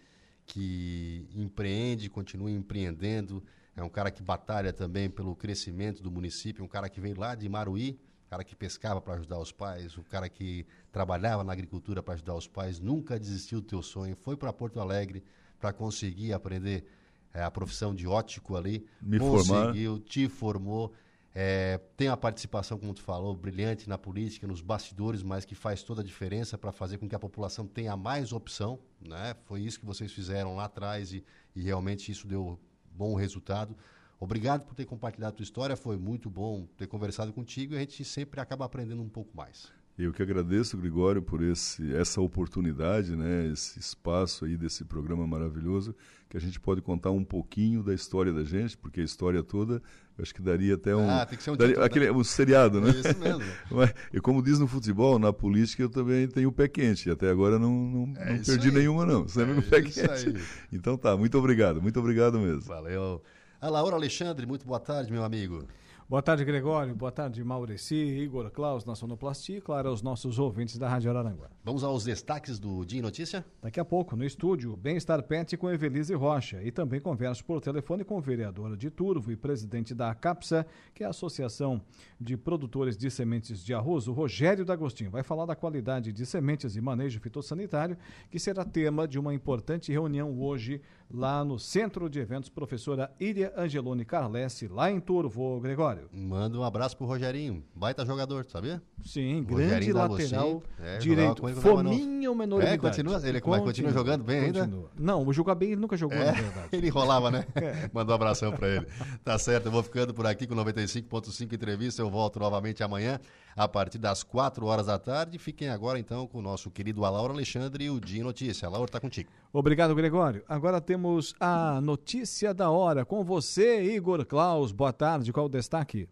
que 0.46 1.26
empreende, 1.34 2.08
continua 2.08 2.50
empreendendo, 2.50 3.42
é 3.76 3.82
um 3.82 3.88
cara 3.88 4.10
que 4.10 4.22
batalha 4.22 4.72
também 4.72 5.08
pelo 5.08 5.34
crescimento 5.34 6.02
do 6.02 6.10
município, 6.10 6.64
um 6.64 6.68
cara 6.68 6.88
que 6.88 7.00
veio 7.00 7.18
lá 7.18 7.34
de 7.34 7.48
Maruí, 7.48 7.98
um 8.26 8.30
cara 8.30 8.44
que 8.44 8.54
pescava 8.54 9.00
para 9.00 9.14
ajudar 9.14 9.38
os 9.38 9.52
pais, 9.52 9.96
um 9.96 10.02
cara 10.02 10.28
que 10.28 10.66
trabalhava 10.90 11.42
na 11.42 11.52
agricultura 11.52 12.02
para 12.02 12.14
ajudar 12.14 12.34
os 12.34 12.46
pais, 12.46 12.80
nunca 12.80 13.18
desistiu 13.18 13.60
do 13.60 13.66
teu 13.66 13.82
sonho, 13.82 14.16
foi 14.16 14.36
para 14.36 14.52
Porto 14.52 14.80
Alegre 14.80 15.22
para 15.58 15.72
conseguir 15.72 16.32
aprender 16.32 16.84
é, 17.32 17.42
a 17.42 17.50
profissão 17.50 17.94
de 17.94 18.06
ótico 18.06 18.56
ali, 18.56 18.84
Me 19.00 19.18
conseguiu, 19.18 19.92
formar. 19.92 20.08
te 20.08 20.28
formou, 20.28 20.92
é, 21.34 21.78
tem 21.96 22.08
a 22.08 22.16
participação, 22.16 22.78
como 22.78 22.92
tu 22.92 23.00
falou, 23.00 23.34
brilhante 23.34 23.88
na 23.88 23.96
política, 23.96 24.46
nos 24.46 24.60
bastidores, 24.60 25.22
mas 25.22 25.44
que 25.44 25.54
faz 25.54 25.82
toda 25.82 26.02
a 26.02 26.04
diferença 26.04 26.58
para 26.58 26.72
fazer 26.72 26.98
com 26.98 27.08
que 27.08 27.14
a 27.14 27.18
população 27.18 27.66
tenha 27.66 27.96
mais 27.96 28.32
opção. 28.32 28.78
Né? 29.00 29.34
Foi 29.44 29.60
isso 29.60 29.80
que 29.80 29.86
vocês 29.86 30.12
fizeram 30.12 30.54
lá 30.54 30.64
atrás 30.64 31.12
e, 31.12 31.24
e 31.56 31.62
realmente 31.62 32.12
isso 32.12 32.26
deu 32.26 32.58
bom 32.94 33.14
resultado. 33.14 33.74
Obrigado 34.20 34.64
por 34.64 34.74
ter 34.74 34.84
compartilhado 34.84 35.32
a 35.32 35.36
tua 35.36 35.42
história, 35.42 35.74
foi 35.74 35.96
muito 35.96 36.30
bom 36.30 36.66
ter 36.76 36.86
conversado 36.86 37.32
contigo 37.32 37.74
e 37.74 37.76
a 37.76 37.80
gente 37.80 38.04
sempre 38.04 38.40
acaba 38.40 38.64
aprendendo 38.64 39.02
um 39.02 39.08
pouco 39.08 39.36
mais. 39.36 39.72
Eu 39.98 40.10
que 40.12 40.22
agradeço, 40.22 40.76
Gregório, 40.78 41.20
por 41.20 41.42
esse, 41.42 41.94
essa 41.94 42.20
oportunidade, 42.20 43.14
né, 43.14 43.50
esse 43.52 43.78
espaço 43.78 44.46
aí 44.46 44.56
desse 44.56 44.84
programa 44.84 45.26
maravilhoso, 45.26 45.94
que 46.30 46.36
a 46.36 46.40
gente 46.40 46.58
pode 46.58 46.80
contar 46.80 47.10
um 47.10 47.22
pouquinho 47.22 47.82
da 47.82 47.92
história 47.92 48.32
da 48.32 48.42
gente, 48.42 48.76
porque 48.76 49.02
a 49.02 49.04
história 49.04 49.42
toda, 49.42 49.74
eu 50.16 50.22
acho 50.22 50.34
que 50.34 50.40
daria 50.40 50.74
até 50.76 50.96
um, 50.96 51.08
ah, 51.10 51.26
tem 51.26 51.36
que 51.36 51.44
ser 51.44 51.50
um, 51.50 51.56
daria, 51.56 51.74
título, 51.74 51.86
aquele, 51.86 52.10
um 52.10 52.24
seriado, 52.24 52.80
né? 52.80 52.88
É 52.90 53.08
isso 53.10 53.18
mesmo. 53.20 53.44
Mas, 53.70 53.94
e 54.14 54.18
como 54.18 54.42
diz 54.42 54.58
no 54.58 54.66
futebol, 54.66 55.18
na 55.18 55.30
política 55.30 55.82
eu 55.82 55.90
também 55.90 56.26
tenho 56.26 56.48
o 56.48 56.52
pé 56.52 56.68
quente. 56.68 57.10
Até 57.10 57.28
agora 57.28 57.58
não, 57.58 57.70
não, 57.70 58.14
É 58.16 58.32
não 58.32 58.42
perdi 58.42 58.68
aí. 58.68 58.74
nenhuma, 58.74 59.04
não. 59.04 59.28
Sempre 59.28 59.52
É 59.52 59.54
no 59.56 59.62
pé 59.62 59.82
quente. 59.82 60.00
aí. 60.00 60.42
Então 60.72 60.96
tá, 60.96 61.14
muito 61.18 61.36
obrigado, 61.36 61.82
muito 61.82 62.00
obrigado 62.00 62.40
mesmo. 62.40 62.62
Valeu. 62.62 63.22
A 63.60 63.68
Laura 63.68 63.94
Alexandre, 63.94 64.46
muito 64.46 64.66
boa 64.66 64.80
tarde, 64.80 65.12
meu 65.12 65.22
amigo. 65.22 65.66
Boa 66.08 66.20
tarde, 66.20 66.44
Gregório. 66.44 66.94
Boa 66.94 67.12
tarde, 67.12 67.42
Maureci, 67.42 67.94
Igor 67.94 68.50
Klaus, 68.50 68.84
na 68.84 68.94
Sonoplastia 68.94 69.58
e, 69.58 69.60
claro, 69.60 69.88
aos 69.88 70.02
nossos 70.02 70.38
ouvintes 70.38 70.76
da 70.76 70.88
Rádio 70.88 71.10
Araranguá. 71.10 71.48
Vamos 71.64 71.84
aos 71.84 72.04
destaques 72.04 72.58
do 72.58 72.84
Dia 72.84 72.98
em 72.98 73.02
Notícia? 73.02 73.44
Daqui 73.62 73.80
a 73.80 73.84
pouco, 73.84 74.16
no 74.16 74.24
estúdio, 74.24 74.76
Bem-Estar 74.76 75.22
Pet 75.22 75.56
com 75.56 75.70
Evelise 75.70 76.12
Rocha. 76.12 76.62
E 76.62 76.70
também 76.70 77.00
converso 77.00 77.44
por 77.44 77.60
telefone 77.60 78.04
com 78.04 78.18
o 78.18 78.20
vereador 78.20 78.76
de 78.76 78.90
Turvo 78.90 79.30
e 79.30 79.36
presidente 79.36 79.94
da 79.94 80.14
CAPSA, 80.14 80.66
que 80.92 81.02
é 81.02 81.06
a 81.06 81.10
Associação 81.10 81.80
de 82.20 82.36
Produtores 82.36 82.96
de 82.96 83.10
Sementes 83.10 83.64
de 83.64 83.72
Arroz, 83.72 84.06
o 84.08 84.12
Rogério 84.12 84.64
D'Agostinho. 84.64 85.10
Vai 85.10 85.22
falar 85.22 85.46
da 85.46 85.54
qualidade 85.54 86.12
de 86.12 86.26
sementes 86.26 86.76
e 86.76 86.80
manejo 86.80 87.20
fitossanitário, 87.20 87.96
que 88.28 88.38
será 88.38 88.64
tema 88.64 89.06
de 89.06 89.18
uma 89.18 89.32
importante 89.32 89.90
reunião 89.90 90.38
hoje 90.38 90.80
lá 91.12 91.44
no 91.44 91.58
Centro 91.58 92.08
de 92.08 92.18
Eventos 92.20 92.48
Professora 92.48 93.10
Iria 93.20 93.52
Angeloni 93.56 94.04
Carlesse, 94.04 94.66
lá 94.68 94.90
em 94.90 94.98
Turvo, 94.98 95.60
Gregório. 95.60 96.08
Manda 96.12 96.58
um 96.58 96.64
abraço 96.64 96.96
pro 96.96 97.06
Rogerinho. 97.06 97.62
Baita 97.74 98.04
jogador, 98.06 98.46
sabia? 98.48 98.82
Sim, 99.04 99.42
Rogerinho 99.42 99.68
grande 99.68 99.92
D'Agostinho. 99.92 100.30
lateral 100.36 100.62
É, 100.80 100.98
direito. 100.98 101.46
era 101.48 101.56
Fominha 101.60 102.30
menor 102.34 102.62
É, 102.62 102.78
continua- 102.78 103.20
ele 103.28 103.40
continua 103.40 103.92
jogando 103.92 104.24
bem 104.24 104.40
ainda? 104.40 104.60
continua. 104.60 104.90
Não, 104.98 105.32
jogar 105.32 105.54
bem 105.54 105.72
ele 105.72 105.80
nunca 105.80 105.96
jogou, 105.96 106.16
É, 106.16 106.26
na 106.26 106.32
verdade. 106.32 106.68
ele 106.72 106.86
enrolava, 106.86 107.30
né? 107.30 107.46
Manda 107.92 108.12
um 108.12 108.14
abração 108.14 108.52
pra 108.52 108.68
ele. 108.68 108.86
Tá 109.24 109.38
certo, 109.38 109.66
eu 109.66 109.72
vou 109.72 109.82
ficando 109.82 110.14
por 110.14 110.26
aqui 110.26 110.46
com 110.46 110.54
95.5 110.54 111.52
entrevista. 111.54 112.00
Eu 112.00 112.10
volto 112.10 112.38
novamente 112.38 112.82
amanhã, 112.82 113.18
a 113.56 113.66
partir 113.68 113.98
das 113.98 114.22
4 114.22 114.66
horas 114.66 114.86
da 114.86 114.98
tarde. 114.98 115.38
Fiquem 115.38 115.68
agora, 115.68 115.98
então, 115.98 116.26
com 116.26 116.38
o 116.38 116.42
nosso 116.42 116.70
querido 116.70 117.04
Alauro 117.04 117.32
Alexandre 117.34 117.84
e 117.84 117.90
o 117.90 118.00
Dia 118.00 118.22
Notícia. 118.22 118.66
Alauro, 118.66 118.90
tá 118.90 119.00
contigo. 119.00 119.30
Obrigado, 119.52 119.94
Gregório. 119.94 120.42
Agora 120.48 120.80
temos 120.80 121.34
a 121.38 121.78
notícia 121.82 122.54
da 122.54 122.70
hora 122.70 123.04
com 123.04 123.22
você, 123.22 123.94
Igor 123.94 124.24
Klaus. 124.24 124.72
Boa 124.72 124.94
tarde, 124.94 125.30
qual 125.30 125.44
o 125.44 125.48
destaque? 125.48 126.08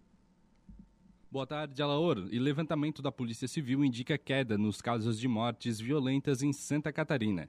Boa 1.31 1.47
tarde, 1.47 1.81
Alaor. 1.81 2.29
E 2.31 2.39
levantamento 2.39 3.01
da 3.01 3.11
Polícia 3.11 3.49
Civil 3.49 3.83
indica 3.83 4.19
queda 4.19 4.59
nos 4.59 4.83
casos 4.83 5.19
de 5.19 5.27
mortes 5.27 5.81
violentas 5.81 6.43
em 6.43 6.53
Santa 6.53 6.93
Catarina. 6.93 7.49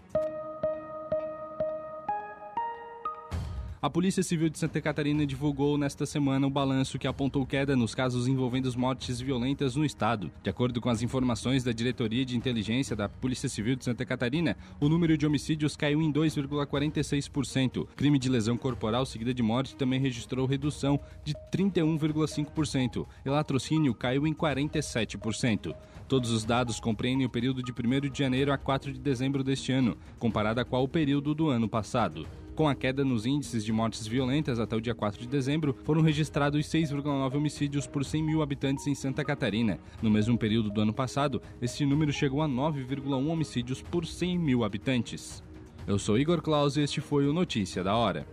A 3.83 3.89
Polícia 3.89 4.21
Civil 4.21 4.47
de 4.47 4.59
Santa 4.59 4.79
Catarina 4.79 5.25
divulgou 5.25 5.75
nesta 5.75 6.05
semana 6.05 6.45
o 6.45 6.51
balanço 6.51 6.99
que 6.99 7.07
apontou 7.07 7.43
queda 7.47 7.75
nos 7.75 7.95
casos 7.95 8.27
envolvendo 8.27 8.71
mortes 8.77 9.19
violentas 9.19 9.75
no 9.75 9.83
estado. 9.83 10.31
De 10.43 10.51
acordo 10.51 10.79
com 10.79 10.87
as 10.87 11.01
informações 11.01 11.63
da 11.63 11.71
Diretoria 11.71 12.23
de 12.23 12.37
Inteligência 12.37 12.95
da 12.95 13.09
Polícia 13.09 13.49
Civil 13.49 13.75
de 13.75 13.83
Santa 13.83 14.05
Catarina, 14.05 14.55
o 14.79 14.87
número 14.87 15.17
de 15.17 15.25
homicídios 15.25 15.75
caiu 15.75 15.99
em 15.99 16.13
2,46%. 16.13 17.87
Crime 17.95 18.19
de 18.19 18.29
lesão 18.29 18.55
corporal 18.55 19.03
seguida 19.03 19.33
de 19.33 19.41
morte 19.41 19.75
também 19.75 19.99
registrou 19.99 20.45
redução 20.45 20.99
de 21.23 21.33
31,5%. 21.51 23.07
E 23.25 23.29
latrocínio 23.31 23.95
caiu 23.95 24.27
em 24.27 24.33
47%. 24.35 25.73
Todos 26.07 26.29
os 26.29 26.45
dados 26.45 26.79
compreendem 26.79 27.25
o 27.25 27.31
período 27.31 27.63
de 27.63 27.71
1 27.71 28.11
de 28.11 28.19
janeiro 28.19 28.53
a 28.53 28.59
4 28.59 28.93
de 28.93 28.99
dezembro 28.99 29.43
deste 29.43 29.71
ano, 29.71 29.97
comparado 30.19 30.61
a 30.61 30.65
qual 30.65 30.87
período 30.87 31.33
do 31.33 31.49
ano 31.49 31.67
passado. 31.67 32.27
Com 32.61 32.69
a 32.69 32.75
queda 32.75 33.03
nos 33.03 33.25
índices 33.25 33.65
de 33.65 33.73
mortes 33.73 34.05
violentas 34.05 34.59
até 34.59 34.75
o 34.75 34.79
dia 34.79 34.93
4 34.93 35.19
de 35.19 35.27
dezembro, 35.27 35.75
foram 35.83 35.99
registrados 35.99 36.63
6,9 36.67 37.35
homicídios 37.35 37.87
por 37.87 38.05
100 38.05 38.23
mil 38.23 38.43
habitantes 38.43 38.85
em 38.85 38.93
Santa 38.93 39.25
Catarina. 39.25 39.79
No 39.99 40.11
mesmo 40.11 40.37
período 40.37 40.69
do 40.69 40.79
ano 40.79 40.93
passado, 40.93 41.41
esse 41.59 41.83
número 41.87 42.13
chegou 42.13 42.39
a 42.39 42.47
9,1 42.47 43.27
homicídios 43.27 43.81
por 43.81 44.05
100 44.05 44.37
mil 44.37 44.63
habitantes. 44.63 45.41
Eu 45.87 45.97
sou 45.97 46.19
Igor 46.19 46.39
Claus 46.39 46.77
e 46.77 46.81
este 46.81 47.01
foi 47.01 47.27
o 47.27 47.33
Notícia 47.33 47.83
da 47.83 47.95
Hora. 47.95 48.27